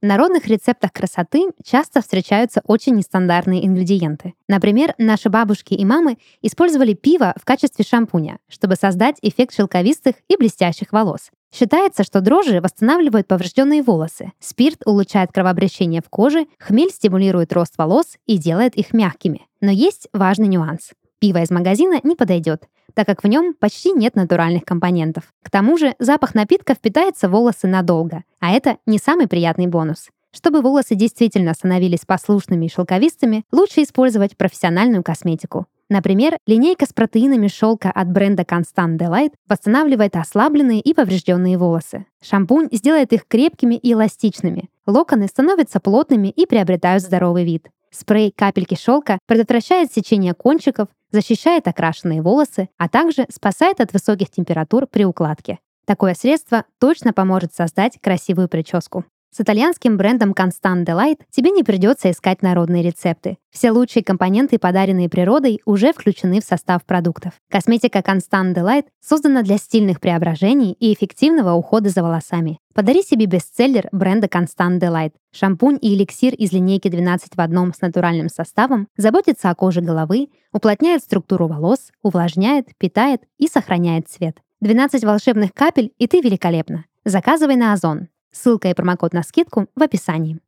В 0.00 0.06
народных 0.06 0.46
рецептах 0.46 0.92
красоты 0.92 1.48
часто 1.64 2.00
встречаются 2.00 2.60
очень 2.64 2.94
нестандартные 2.94 3.66
ингредиенты. 3.66 4.34
Например, 4.46 4.94
наши 4.96 5.28
бабушки 5.28 5.74
и 5.74 5.84
мамы 5.84 6.18
использовали 6.40 6.94
пиво 6.94 7.34
в 7.36 7.44
качестве 7.44 7.84
шампуня, 7.84 8.38
чтобы 8.48 8.76
создать 8.76 9.16
эффект 9.22 9.56
шелковистых 9.56 10.14
и 10.28 10.36
блестящих 10.36 10.92
волос. 10.92 11.30
Считается, 11.52 12.04
что 12.04 12.20
дрожжи 12.20 12.60
восстанавливают 12.60 13.26
поврежденные 13.26 13.82
волосы, 13.82 14.30
спирт 14.38 14.82
улучшает 14.86 15.32
кровообращение 15.32 16.00
в 16.00 16.08
коже, 16.08 16.46
хмель 16.60 16.90
стимулирует 16.90 17.52
рост 17.52 17.76
волос 17.76 18.18
и 18.26 18.38
делает 18.38 18.76
их 18.76 18.92
мягкими. 18.92 19.48
Но 19.60 19.72
есть 19.72 20.08
важный 20.12 20.46
нюанс. 20.46 20.92
Пиво 21.18 21.42
из 21.42 21.50
магазина 21.50 21.98
не 22.04 22.14
подойдет, 22.14 22.68
так 22.98 23.06
как 23.06 23.22
в 23.22 23.28
нем 23.28 23.54
почти 23.54 23.92
нет 23.92 24.16
натуральных 24.16 24.64
компонентов. 24.64 25.32
К 25.44 25.50
тому 25.52 25.78
же 25.78 25.94
запах 26.00 26.34
напитка 26.34 26.74
впитается 26.74 27.28
в 27.28 27.30
волосы 27.30 27.68
надолго, 27.68 28.24
а 28.40 28.50
это 28.50 28.78
не 28.86 28.98
самый 28.98 29.28
приятный 29.28 29.68
бонус. 29.68 30.08
Чтобы 30.34 30.62
волосы 30.62 30.96
действительно 30.96 31.54
становились 31.54 32.04
послушными 32.04 32.66
и 32.66 32.68
шелковистыми, 32.68 33.44
лучше 33.52 33.84
использовать 33.84 34.36
профессиональную 34.36 35.04
косметику. 35.04 35.66
Например, 35.88 36.38
линейка 36.48 36.86
с 36.86 36.92
протеинами 36.92 37.46
шелка 37.46 37.92
от 37.92 38.10
бренда 38.10 38.42
Constant 38.42 38.98
Delight 38.98 39.30
восстанавливает 39.48 40.16
ослабленные 40.16 40.80
и 40.80 40.92
поврежденные 40.92 41.56
волосы. 41.56 42.04
Шампунь 42.20 42.68
сделает 42.72 43.12
их 43.12 43.28
крепкими 43.28 43.76
и 43.76 43.92
эластичными. 43.92 44.70
Локоны 44.88 45.28
становятся 45.28 45.78
плотными 45.78 46.30
и 46.30 46.46
приобретают 46.46 47.04
здоровый 47.04 47.44
вид. 47.44 47.68
Спрей 47.90 48.32
капельки 48.34 48.74
шелка 48.74 49.18
предотвращает 49.26 49.92
сечение 49.92 50.34
кончиков, 50.34 50.88
защищает 51.10 51.66
окрашенные 51.68 52.22
волосы, 52.22 52.68
а 52.76 52.88
также 52.88 53.26
спасает 53.32 53.80
от 53.80 53.92
высоких 53.92 54.30
температур 54.30 54.86
при 54.86 55.04
укладке. 55.04 55.58
Такое 55.86 56.14
средство 56.14 56.64
точно 56.78 57.12
поможет 57.12 57.54
создать 57.54 57.98
красивую 58.00 58.48
прическу. 58.48 59.04
С 59.30 59.40
итальянским 59.40 59.96
брендом 59.96 60.32
Constant 60.32 60.84
Delight 60.84 61.20
тебе 61.30 61.50
не 61.50 61.62
придется 61.62 62.10
искать 62.10 62.40
народные 62.42 62.82
рецепты. 62.82 63.36
Все 63.50 63.70
лучшие 63.70 64.02
компоненты, 64.02 64.58
подаренные 64.58 65.08
природой, 65.10 65.60
уже 65.66 65.92
включены 65.92 66.40
в 66.40 66.44
состав 66.44 66.84
продуктов. 66.84 67.34
Косметика 67.50 67.98
Constant 67.98 68.54
Delight 68.54 68.86
создана 69.00 69.42
для 69.42 69.58
стильных 69.58 70.00
преображений 70.00 70.72
и 70.72 70.94
эффективного 70.94 71.52
ухода 71.52 71.90
за 71.90 72.02
волосами. 72.02 72.58
Подари 72.74 73.02
себе 73.02 73.26
бестселлер 73.26 73.88
бренда 73.92 74.28
Constant 74.28 74.80
Delight. 74.80 75.12
Шампунь 75.32 75.78
и 75.80 75.94
эликсир 75.94 76.34
из 76.34 76.52
линейки 76.52 76.88
12 76.88 77.36
в 77.36 77.40
одном 77.40 77.74
с 77.74 77.82
натуральным 77.82 78.30
составом 78.30 78.88
заботится 78.96 79.50
о 79.50 79.54
коже 79.54 79.82
головы, 79.82 80.28
уплотняет 80.52 81.02
структуру 81.02 81.48
волос, 81.48 81.90
увлажняет, 82.02 82.68
питает 82.78 83.22
и 83.36 83.46
сохраняет 83.46 84.08
цвет. 84.08 84.38
12 84.60 85.04
волшебных 85.04 85.52
капель, 85.52 85.92
и 85.98 86.06
ты 86.06 86.20
великолепна. 86.20 86.86
Заказывай 87.04 87.56
на 87.56 87.72
Озон. 87.72 88.08
Ссылка 88.32 88.68
и 88.68 88.74
промокод 88.74 89.12
на 89.12 89.22
скидку 89.22 89.66
в 89.74 89.82
описании. 89.82 90.38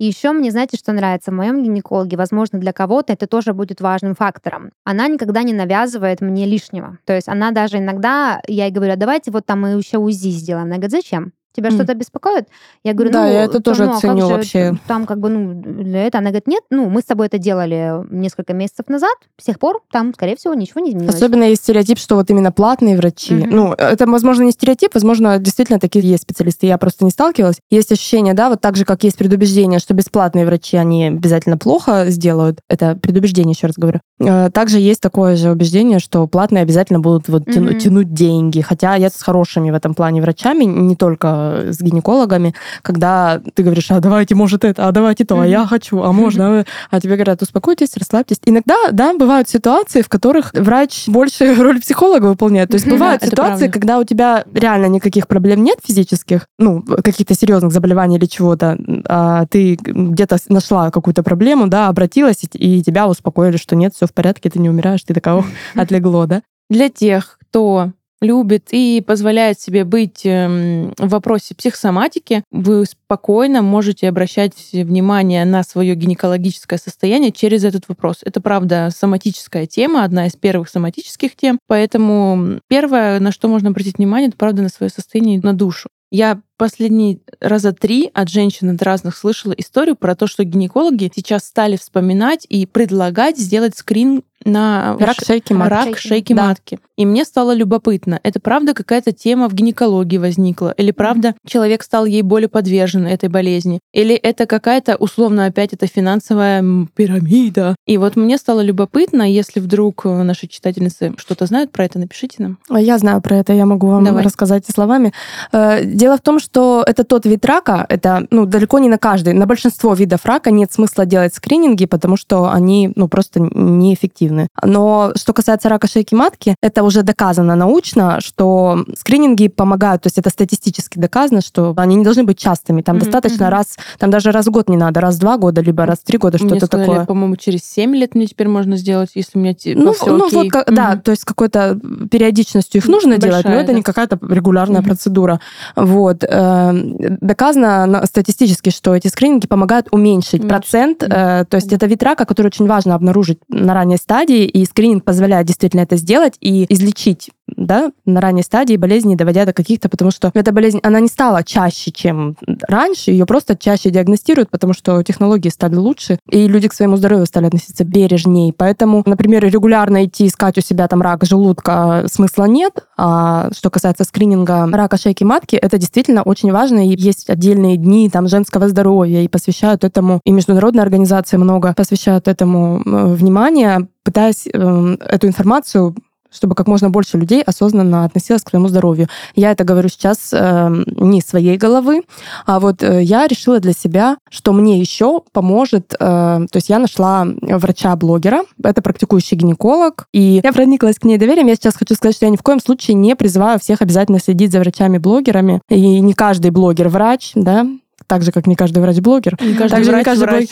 И 0.00 0.06
еще 0.06 0.32
мне, 0.32 0.50
знаете, 0.50 0.78
что 0.78 0.92
нравится 0.92 1.30
в 1.30 1.34
моем 1.34 1.62
гинекологе? 1.62 2.16
Возможно, 2.16 2.58
для 2.58 2.72
кого-то 2.72 3.12
это 3.12 3.26
тоже 3.26 3.52
будет 3.52 3.82
важным 3.82 4.14
фактором. 4.14 4.72
Она 4.82 5.08
никогда 5.08 5.42
не 5.42 5.52
навязывает 5.52 6.22
мне 6.22 6.46
лишнего. 6.46 6.98
То 7.04 7.14
есть 7.14 7.28
она 7.28 7.50
даже 7.50 7.76
иногда, 7.76 8.40
я 8.48 8.64
ей 8.64 8.72
говорю, 8.72 8.94
«А 8.94 8.96
давайте 8.96 9.30
вот 9.30 9.44
там 9.44 9.60
мы 9.60 9.72
еще 9.72 9.98
УЗИ 9.98 10.30
сделаем. 10.30 10.68
Она 10.68 10.76
говорит, 10.76 10.92
зачем? 10.92 11.34
Тебя 11.52 11.70
mm. 11.70 11.74
что-то 11.74 11.94
беспокоит? 11.94 12.48
Я 12.84 12.92
говорю, 12.94 13.12
да, 13.12 13.24
ну, 13.24 13.32
я 13.32 13.44
это 13.44 13.60
тоже 13.60 13.86
ну, 13.86 13.92
а 13.92 14.00
ценю 14.00 14.28
вообще. 14.28 14.74
Там 14.86 15.04
как 15.04 15.18
бы, 15.18 15.28
ну, 15.28 15.54
для 15.54 16.06
этого. 16.06 16.20
Она 16.20 16.30
говорит, 16.30 16.46
нет, 16.46 16.62
ну, 16.70 16.88
мы 16.88 17.00
с 17.00 17.04
тобой 17.04 17.26
это 17.26 17.38
делали 17.38 18.04
несколько 18.10 18.52
месяцев 18.52 18.86
назад, 18.88 19.14
с 19.40 19.44
тех 19.44 19.58
пор 19.58 19.82
там, 19.90 20.14
скорее 20.14 20.36
всего, 20.36 20.54
ничего 20.54 20.80
не 20.80 20.90
изменилось. 20.90 21.14
Особенно 21.14 21.44
есть 21.44 21.62
стереотип, 21.62 21.98
что 21.98 22.14
вот 22.14 22.30
именно 22.30 22.52
платные 22.52 22.96
врачи. 22.96 23.34
Mm-hmm. 23.34 23.48
Ну, 23.50 23.72
это, 23.72 24.06
возможно, 24.06 24.44
не 24.44 24.52
стереотип, 24.52 24.94
возможно, 24.94 25.38
действительно 25.38 25.80
такие 25.80 26.08
есть 26.08 26.22
специалисты. 26.22 26.66
Я 26.66 26.78
просто 26.78 27.04
не 27.04 27.10
сталкивалась. 27.10 27.56
Есть 27.70 27.90
ощущение, 27.90 28.34
да, 28.34 28.48
вот 28.48 28.60
так 28.60 28.76
же, 28.76 28.84
как 28.84 29.02
есть 29.02 29.18
предубеждение, 29.18 29.80
что 29.80 29.94
бесплатные 29.94 30.46
врачи, 30.46 30.76
они 30.76 31.08
обязательно 31.08 31.58
плохо 31.58 32.06
сделают. 32.08 32.60
Это 32.68 32.94
предубеждение, 32.94 33.52
еще 33.52 33.66
раз 33.66 33.76
говорю. 33.76 34.00
Э, 34.20 34.50
также 34.52 34.78
есть 34.78 35.00
такое 35.00 35.36
же 35.36 35.50
убеждение, 35.50 35.98
что 35.98 36.26
платные 36.26 36.62
обязательно 36.62 37.00
будут 37.00 37.28
вот 37.28 37.44
mm-hmm. 37.44 37.78
тянуть 37.78 38.12
деньги. 38.12 38.60
Хотя 38.60 38.94
я 38.96 39.08
с 39.08 39.22
хорошими 39.22 39.70
в 39.70 39.74
этом 39.74 39.94
плане 39.94 40.20
врачами, 40.20 40.64
не 40.64 40.94
только 40.94 41.64
с 41.70 41.80
гинекологами, 41.80 42.54
когда 42.82 43.40
ты 43.54 43.62
говоришь, 43.62 43.90
а 43.90 44.00
давайте, 44.00 44.34
может, 44.34 44.64
это, 44.64 44.88
а 44.88 44.92
давайте 44.92 45.24
то, 45.24 45.36
mm-hmm. 45.36 45.44
а 45.44 45.46
я 45.46 45.66
хочу, 45.66 46.02
а 46.02 46.12
можно, 46.12 46.66
а 46.90 47.00
тебе 47.00 47.14
говорят, 47.14 47.40
успокойтесь, 47.42 47.96
расслабьтесь. 47.96 48.40
Иногда, 48.44 48.76
да, 48.92 49.14
бывают 49.14 49.48
ситуации, 49.48 50.02
в 50.02 50.08
которых 50.08 50.52
врач 50.52 51.08
больше 51.08 51.54
роль 51.58 51.80
психолога 51.80 52.26
выполняет. 52.26 52.68
То 52.68 52.74
есть 52.74 52.88
бывают 52.88 53.22
ситуации, 53.22 53.68
когда 53.68 53.98
у 53.98 54.04
тебя 54.04 54.44
реально 54.52 54.86
никаких 54.86 55.28
проблем 55.28 55.64
нет 55.64 55.78
физических, 55.82 56.46
ну, 56.58 56.82
каких-то 56.82 57.34
серьезных 57.34 57.72
заболеваний 57.72 58.16
или 58.16 58.26
чего-то, 58.26 58.78
а 59.06 59.46
ты 59.46 59.78
где-то 59.80 60.36
нашла 60.48 60.90
какую-то 60.90 61.22
проблему, 61.22 61.68
да, 61.68 61.88
обратилась, 61.88 62.40
и 62.52 62.82
тебя 62.82 63.08
успокоили, 63.08 63.56
что 63.56 63.76
нет, 63.76 63.94
все 63.94 64.09
в 64.10 64.14
порядке, 64.14 64.50
ты 64.50 64.58
не 64.58 64.68
умираешь, 64.68 65.02
ты 65.02 65.14
такого 65.14 65.44
отлегло, 65.74 66.26
да? 66.26 66.42
Для 66.68 66.88
тех, 66.88 67.38
кто 67.40 67.92
любит 68.20 68.68
и 68.70 69.02
позволяет 69.06 69.60
себе 69.60 69.84
быть 69.84 70.22
эм, 70.24 70.92
в 70.98 71.08
вопросе 71.08 71.54
психосоматики, 71.54 72.44
вы 72.50 72.84
спокойно 72.84 73.62
можете 73.62 74.08
обращать 74.08 74.54
внимание 74.72 75.44
на 75.44 75.62
свое 75.62 75.94
гинекологическое 75.94 76.78
состояние 76.78 77.32
через 77.32 77.64
этот 77.64 77.88
вопрос. 77.88 78.18
Это, 78.22 78.40
правда, 78.40 78.90
соматическая 78.94 79.66
тема, 79.66 80.04
одна 80.04 80.26
из 80.26 80.36
первых 80.36 80.68
соматических 80.68 81.34
тем, 81.34 81.58
поэтому 81.66 82.60
первое, 82.68 83.20
на 83.20 83.32
что 83.32 83.48
можно 83.48 83.70
обратить 83.70 83.98
внимание, 83.98 84.28
это, 84.28 84.36
правда, 84.36 84.62
на 84.62 84.68
свое 84.68 84.90
состояние, 84.90 85.40
на 85.42 85.54
душу. 85.54 85.88
Я 86.10 86.40
последние 86.60 87.20
раза 87.40 87.72
три 87.72 88.10
от 88.12 88.28
женщин 88.28 88.68
от 88.68 88.82
разных 88.82 89.16
слышала 89.16 89.54
историю 89.54 89.96
про 89.96 90.14
то, 90.14 90.26
что 90.26 90.44
гинекологи 90.44 91.10
сейчас 91.14 91.46
стали 91.46 91.76
вспоминать 91.76 92.46
и 92.50 92.66
предлагать 92.66 93.38
сделать 93.38 93.78
скрин 93.78 94.22
на 94.44 94.96
рак 94.98 95.16
шейки 95.24 95.52
матки. 95.52 95.72
Рак 95.72 95.98
шейки 95.98 96.32
да. 96.32 96.48
матки. 96.48 96.78
И 96.96 97.06
мне 97.06 97.24
стало 97.24 97.54
любопытно, 97.54 98.20
это 98.22 98.40
правда 98.40 98.74
какая-то 98.74 99.12
тема 99.12 99.48
в 99.48 99.54
гинекологии 99.54 100.18
возникла? 100.18 100.74
Или 100.76 100.90
правда 100.90 101.34
человек 101.46 101.82
стал 101.82 102.04
ей 102.04 102.22
более 102.22 102.48
подвержен 102.48 103.06
этой 103.06 103.28
болезни? 103.28 103.80
Или 103.92 104.14
это 104.14 104.46
какая-то, 104.46 104.96
условно, 104.96 105.46
опять 105.46 105.72
это 105.72 105.86
финансовая 105.86 106.62
пирамида? 106.94 107.76
И 107.86 107.98
вот 107.98 108.16
мне 108.16 108.38
стало 108.38 108.60
любопытно, 108.60 109.30
если 109.30 109.60
вдруг 109.60 110.04
э, 110.04 110.22
наши 110.22 110.46
читательницы 110.46 111.14
что-то 111.16 111.46
знают 111.46 111.72
про 111.72 111.84
это, 111.84 111.98
напишите 111.98 112.36
нам. 112.38 112.58
Я 112.70 112.98
знаю 112.98 113.20
про 113.20 113.36
это, 113.36 113.52
я 113.52 113.66
могу 113.66 113.86
вам 113.88 114.04
Давай. 114.04 114.24
рассказать 114.24 114.64
словами. 114.66 115.12
Э, 115.52 115.84
дело 115.84 116.16
в 116.16 116.20
том, 116.20 116.38
что 116.38 116.49
это 116.54 117.04
тот 117.04 117.26
вид 117.26 117.44
рака, 117.44 117.86
это 117.88 118.26
ну, 118.30 118.46
далеко 118.46 118.78
не 118.78 118.88
на 118.88 118.98
каждый, 118.98 119.32
на 119.32 119.46
большинство 119.46 119.94
видов 119.94 120.24
рака 120.24 120.50
нет 120.50 120.72
смысла 120.72 121.06
делать 121.06 121.34
скрининги, 121.34 121.86
потому 121.86 122.16
что 122.16 122.50
они 122.50 122.92
ну, 122.96 123.08
просто 123.08 123.40
неэффективны 123.40 124.10
эффективны. 124.10 124.48
Но 124.62 125.12
что 125.16 125.32
касается 125.32 125.68
рака 125.68 125.86
шейки 125.86 126.14
матки, 126.14 126.54
это 126.62 126.82
уже 126.82 127.02
доказано 127.02 127.54
научно, 127.54 128.18
что 128.20 128.84
скрининги 128.96 129.48
помогают, 129.48 130.02
то 130.02 130.06
есть 130.08 130.18
это 130.18 130.30
статистически 130.30 130.98
доказано, 130.98 131.40
что 131.40 131.74
они 131.76 131.96
не 131.96 132.04
должны 132.04 132.24
быть 132.24 132.38
частыми. 132.38 132.82
Там 132.82 132.96
mm-hmm. 132.96 133.00
достаточно 133.00 133.50
раз, 133.50 133.78
там 133.98 134.10
даже 134.10 134.32
раз 134.32 134.46
в 134.46 134.50
год 134.50 134.68
не 134.68 134.76
надо, 134.76 135.00
раз 135.00 135.16
в 135.16 135.20
два 135.20 135.38
года, 135.38 135.60
либо 135.60 135.86
раз 135.86 135.98
в 135.98 136.04
три 136.04 136.18
года, 136.18 136.38
что-то 136.38 136.66
такое. 136.66 137.04
по-моему, 137.04 137.36
через 137.36 137.60
7 137.64 137.94
лет 137.94 138.14
мне 138.14 138.26
теперь 138.26 138.48
можно 138.48 138.76
сделать, 138.76 139.10
если 139.14 139.38
у 139.38 139.40
меня 139.42 139.54
типа, 139.54 139.80
ну, 139.80 139.92
все 139.92 140.06
ну, 140.06 140.26
окей. 140.26 140.50
Вот, 140.52 140.68
mm-hmm. 140.68 140.74
Да, 140.74 140.96
то 140.96 141.10
есть 141.10 141.24
какой-то 141.24 141.78
периодичностью 142.10 142.80
их 142.80 142.88
нужно 142.88 143.12
Большая, 143.12 143.30
делать, 143.30 143.44
но 143.46 143.54
это 143.54 143.68
да. 143.68 143.72
не 143.72 143.82
какая-то 143.82 144.18
регулярная 144.28 144.80
mm-hmm. 144.80 144.84
процедура. 144.84 145.40
Вот. 145.76 146.24
Эм, 146.40 146.96
доказано 147.20 148.06
статистически, 148.06 148.70
что 148.70 148.94
эти 148.94 149.08
скрининги 149.08 149.46
помогают 149.46 149.88
уменьшить 149.90 150.42
mm-hmm. 150.42 150.48
процент, 150.48 151.02
mm-hmm. 151.02 151.44
то 151.44 151.54
есть 151.56 151.70
это 151.70 151.84
вид 151.84 152.02
рака, 152.02 152.24
который 152.24 152.46
очень 152.46 152.66
важно 152.66 152.94
обнаружить 152.94 153.40
на 153.48 153.74
ранней 153.74 153.98
стадии, 153.98 154.46
и 154.46 154.64
скрининг 154.64 155.04
позволяет 155.04 155.46
действительно 155.46 155.82
это 155.82 155.96
сделать 155.96 156.34
и 156.40 156.64
излечить 156.72 157.30
да, 157.60 157.92
на 158.06 158.20
ранней 158.20 158.42
стадии 158.42 158.76
болезни, 158.76 159.14
доводя 159.14 159.44
до 159.44 159.52
каких-то, 159.52 159.88
потому 159.88 160.10
что 160.10 160.30
эта 160.34 160.50
болезнь, 160.50 160.80
она 160.82 160.98
не 160.98 161.08
стала 161.08 161.44
чаще, 161.44 161.92
чем 161.92 162.36
раньше, 162.66 163.10
ее 163.10 163.26
просто 163.26 163.56
чаще 163.56 163.90
диагностируют, 163.90 164.50
потому 164.50 164.72
что 164.72 165.02
технологии 165.02 165.50
стали 165.50 165.76
лучше, 165.76 166.18
и 166.28 166.48
люди 166.48 166.68
к 166.68 166.72
своему 166.72 166.96
здоровью 166.96 167.26
стали 167.26 167.46
относиться 167.46 167.84
бережней. 167.84 168.52
Поэтому, 168.56 169.02
например, 169.04 169.44
регулярно 169.44 170.06
идти 170.06 170.26
искать 170.26 170.56
у 170.58 170.62
себя 170.62 170.88
там 170.88 171.02
рак 171.02 171.24
желудка 171.24 172.06
смысла 172.10 172.44
нет, 172.44 172.86
а 172.96 173.50
что 173.52 173.70
касается 173.70 174.04
скрининга 174.04 174.66
рака 174.72 174.96
шейки 174.96 175.22
матки, 175.24 175.56
это 175.56 175.76
действительно 175.78 176.22
очень 176.22 176.52
важно, 176.52 176.88
и 176.88 176.96
есть 176.96 177.28
отдельные 177.28 177.76
дни 177.76 178.08
там 178.08 178.26
женского 178.26 178.68
здоровья, 178.68 179.20
и 179.20 179.28
посвящают 179.28 179.84
этому, 179.84 180.20
и 180.24 180.32
международные 180.32 180.82
организации 180.82 181.36
много 181.36 181.74
посвящают 181.76 182.26
этому 182.26 182.82
внимания, 182.84 183.86
пытаясь 184.02 184.46
э, 184.46 184.96
эту 185.00 185.26
информацию 185.26 185.94
чтобы 186.30 186.54
как 186.54 186.66
можно 186.66 186.90
больше 186.90 187.18
людей 187.18 187.42
осознанно 187.42 188.04
относилось 188.04 188.42
к 188.42 188.50
своему 188.50 188.68
здоровью. 188.68 189.08
Я 189.34 189.50
это 189.52 189.64
говорю 189.64 189.88
сейчас 189.88 190.30
э, 190.32 190.84
не 190.96 191.20
своей 191.20 191.56
головы, 191.56 192.02
а 192.46 192.60
вот 192.60 192.82
э, 192.82 193.02
я 193.02 193.26
решила 193.26 193.60
для 193.60 193.72
себя, 193.72 194.16
что 194.28 194.52
мне 194.52 194.78
еще 194.78 195.22
поможет. 195.32 195.94
Э, 195.94 195.98
то 195.98 196.56
есть 196.56 196.68
я 196.68 196.78
нашла 196.78 197.26
врача-блогера, 197.40 198.42
это 198.62 198.82
практикующий 198.82 199.36
гинеколог, 199.36 200.06
и 200.12 200.40
я 200.42 200.52
прониклась 200.52 200.98
к 200.98 201.04
ней 201.04 201.18
доверием. 201.18 201.46
Я 201.46 201.56
сейчас 201.56 201.76
хочу 201.76 201.94
сказать, 201.94 202.16
что 202.16 202.26
я 202.26 202.30
ни 202.30 202.36
в 202.36 202.42
коем 202.42 202.60
случае 202.60 202.94
не 202.94 203.16
призываю 203.16 203.58
всех 203.58 203.82
обязательно 203.82 204.20
следить 204.20 204.52
за 204.52 204.60
врачами-блогерами, 204.60 205.60
и 205.68 206.00
не 206.00 206.14
каждый 206.14 206.50
блогер 206.50 206.88
врач, 206.88 207.32
да, 207.34 207.66
так 208.10 208.22
же, 208.22 208.32
как 208.32 208.48
не 208.48 208.56
каждый 208.56 208.80
врач-блогер. 208.82 209.38
Не 209.50 209.54
каждый 209.54 209.84
врач, 209.84 209.98
не 209.98 210.04
каждый 210.04 210.26
врач. 210.26 210.48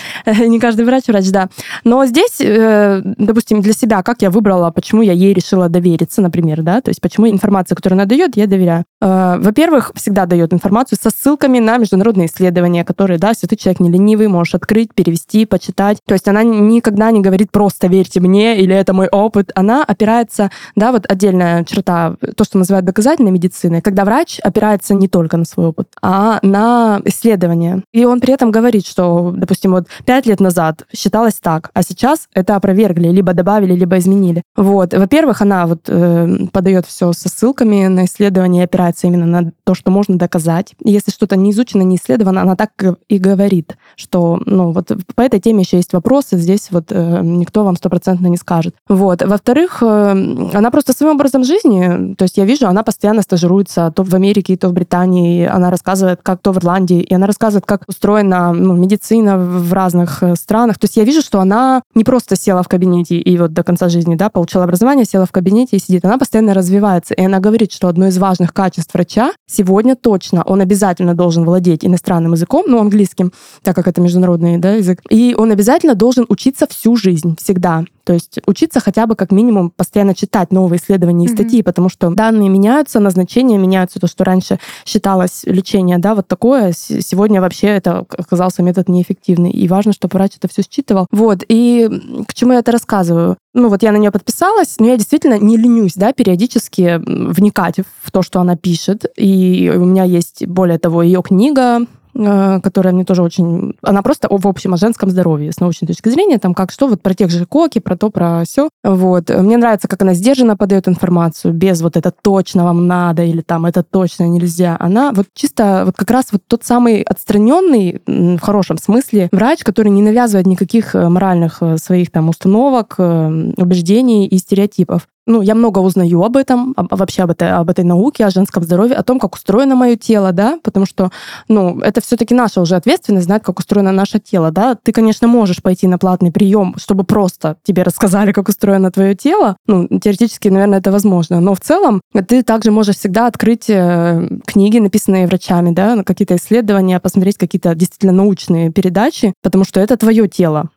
не 0.48 0.60
каждый 0.60 0.84
врач-врач, 0.84 1.30
да. 1.30 1.48
Но 1.82 2.06
здесь, 2.06 2.40
э, 2.40 3.02
допустим, 3.04 3.60
для 3.60 3.72
себя, 3.72 4.02
как 4.02 4.22
я 4.22 4.30
выбрала, 4.30 4.70
почему 4.70 5.02
я 5.02 5.12
ей 5.12 5.34
решила 5.34 5.68
довериться, 5.68 6.22
например, 6.22 6.62
да, 6.62 6.80
то 6.80 6.90
есть 6.90 7.00
почему 7.00 7.28
информация, 7.28 7.74
которую 7.74 7.96
она 7.96 8.04
дает, 8.04 8.36
я 8.36 8.46
доверяю. 8.46 8.84
Э, 9.00 9.38
во-первых, 9.40 9.90
всегда 9.96 10.26
дает 10.26 10.52
информацию 10.52 10.98
со 11.02 11.10
ссылками 11.10 11.58
на 11.58 11.78
международные 11.78 12.28
исследования, 12.28 12.84
которые, 12.84 13.18
да, 13.18 13.30
если 13.30 13.48
ты 13.48 13.56
человек 13.56 13.80
не 13.80 13.90
ленивый, 13.90 14.28
можешь 14.28 14.54
открыть, 14.54 14.94
перевести, 14.94 15.44
почитать. 15.44 15.98
То 16.06 16.14
есть 16.14 16.28
она 16.28 16.44
никогда 16.44 17.10
не 17.10 17.20
говорит 17.20 17.50
просто 17.50 17.88
верьте 17.88 18.20
мне 18.20 18.60
или 18.60 18.74
это 18.74 18.92
мой 18.92 19.08
опыт. 19.08 19.50
Она 19.56 19.82
опирается, 19.82 20.50
да, 20.76 20.92
вот 20.92 21.10
отдельная 21.10 21.64
черта, 21.64 22.14
то, 22.36 22.44
что 22.44 22.58
называют 22.58 22.86
доказательной 22.86 23.32
медициной, 23.32 23.80
когда 23.80 24.04
врач 24.04 24.38
опирается 24.44 24.94
не 24.94 25.08
только 25.08 25.36
на 25.36 25.44
свой 25.44 25.66
опыт, 25.66 25.88
а 26.02 26.38
на 26.42 27.00
исследования 27.04 27.47
исследования. 27.48 27.82
И 27.92 28.04
он 28.04 28.20
при 28.20 28.32
этом 28.32 28.50
говорит, 28.50 28.86
что, 28.86 29.32
допустим, 29.36 29.72
вот 29.72 29.86
пять 30.04 30.26
лет 30.26 30.40
назад 30.40 30.84
считалось 30.94 31.34
так, 31.34 31.70
а 31.74 31.82
сейчас 31.82 32.28
это 32.34 32.56
опровергли, 32.56 33.08
либо 33.08 33.32
добавили, 33.32 33.74
либо 33.74 33.98
изменили. 33.98 34.42
Вот. 34.56 34.94
Во-первых, 34.94 35.42
она 35.42 35.66
вот 35.66 35.80
э, 35.88 36.46
подает 36.52 36.86
все 36.86 37.12
со 37.12 37.28
ссылками 37.28 37.86
на 37.86 38.04
исследования, 38.04 38.64
опирается 38.64 39.06
именно 39.06 39.26
на 39.26 39.52
то, 39.64 39.74
что 39.74 39.90
можно 39.90 40.18
доказать. 40.18 40.74
И 40.84 40.90
если 40.90 41.10
что-то 41.10 41.36
не 41.36 41.50
изучено, 41.50 41.82
не 41.82 41.96
исследовано, 41.96 42.42
она 42.42 42.56
так 42.56 42.70
и 43.08 43.18
говорит, 43.18 43.76
что, 43.96 44.40
ну, 44.46 44.72
вот 44.72 44.90
по 45.14 45.22
этой 45.22 45.40
теме 45.40 45.62
еще 45.62 45.76
есть 45.76 45.92
вопросы, 45.92 46.36
здесь 46.36 46.68
вот 46.70 46.86
э, 46.90 47.20
никто 47.22 47.64
вам 47.64 47.76
стопроцентно 47.76 48.28
не 48.28 48.36
скажет. 48.36 48.74
Вот. 48.88 49.22
Во-вторых, 49.22 49.82
э, 49.82 50.10
она 50.54 50.70
просто 50.70 50.92
своим 50.92 51.14
образом 51.14 51.44
жизни, 51.44 52.14
то 52.14 52.24
есть 52.24 52.36
я 52.36 52.44
вижу, 52.44 52.66
она 52.66 52.82
постоянно 52.82 53.22
стажируется 53.22 53.92
то 53.94 54.02
в 54.02 54.14
Америке, 54.14 54.56
то 54.56 54.68
в 54.68 54.72
Британии, 54.72 55.46
она 55.46 55.70
рассказывает, 55.70 56.20
как 56.22 56.40
то 56.40 56.52
в 56.52 56.58
Ирландии, 56.58 57.00
и 57.00 57.14
она 57.14 57.26
рассказывает, 57.38 57.66
как 57.66 57.82
устроена 57.86 58.52
ну, 58.52 58.74
медицина 58.74 59.38
в 59.38 59.72
разных 59.72 60.24
э, 60.24 60.34
странах. 60.34 60.78
То 60.78 60.86
есть 60.86 60.96
я 60.96 61.04
вижу, 61.04 61.22
что 61.22 61.38
она 61.40 61.82
не 61.94 62.02
просто 62.02 62.34
села 62.34 62.64
в 62.64 62.68
кабинете 62.68 63.16
и 63.16 63.38
вот 63.38 63.52
до 63.52 63.62
конца 63.62 63.88
жизни 63.88 64.16
да, 64.16 64.28
получила 64.28 64.64
образование, 64.64 65.04
села 65.04 65.24
в 65.24 65.30
кабинете 65.30 65.76
и 65.76 65.78
сидит. 65.78 66.04
Она 66.04 66.18
постоянно 66.18 66.52
развивается. 66.52 67.14
И 67.14 67.24
она 67.24 67.38
говорит, 67.38 67.72
что 67.72 67.86
одно 67.86 68.08
из 68.08 68.18
важных 68.18 68.52
качеств 68.52 68.92
врача 68.92 69.32
сегодня 69.46 69.94
точно, 69.94 70.42
он 70.42 70.60
обязательно 70.60 71.14
должен 71.14 71.44
владеть 71.44 71.84
иностранным 71.84 72.32
языком, 72.32 72.64
ну, 72.66 72.80
английским, 72.80 73.32
так 73.62 73.76
как 73.76 73.86
это 73.86 74.00
международный 74.00 74.58
да, 74.58 74.72
язык. 74.72 75.00
И 75.08 75.36
он 75.38 75.52
обязательно 75.52 75.94
должен 75.94 76.26
учиться 76.28 76.66
всю 76.68 76.96
жизнь, 76.96 77.36
всегда. 77.40 77.84
То 78.08 78.14
есть 78.14 78.40
учиться 78.46 78.80
хотя 78.80 79.06
бы 79.06 79.16
как 79.16 79.30
минимум 79.32 79.68
постоянно 79.68 80.14
читать 80.14 80.50
новые 80.50 80.80
исследования 80.80 81.26
и 81.26 81.28
статьи, 81.28 81.60
mm-hmm. 81.60 81.64
потому 81.64 81.90
что 81.90 82.08
данные 82.08 82.48
меняются, 82.48 83.00
назначения 83.00 83.58
меняются, 83.58 84.00
то, 84.00 84.06
что 84.06 84.24
раньше 84.24 84.58
считалось 84.86 85.42
лечение, 85.44 85.98
да, 85.98 86.14
вот 86.14 86.26
такое, 86.26 86.72
сегодня 86.72 87.27
вообще 87.28 87.68
это 87.68 88.06
оказался 88.16 88.62
метод 88.62 88.88
неэффективный. 88.88 89.50
И 89.50 89.68
важно, 89.68 89.92
чтобы 89.92 90.14
врач 90.14 90.32
это 90.36 90.48
все 90.48 90.62
считывал. 90.62 91.06
Вот, 91.10 91.44
и 91.48 91.88
к 92.26 92.34
чему 92.34 92.52
я 92.52 92.60
это 92.60 92.72
рассказываю? 92.72 93.36
Ну 93.54 93.68
вот 93.68 93.82
я 93.82 93.92
на 93.92 93.96
нее 93.96 94.10
подписалась, 94.10 94.76
но 94.78 94.86
я 94.86 94.96
действительно 94.96 95.38
не 95.38 95.56
ленюсь, 95.56 95.94
да, 95.94 96.12
периодически 96.12 97.00
вникать 97.04 97.76
в 98.02 98.10
то, 98.10 98.22
что 98.22 98.40
она 98.40 98.56
пишет. 98.56 99.06
И 99.16 99.72
у 99.74 99.84
меня 99.84 100.04
есть, 100.04 100.46
более 100.46 100.78
того, 100.78 101.02
ее 101.02 101.22
книга 101.22 101.86
которая 102.18 102.92
мне 102.92 103.04
тоже 103.04 103.22
очень... 103.22 103.74
Она 103.82 104.02
просто 104.02 104.28
в 104.30 104.46
общем 104.46 104.74
о 104.74 104.76
женском 104.76 105.10
здоровье 105.10 105.52
с 105.52 105.60
научной 105.60 105.86
точки 105.86 106.08
зрения, 106.08 106.38
там 106.38 106.54
как 106.54 106.72
что, 106.72 106.88
вот 106.88 107.00
про 107.00 107.14
тех 107.14 107.30
же 107.30 107.46
коки, 107.46 107.78
про 107.78 107.96
то, 107.96 108.10
про 108.10 108.42
все. 108.44 108.68
Вот. 108.82 109.30
Мне 109.30 109.56
нравится, 109.56 109.88
как 109.88 110.02
она 110.02 110.14
сдержанно 110.14 110.56
подает 110.56 110.88
информацию, 110.88 111.54
без 111.54 111.80
вот 111.80 111.96
это 111.96 112.10
точно 112.10 112.64
вам 112.64 112.86
надо 112.86 113.22
или 113.22 113.40
там 113.40 113.66
это 113.66 113.82
точно 113.82 114.24
нельзя. 114.24 114.76
Она 114.80 115.12
вот 115.12 115.26
чисто 115.34 115.82
вот 115.86 115.96
как 115.96 116.10
раз 116.10 116.26
вот 116.32 116.42
тот 116.46 116.64
самый 116.64 117.02
отстраненный, 117.02 118.02
в 118.06 118.40
хорошем 118.40 118.78
смысле, 118.78 119.28
врач, 119.32 119.62
который 119.62 119.90
не 119.90 120.02
навязывает 120.02 120.46
никаких 120.46 120.94
э, 120.94 121.08
моральных 121.08 121.58
э, 121.60 121.76
своих 121.78 122.10
там 122.10 122.28
установок, 122.28 122.96
убеждений 122.98 124.26
и 124.26 124.38
стереотипов 124.38 125.08
ну, 125.28 125.42
я 125.42 125.54
много 125.54 125.78
узнаю 125.80 126.22
об 126.24 126.36
этом, 126.36 126.72
об, 126.76 126.88
вообще 126.90 127.22
об 127.22 127.30
этой, 127.30 127.52
об 127.52 127.68
этой 127.68 127.84
науке, 127.84 128.24
о 128.24 128.30
женском 128.30 128.64
здоровье, 128.64 128.96
о 128.96 129.02
том, 129.02 129.20
как 129.20 129.34
устроено 129.34 129.76
мое 129.76 129.96
тело, 129.96 130.32
да, 130.32 130.58
потому 130.64 130.86
что, 130.86 131.10
ну, 131.48 131.78
это 131.80 132.00
все-таки 132.00 132.34
наша 132.34 132.60
уже 132.60 132.76
ответственность 132.76 133.26
знать, 133.26 133.42
как 133.42 133.58
устроено 133.58 133.92
наше 133.92 134.18
тело, 134.18 134.50
да. 134.50 134.74
Ты, 134.74 134.92
конечно, 134.92 135.28
можешь 135.28 135.62
пойти 135.62 135.86
на 135.86 135.98
платный 135.98 136.32
прием, 136.32 136.74
чтобы 136.78 137.04
просто 137.04 137.56
тебе 137.62 137.82
рассказали, 137.82 138.32
как 138.32 138.48
устроено 138.48 138.90
твое 138.90 139.14
тело. 139.14 139.56
Ну, 139.66 139.86
теоретически, 139.86 140.48
наверное, 140.48 140.78
это 140.78 140.90
возможно. 140.90 141.40
Но 141.40 141.54
в 141.54 141.60
целом 141.60 142.00
ты 142.26 142.42
также 142.42 142.70
можешь 142.70 142.96
всегда 142.96 143.26
открыть 143.26 143.68
э, 143.68 144.28
книги, 144.46 144.78
написанные 144.78 145.26
врачами, 145.26 145.72
да, 145.72 146.02
какие-то 146.04 146.36
исследования, 146.36 147.00
посмотреть 147.00 147.36
какие-то 147.36 147.74
действительно 147.74 148.12
научные 148.12 148.72
передачи, 148.72 149.34
потому 149.42 149.64
что 149.64 149.80
это 149.80 149.98
твое 149.98 150.26
тело. 150.26 150.70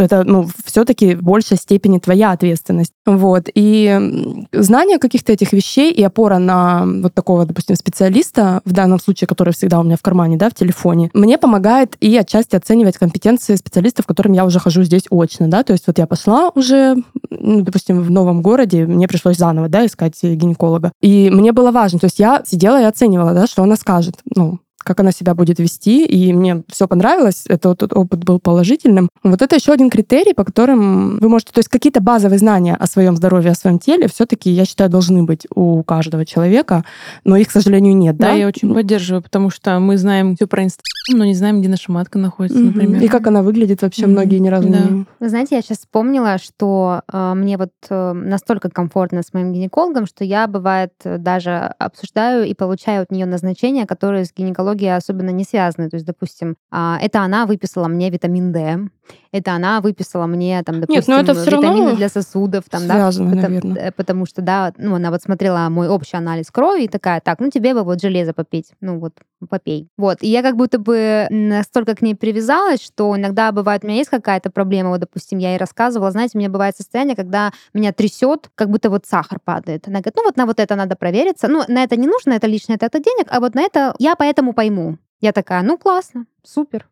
Это, 0.00 0.24
ну, 0.24 0.48
все-таки 0.64 1.14
в 1.14 1.22
большей 1.22 1.56
степени 1.56 1.98
твоя 1.98 2.32
ответственность. 2.32 2.92
Вот. 3.04 3.48
И 3.54 4.46
знание 4.52 4.98
каких-то 4.98 5.32
этих 5.32 5.52
вещей 5.52 5.92
и 5.92 6.02
опора 6.02 6.38
на 6.38 6.84
вот 6.86 7.14
такого, 7.14 7.46
допустим, 7.46 7.76
специалиста, 7.76 8.60
в 8.64 8.72
данном 8.72 9.00
случае, 9.00 9.28
который 9.28 9.52
всегда 9.52 9.80
у 9.80 9.82
меня 9.82 9.96
в 9.96 10.02
кармане, 10.02 10.36
да, 10.36 10.50
в 10.50 10.54
телефоне, 10.54 11.10
мне 11.14 11.38
помогает 11.38 11.96
и 12.00 12.16
отчасти 12.16 12.56
оценивать 12.56 12.96
компетенции 12.96 13.54
специалистов, 13.54 14.06
которым 14.06 14.32
я 14.32 14.44
уже 14.44 14.58
хожу 14.58 14.82
здесь 14.82 15.04
очно, 15.10 15.48
да, 15.48 15.62
то 15.62 15.72
есть 15.72 15.86
вот 15.86 15.98
я 15.98 16.06
пошла 16.06 16.50
уже, 16.54 16.96
ну, 17.30 17.62
допустим, 17.62 18.00
в 18.00 18.10
новом 18.10 18.42
городе, 18.42 18.86
мне 18.86 19.08
пришлось 19.08 19.36
заново, 19.36 19.68
да, 19.68 19.86
искать 19.86 20.20
гинеколога. 20.22 20.92
И 21.00 21.30
мне 21.30 21.52
было 21.52 21.70
важно, 21.70 21.98
то 21.98 22.06
есть 22.06 22.18
я 22.18 22.42
сидела 22.44 22.80
и 22.80 22.84
оценивала, 22.84 23.34
да, 23.34 23.46
что 23.46 23.62
она 23.62 23.76
скажет, 23.76 24.16
ну, 24.34 24.58
как 24.86 25.00
она 25.00 25.10
себя 25.10 25.34
будет 25.34 25.58
вести, 25.58 26.06
и 26.06 26.32
мне 26.32 26.62
все 26.68 26.86
понравилось, 26.86 27.44
это 27.48 27.70
вот, 27.70 27.82
опыт 27.82 28.24
был 28.24 28.38
положительным. 28.38 29.08
Вот 29.24 29.42
это 29.42 29.56
еще 29.56 29.72
один 29.72 29.90
критерий, 29.90 30.32
по 30.32 30.44
которым 30.44 31.18
вы 31.18 31.28
можете, 31.28 31.52
то 31.52 31.58
есть 31.58 31.68
какие-то 31.68 32.00
базовые 32.00 32.38
знания 32.38 32.76
о 32.76 32.86
своем 32.86 33.16
здоровье, 33.16 33.50
о 33.50 33.54
своем 33.54 33.80
теле 33.80 34.06
все-таки, 34.06 34.48
я 34.48 34.64
считаю, 34.64 34.88
должны 34.88 35.24
быть 35.24 35.46
у 35.54 35.82
каждого 35.82 36.24
человека, 36.24 36.84
но 37.24 37.36
их, 37.36 37.48
к 37.48 37.50
сожалению, 37.50 37.96
нет. 37.96 38.16
Да, 38.16 38.28
да? 38.28 38.34
я 38.34 38.46
очень 38.46 38.72
поддерживаю, 38.72 39.22
потому 39.22 39.50
что 39.50 39.80
мы 39.80 39.98
знаем 39.98 40.36
все 40.36 40.46
про 40.46 40.62
Инстаграм, 40.62 41.18
но 41.18 41.24
не 41.24 41.34
знаем, 41.34 41.60
где 41.60 41.68
наша 41.68 41.90
матка 41.90 42.18
находится, 42.18 42.58
mm-hmm. 42.58 42.66
например. 42.66 43.02
И 43.02 43.08
как 43.08 43.26
она 43.26 43.42
выглядит 43.42 43.82
вообще, 43.82 44.02
mm-hmm. 44.02 44.08
многие 44.08 44.38
ни 44.38 44.48
разу 44.48 44.68
да. 44.68 44.78
не... 44.78 45.06
Вы 45.18 45.28
знаете, 45.28 45.56
я 45.56 45.62
сейчас 45.62 45.78
вспомнила, 45.78 46.38
что 46.38 47.02
э, 47.12 47.34
мне 47.34 47.58
вот 47.58 47.72
э, 47.90 48.12
настолько 48.12 48.70
комфортно 48.70 49.22
с 49.22 49.32
моим 49.32 49.52
гинекологом, 49.52 50.06
что 50.06 50.24
я, 50.24 50.46
бывает, 50.46 50.92
даже 51.04 51.74
обсуждаю 51.78 52.46
и 52.46 52.54
получаю 52.54 53.02
от 53.02 53.10
нее 53.10 53.26
назначения, 53.26 53.86
которые 53.86 54.24
с 54.24 54.32
гинекологией 54.32 54.75
особенно 54.84 55.30
не 55.30 55.44
связаны. 55.44 55.88
То 55.88 55.96
есть, 55.96 56.06
допустим, 56.06 56.56
э, 56.72 56.96
это 57.00 57.20
она 57.20 57.46
выписала 57.46 57.88
мне 57.88 58.10
витамин 58.10 58.52
D, 58.52 58.88
это 59.32 59.52
она 59.52 59.80
выписала 59.80 60.26
мне, 60.26 60.62
там, 60.62 60.80
допустим, 60.80 61.14
Нет, 61.14 61.26
но 61.26 61.32
это 61.32 61.40
все 61.40 61.56
витамины 61.56 61.86
равно 61.86 61.96
для 61.96 62.08
сосудов. 62.08 62.64
Там, 62.70 62.82
связано, 62.82 63.34
да, 63.34 63.42
наверное. 63.42 63.92
Потому, 63.92 64.16
потому 64.16 64.26
что, 64.26 64.42
да, 64.42 64.72
ну, 64.78 64.94
она 64.94 65.10
вот 65.10 65.22
смотрела 65.22 65.68
мой 65.68 65.88
общий 65.88 66.16
анализ 66.16 66.50
крови 66.50 66.84
и 66.84 66.88
такая, 66.88 67.20
так, 67.20 67.38
ну, 67.38 67.50
тебе 67.50 67.74
бы 67.74 67.82
вот 67.82 68.00
железо 68.00 68.32
попить. 68.32 68.72
Ну, 68.80 68.98
вот, 68.98 69.12
попей. 69.50 69.88
Вот. 69.98 70.22
И 70.22 70.28
я 70.28 70.42
как 70.42 70.56
будто 70.56 70.78
бы 70.78 71.26
настолько 71.28 71.94
к 71.94 72.02
ней 72.02 72.14
привязалась, 72.14 72.82
что 72.82 73.14
иногда 73.16 73.52
бывает, 73.52 73.84
у 73.84 73.86
меня 73.86 73.98
есть 73.98 74.10
какая-то 74.10 74.50
проблема, 74.50 74.90
вот, 74.90 75.00
допустим, 75.00 75.38
я 75.38 75.50
ей 75.50 75.58
рассказывала, 75.58 76.10
знаете, 76.10 76.32
у 76.34 76.38
меня 76.38 76.48
бывает 76.48 76.76
состояние, 76.76 77.14
когда 77.14 77.52
меня 77.74 77.92
трясет, 77.92 78.48
как 78.54 78.70
будто 78.70 78.88
вот 78.88 79.04
сахар 79.06 79.38
падает. 79.44 79.86
Она 79.86 79.98
говорит, 79.98 80.16
ну, 80.16 80.24
вот 80.24 80.36
на 80.36 80.46
вот 80.46 80.58
это 80.58 80.76
надо 80.76 80.96
провериться. 80.96 81.48
Ну, 81.48 81.62
на 81.68 81.82
это 81.82 81.96
не 81.96 82.06
нужно, 82.06 82.32
это 82.32 82.46
лишнее, 82.46 82.76
это, 82.76 82.86
это 82.86 83.00
денег, 83.00 83.26
а 83.28 83.40
вот 83.40 83.54
на 83.54 83.62
это 83.62 83.94
я 83.98 84.16
поэтому 84.16 84.54
пойму. 84.54 84.96
Я 85.20 85.32
такая, 85.32 85.62
ну, 85.62 85.76
классно, 85.76 86.26
супер. 86.42 86.86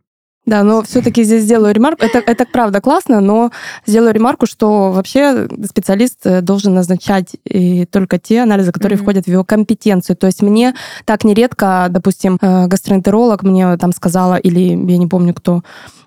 Да, 0.47 0.63
но 0.63 0.83
все-таки 0.83 1.25
здесь 1.25 1.45
сделаю 1.45 1.75
ремарку. 1.75 2.05
Это, 2.05 2.19
это 2.19 2.45
правда 2.45 2.83
классно, 2.83 3.21
но 3.21 3.51
сделаю 3.87 4.13
ремарку, 4.13 4.47
что 4.47 4.93
вообще 4.93 5.49
специалист 5.65 6.19
э, 6.25 6.43
должен 6.43 6.75
назначать 6.75 7.37
и 7.45 7.87
только 7.87 8.19
те 8.19 8.43
анализы, 8.43 8.71
которые 8.71 8.99
mm-hmm. 8.99 9.03
входят 9.03 9.25
в 9.25 9.29
его 9.29 9.43
компетенцию. 9.43 10.17
То 10.17 10.27
есть 10.27 10.43
мне 10.43 10.75
так 11.07 11.25
нередко, 11.25 11.87
допустим, 11.89 12.39
э, 12.43 12.67
гастроэнтеролог 12.67 13.43
мне 13.43 13.77
там 13.79 13.93
сказала, 13.93 14.35
или 14.35 14.71
я 14.91 14.99
не 14.99 15.07
помню 15.07 15.33
кто, 15.33 15.63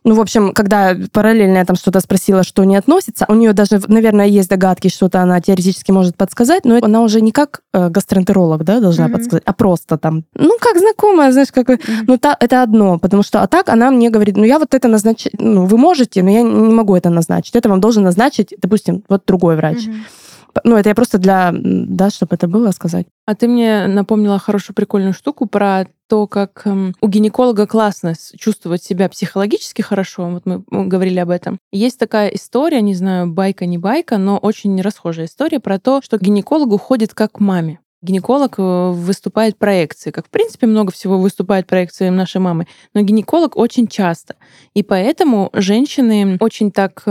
ну, 0.07 0.15
в 0.15 0.21
общем, 0.21 0.53
когда 0.53 0.95
параллельно 1.11 1.57
я 1.57 1.65
там 1.65 1.75
что-то 1.75 1.99
спросила, 1.99 2.43
что 2.43 2.63
не 2.63 2.77
относится, 2.77 3.25
у 3.27 3.35
нее 3.35 3.51
даже, 3.51 3.81
наверное, 3.87 4.25
есть 4.25 4.49
догадки, 4.49 4.87
что-то 4.87 5.21
она 5.21 5.41
теоретически 5.41 5.91
может 5.91 6.15
подсказать, 6.15 6.63
но 6.63 6.79
она 6.81 7.01
уже 7.01 7.19
не 7.19 7.33
как 7.33 7.59
э, 7.73 7.89
гастроэнтеролог, 7.89 8.63
да, 8.63 8.79
должна 8.79 9.07
mm-hmm. 9.07 9.11
подсказать, 9.11 9.43
а 9.45 9.53
просто 9.53 9.97
там, 9.97 10.23
ну, 10.33 10.57
как 10.61 10.77
знакомая, 10.77 11.33
знаешь, 11.33 11.51
как... 11.51 11.69
Mm-hmm. 11.69 12.05
Ну, 12.07 12.17
та, 12.17 12.37
это 12.39 12.63
одно, 12.63 12.99
потому 12.99 13.21
что, 13.21 13.41
а 13.41 13.47
так 13.47 13.67
она 13.67 13.91
мне 13.91 14.09
говорит, 14.09 14.37
ну, 14.37 14.45
я 14.45 14.59
вот 14.59 14.73
это 14.73 14.87
назначить, 14.87 15.33
ну, 15.39 15.65
вы 15.65 15.77
можете, 15.77 16.23
но 16.23 16.29
я 16.29 16.41
не 16.41 16.73
могу 16.73 16.95
это 16.95 17.09
назначить. 17.09 17.57
Это 17.57 17.67
вам 17.67 17.81
должен 17.81 18.03
назначить, 18.03 18.53
допустим, 18.61 19.03
вот 19.09 19.23
другой 19.27 19.57
врач. 19.57 19.87
Mm-hmm. 19.87 20.26
Ну, 20.63 20.75
это 20.75 20.89
я 20.89 20.95
просто 20.95 21.17
для, 21.17 21.51
да, 21.53 22.09
чтобы 22.09 22.35
это 22.35 22.47
было 22.47 22.71
сказать. 22.71 23.07
А 23.25 23.35
ты 23.35 23.47
мне 23.47 23.87
напомнила 23.87 24.39
хорошую 24.39 24.75
прикольную 24.75 25.13
штуку 25.13 25.47
про 25.47 25.87
то, 26.07 26.27
как 26.27 26.61
эм, 26.65 26.95
у 27.01 27.07
гинеколога 27.07 27.67
классно 27.67 28.13
чувствовать 28.37 28.83
себя 28.83 29.09
психологически 29.09 29.81
хорошо. 29.81 30.29
Вот 30.29 30.45
мы 30.45 30.63
говорили 30.69 31.19
об 31.19 31.29
этом. 31.29 31.59
Есть 31.71 31.99
такая 31.99 32.29
история, 32.29 32.81
не 32.81 32.95
знаю, 32.95 33.27
байка, 33.27 33.65
не 33.65 33.77
байка, 33.77 34.17
но 34.17 34.37
очень 34.37 34.79
расхожая 34.81 35.25
история 35.25 35.59
про 35.59 35.79
то, 35.79 36.01
что 36.01 36.17
гинекологу 36.17 36.77
ходит 36.77 37.13
как 37.13 37.33
к 37.33 37.39
маме 37.39 37.79
гинеколог 38.01 38.55
э, 38.57 38.91
выступает 38.91 39.57
проекции, 39.57 40.11
как 40.11 40.27
в 40.27 40.29
принципе 40.29 40.67
много 40.67 40.91
всего 40.91 41.17
выступает 41.17 41.67
проекции 41.67 42.09
нашей 42.09 42.39
мамы, 42.39 42.67
но 42.93 43.01
гинеколог 43.01 43.57
очень 43.57 43.87
часто. 43.87 44.35
И 44.73 44.83
поэтому 44.83 45.49
женщины 45.53 46.37
очень 46.39 46.71
так 46.71 47.03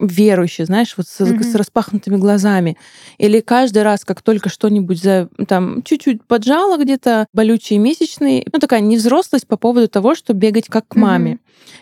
верующие, 0.00 0.66
знаешь, 0.66 0.94
вот 0.96 1.06
с, 1.08 1.20
mm-hmm. 1.20 1.42
с 1.42 1.54
распахнутыми 1.54 2.16
глазами. 2.16 2.76
Или 3.18 3.40
каждый 3.40 3.82
раз, 3.82 4.04
как 4.04 4.22
только 4.22 4.48
что-нибудь 4.48 5.02
за, 5.02 5.28
там 5.48 5.82
чуть-чуть 5.82 6.24
поджало 6.24 6.76
где-то, 6.76 7.26
болючие 7.32 7.78
месячные, 7.78 8.46
ну 8.52 8.58
такая 8.58 8.80
невзрослость 8.80 9.46
по 9.46 9.56
поводу 9.56 9.88
того, 9.88 10.14
что 10.14 10.34
бегать 10.34 10.66
как 10.66 10.88
к 10.88 10.96
маме. 10.96 11.32
Mm-hmm. 11.32 11.38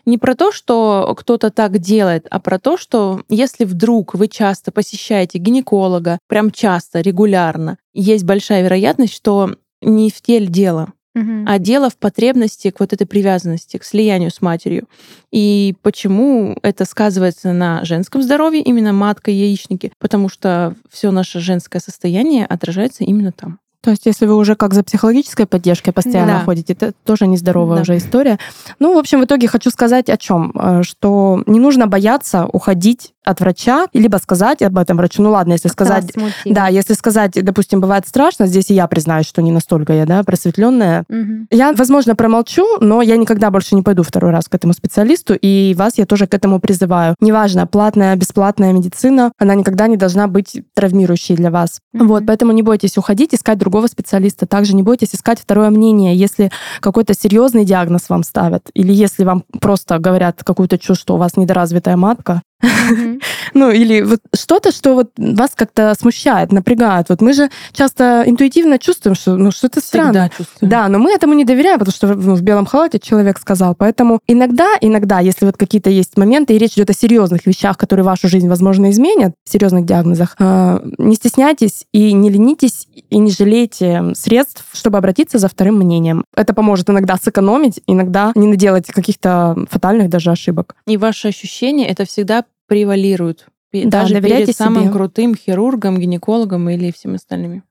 Не 0.07 0.19
про 0.19 0.35
то, 0.35 0.53
что 0.53 1.15
кто-то 1.17 1.51
так 1.51 1.79
делает, 1.79 2.27
а 2.31 2.41
про 2.41 2.59
то, 2.59 2.77
что 2.77 3.23
если 3.29 3.65
вдруг 3.65 4.15
вы 4.15 4.29
часто 4.29 4.73
посещаете 4.73 5.39
гинеколога, 5.39 6.19
прям 6.29 6.51
часто, 6.51 7.01
регулярно, 7.01 7.79
есть 7.93 8.25
большая 8.25 8.63
вероятность, 8.63 9.15
что 9.15 9.55
не 9.83 10.11
в 10.11 10.21
теле 10.21 10.47
дело, 10.47 10.93
угу. 11.15 11.45
а 11.47 11.59
дело 11.59 11.91
в 11.91 11.97
потребности 11.97 12.71
к 12.71 12.81
вот 12.81 12.93
этой 12.93 13.07
привязанности, 13.07 13.77
к 13.77 13.85
слиянию 13.85 14.31
с 14.31 14.41
матерью. 14.41 14.89
И 15.31 15.75
почему 15.83 16.57
это 16.63 16.85
сказывается 16.85 17.53
на 17.53 17.85
женском 17.85 18.23
здоровье, 18.23 18.63
именно 18.63 18.93
матка, 18.93 19.31
яичники? 19.31 19.93
Потому 19.99 20.29
что 20.29 20.75
все 20.91 21.11
наше 21.11 21.41
женское 21.41 21.81
состояние 21.81 22.47
отражается 22.47 23.05
именно 23.05 23.33
там. 23.33 23.59
То 23.83 23.91
есть, 23.91 24.05
если 24.05 24.27
вы 24.27 24.37
уже 24.37 24.57
как 24.57 24.75
за 24.75 24.83
психологической 24.83 25.47
поддержкой 25.47 25.93
постоянно 25.93 26.35
да. 26.35 26.45
ходите, 26.45 26.75
это 26.75 26.93
тоже 27.05 27.27
нездоровая 27.27 27.77
да. 27.77 27.83
уже 27.83 27.97
история. 27.97 28.39
Ну, 28.79 28.95
в 28.95 28.99
общем, 28.99 29.21
в 29.21 29.25
итоге 29.25 29.49
хочу 29.49 29.71
сказать 29.71 30.11
о 30.11 30.19
чем, 30.19 30.53
э, 30.55 30.83
что 30.83 31.43
не 31.47 31.59
нужно 31.59 31.87
бояться 31.87 32.45
уходить 32.45 33.15
от 33.25 33.41
врача, 33.41 33.87
либо 33.93 34.17
сказать 34.17 34.63
об 34.63 34.79
этом 34.79 34.97
врачу. 34.97 35.23
Ну 35.23 35.31
ладно, 35.31 35.53
если 35.53 35.69
сказать... 35.69 36.13
Да, 36.45 36.69
если 36.69 36.95
сказать, 36.95 37.33
допустим, 37.33 37.81
бывает 37.81 38.07
страшно, 38.07 38.47
здесь 38.47 38.71
и 38.71 38.75
я 38.75 38.87
признаюсь, 38.87 39.27
что 39.27 39.43
не 39.43 39.53
настолько 39.53 39.93
я, 39.93 40.07
да, 40.07 40.23
просветленная. 40.23 41.05
Угу. 41.09 41.47
Я, 41.51 41.73
возможно, 41.73 42.17
промолчу, 42.17 42.65
но 42.81 43.03
я 43.03 43.17
никогда 43.17 43.51
больше 43.51 43.75
не 43.75 43.83
пойду 43.83 44.03
второй 44.03 44.31
раз 44.31 44.49
к 44.49 44.55
этому 44.55 44.73
специалисту, 44.73 45.35
и 45.35 45.75
вас 45.77 45.99
я 45.99 46.07
тоже 46.07 46.27
к 46.27 46.35
этому 46.35 46.61
призываю. 46.61 47.15
Неважно, 47.21 47.67
платная, 47.67 48.17
бесплатная 48.17 48.73
медицина, 48.73 49.33
она 49.39 49.55
никогда 49.55 49.87
не 49.87 49.97
должна 49.97 50.27
быть 50.27 50.63
травмирующей 50.75 51.37
для 51.37 51.51
вас. 51.51 51.81
Угу. 51.95 52.05
Вот, 52.05 52.25
поэтому 52.27 52.53
не 52.53 52.63
бойтесь 52.63 52.97
уходить, 52.97 53.35
искать 53.35 53.59
другого 53.59 53.87
специалиста. 53.87 54.47
Также 54.47 54.75
не 54.75 54.83
бойтесь 54.83 55.15
искать 55.15 55.41
второе 55.41 55.71
мнение, 55.71 56.17
если 56.17 56.51
какой-то 56.81 57.15
серьезный 57.15 57.65
диагноз 57.65 58.09
вам 58.09 58.23
ставят, 58.23 58.71
или 58.75 58.93
если 58.93 59.25
вам 59.25 59.45
просто 59.61 59.99
говорят 59.99 60.43
какую-то 60.43 60.79
чушь, 60.79 60.99
что 60.99 61.15
у 61.15 61.19
вас 61.19 61.37
недоразвитая 61.37 61.97
матка, 61.97 62.43
Ну, 63.53 63.71
или 63.71 64.03
вот 64.03 64.21
что-то, 64.35 64.71
что 64.71 64.95
вот 64.95 65.11
вас 65.17 65.51
как-то 65.55 65.95
смущает, 65.99 66.53
напрягает. 66.53 67.09
Вот 67.09 67.21
мы 67.21 67.33
же 67.33 67.51
часто 67.73 68.23
интуитивно 68.27 68.79
чувствуем, 68.79 69.17
что 69.17 69.37
ну 69.37 69.51
что-то 69.51 69.81
странно. 69.81 70.31
чувствуем. 70.37 70.71
Да, 70.71 70.89
но 70.89 70.99
мы 70.99 71.13
этому 71.13 71.35
не 71.35 71.45
доверяем, 71.45 71.79
потому 71.79 71.93
что 71.93 72.15
ну, 72.15 72.35
в 72.35 72.43
белом 72.43 72.67
халате 72.67 72.99
человек 73.01 73.39
сказал. 73.39 73.75
Поэтому 73.75 74.21
иногда, 74.29 74.69
иногда, 74.81 75.19
если 75.21 75.47
вот 75.47 75.57
какие-то 75.57 75.91
есть 75.91 76.17
моменты, 76.17 76.55
и 76.55 76.59
речь 76.59 76.75
идет 76.75 76.91
о 76.91 76.95
серьезных 76.95 77.47
вещах, 77.47 77.77
которые 77.77 78.05
вашу 78.05 78.29
жизнь, 78.29 78.49
возможно, 78.49 78.91
изменят, 78.91 79.33
серьезных 79.45 79.85
диагнозах, 79.85 80.37
э, 80.39 80.81
не 80.99 81.17
стесняйтесь 81.17 81.87
и 81.93 82.13
не 82.13 82.31
ленитесь, 82.31 82.87
и 83.11 83.19
не 83.19 83.31
жалейте 83.31 84.13
средств, 84.15 84.65
чтобы 84.73 84.99
обратиться 84.99 85.39
за 85.39 85.49
вторым 85.49 85.77
мнением. 85.77 86.25
Это 86.37 86.55
поможет 86.55 86.89
иногда 86.91 87.17
сэкономить, 87.17 87.81
иногда 87.87 88.33
не 88.35 88.47
наделать 88.47 88.87
каких-то 88.87 89.57
фатальных 89.69 90.09
даже 90.09 90.31
ошибок. 90.31 90.77
И 90.87 90.97
ваши 90.97 91.29
ощущения 91.29 91.89
это 91.89 92.05
всегда 92.05 92.45
превалируют. 92.71 93.49
Да, 93.73 94.03
Даже 94.03 94.23
перед 94.23 94.57
самым 94.57 94.85
себе. 94.85 94.93
крутым 94.93 95.35
хирургом, 95.35 95.99
гинекологом 95.99 96.71
или 96.71 96.93
всеми 96.93 97.17
остальными. 97.17 97.65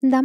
Да. 0.00 0.22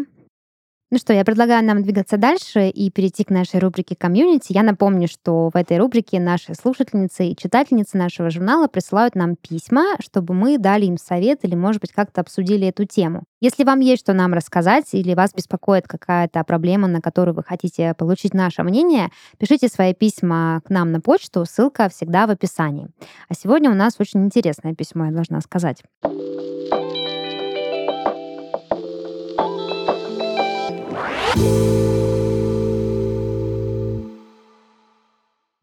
Ну 0.89 0.99
что, 0.99 1.11
я 1.11 1.25
предлагаю 1.25 1.65
нам 1.65 1.83
двигаться 1.83 2.15
дальше 2.15 2.69
и 2.69 2.89
перейти 2.89 3.25
к 3.25 3.29
нашей 3.29 3.59
рубрике 3.59 3.93
«Комьюнити». 3.93 4.53
Я 4.53 4.63
напомню, 4.63 5.09
что 5.09 5.49
в 5.53 5.57
этой 5.57 5.79
рубрике 5.79 6.17
наши 6.17 6.53
слушательницы 6.53 7.27
и 7.27 7.35
читательницы 7.35 7.97
нашего 7.97 8.29
журнала 8.29 8.67
присылают 8.69 9.13
нам 9.13 9.35
письма, 9.35 9.97
чтобы 9.99 10.33
мы 10.33 10.57
дали 10.57 10.85
им 10.85 10.97
совет 10.97 11.43
или, 11.43 11.55
может 11.55 11.81
быть, 11.81 11.91
как-то 11.91 12.21
обсудили 12.21 12.67
эту 12.67 12.85
тему. 12.85 13.23
Если 13.41 13.65
вам 13.65 13.81
есть 13.81 14.01
что 14.01 14.13
нам 14.13 14.33
рассказать 14.33 14.85
или 14.93 15.13
вас 15.13 15.33
беспокоит 15.33 15.89
какая-то 15.89 16.41
проблема, 16.45 16.87
на 16.87 17.01
которую 17.01 17.35
вы 17.35 17.43
хотите 17.43 17.93
получить 17.93 18.33
наше 18.33 18.63
мнение, 18.63 19.09
пишите 19.37 19.67
свои 19.67 19.93
письма 19.93 20.61
к 20.65 20.69
нам 20.69 20.93
на 20.93 21.01
почту, 21.01 21.43
ссылка 21.45 21.89
всегда 21.89 22.27
в 22.27 22.29
описании. 22.29 22.87
А 23.27 23.33
сегодня 23.33 23.69
у 23.69 23.75
нас 23.75 23.95
очень 23.99 24.23
интересное 24.23 24.73
письмо, 24.73 25.07
я 25.07 25.11
должна 25.11 25.41
сказать. 25.41 25.83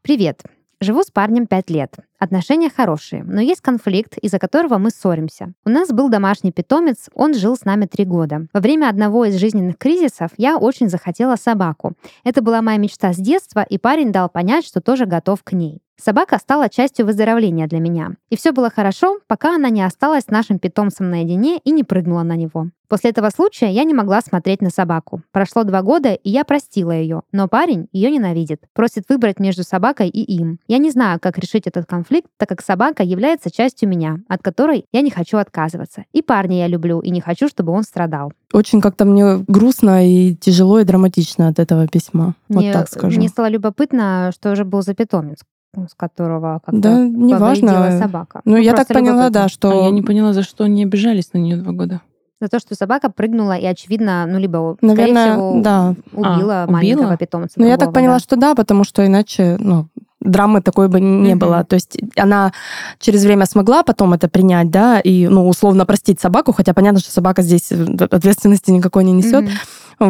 Привет. 0.03 0.43
Живу 0.81 1.03
с 1.03 1.11
парнем 1.11 1.47
5 1.47 1.70
лет. 1.70 1.95
Отношения 2.18 2.68
хорошие, 2.68 3.25
но 3.25 3.41
есть 3.41 3.62
конфликт, 3.62 4.18
из-за 4.18 4.39
которого 4.39 4.77
мы 4.77 4.91
ссоримся. 4.91 5.55
У 5.64 5.70
нас 5.70 5.89
был 5.89 6.11
домашний 6.11 6.53
питомец, 6.53 7.09
он 7.14 7.33
жил 7.33 7.57
с 7.57 7.64
нами 7.64 7.87
три 7.87 8.05
года. 8.05 8.47
Во 8.53 8.61
время 8.61 8.91
одного 8.91 9.25
из 9.25 9.37
жизненных 9.37 9.79
кризисов 9.79 10.33
я 10.37 10.59
очень 10.59 10.89
захотела 10.89 11.37
собаку. 11.37 11.95
Это 12.22 12.43
была 12.43 12.61
моя 12.61 12.77
мечта 12.77 13.12
с 13.12 13.16
детства, 13.16 13.62
и 13.62 13.79
парень 13.79 14.12
дал 14.12 14.29
понять, 14.29 14.66
что 14.66 14.83
тоже 14.83 15.07
готов 15.07 15.43
к 15.43 15.53
ней. 15.53 15.81
Собака 16.03 16.38
стала 16.38 16.68
частью 16.68 17.07
выздоровления 17.07 17.66
для 17.66 17.78
меня. 17.78 18.12
И 18.28 18.36
все 18.36 18.53
было 18.53 18.68
хорошо, 18.68 19.20
пока 19.26 19.55
она 19.55 19.70
не 19.70 19.82
осталась 19.82 20.24
с 20.24 20.30
нашим 20.30 20.59
питомцем 20.59 21.09
наедине 21.09 21.59
и 21.59 21.70
не 21.70 21.84
прыгнула 21.84 22.22
на 22.22 22.36
него. 22.36 22.68
После 22.88 23.11
этого 23.11 23.30
случая 23.30 23.70
я 23.70 23.84
не 23.84 23.95
могла 23.95 24.20
смотреть 24.20 24.61
на 24.61 24.70
собаку. 24.70 25.22
Прошло 25.32 25.64
два 25.64 25.82
года, 25.82 26.12
и 26.12 26.30
я 26.30 26.45
простила 26.45 26.92
ее, 26.92 27.22
но 27.32 27.49
парень 27.49 27.88
ее 27.92 28.11
ненавидит, 28.11 28.61
просит 28.74 29.05
выбрать 29.09 29.40
между 29.40 29.62
собакой 29.64 30.09
и 30.09 30.22
им. 30.22 30.59
Я 30.68 30.78
не 30.78 30.90
знаю, 30.90 31.18
как 31.20 31.38
решить 31.38 31.66
этот 31.66 31.86
конфликт, 31.86 32.28
так 32.36 32.49
как 32.49 32.61
собака 32.61 33.03
является 33.03 33.51
частью 33.51 33.88
меня, 33.88 34.18
от 34.28 34.42
которой 34.42 34.84
я 34.92 35.01
не 35.01 35.11
хочу 35.11 35.38
отказываться. 35.38 36.05
И 36.12 36.22
парня 36.22 36.59
я 36.59 36.66
люблю, 36.66 37.01
и 37.01 37.11
не 37.11 37.20
хочу, 37.20 37.49
чтобы 37.49 37.72
он 37.72 37.82
страдал. 37.84 38.32
Очень 38.53 38.80
как-то 38.80 39.05
мне 39.05 39.38
грустно 39.49 40.07
и 40.07 40.34
тяжело 40.34 40.78
и 40.78 40.84
драматично 40.84 41.49
от 41.49 41.59
этого 41.59 41.88
письма. 41.88 42.34
Мне, 42.49 42.68
вот 42.68 42.72
так 42.74 42.88
скажу. 42.88 43.16
мне 43.16 43.28
стало 43.28 43.49
любопытно, 43.49 44.30
что 44.34 44.55
же 44.55 44.64
был 44.64 44.82
за 44.82 44.95
питомец, 44.95 45.38
с 45.91 45.95
которого 45.95 46.61
как-то 46.64 46.81
Да, 46.81 46.99
неважно. 47.07 47.72
повредила 47.75 47.99
собака. 48.01 48.41
Ну, 48.45 48.57
я 48.57 48.75
так 48.75 48.89
поняла, 48.89 49.31
да, 49.31 49.49
что... 49.49 49.70
А 49.70 49.85
я 49.87 49.91
не 49.91 50.03
поняла, 50.03 50.33
за 50.33 50.43
что 50.43 50.64
они 50.64 50.83
обижались 50.85 51.33
на 51.33 51.39
нее 51.39 51.57
два 51.57 51.72
года. 51.72 52.01
За 52.41 52.49
то, 52.49 52.59
что 52.59 52.75
собака 52.75 53.11
прыгнула 53.11 53.57
и, 53.57 53.64
очевидно, 53.64 54.27
ну, 54.27 54.39
либо, 54.39 54.77
Наверное, 54.83 55.07
скорее 55.07 55.33
всего, 55.33 55.62
да. 55.62 55.95
убила 56.12 56.64
А, 56.64 56.66
маленького 56.70 57.03
убила? 57.05 57.16
питомца. 57.16 57.55
Ну, 57.57 57.66
я 57.66 57.77
так 57.77 57.93
поняла, 57.93 58.14
да. 58.14 58.18
что 58.20 58.37
да, 58.37 58.55
потому 58.55 58.85
что 58.85 59.07
иначе, 59.07 59.57
ну, 59.61 59.87
драмы 60.20 60.61
такой 60.61 60.89
бы 60.89 61.01
не 61.01 61.31
Мгм. 61.31 61.39
было. 61.39 61.64
То 61.64 61.75
есть 61.75 61.97
она 62.16 62.53
через 62.99 63.25
время 63.25 63.47
смогла 63.47 63.83
потом 63.83 64.14
это 64.14 64.29
принять, 64.29 64.70
да, 64.70 64.99
и, 65.01 65.29
ну, 65.29 65.47
условно 65.49 65.87
простить 65.87 66.20
собаку, 66.20 66.53
хотя 66.53 66.75
понятно, 66.75 67.01
что 67.01 67.11
собака 67.12 67.41
здесь 67.43 67.70
э, 67.70 67.85
ответственности 68.11 68.70
никакой 68.70 69.05
не 69.05 69.12
несет. 69.12 69.45
Мгм. 69.45 69.53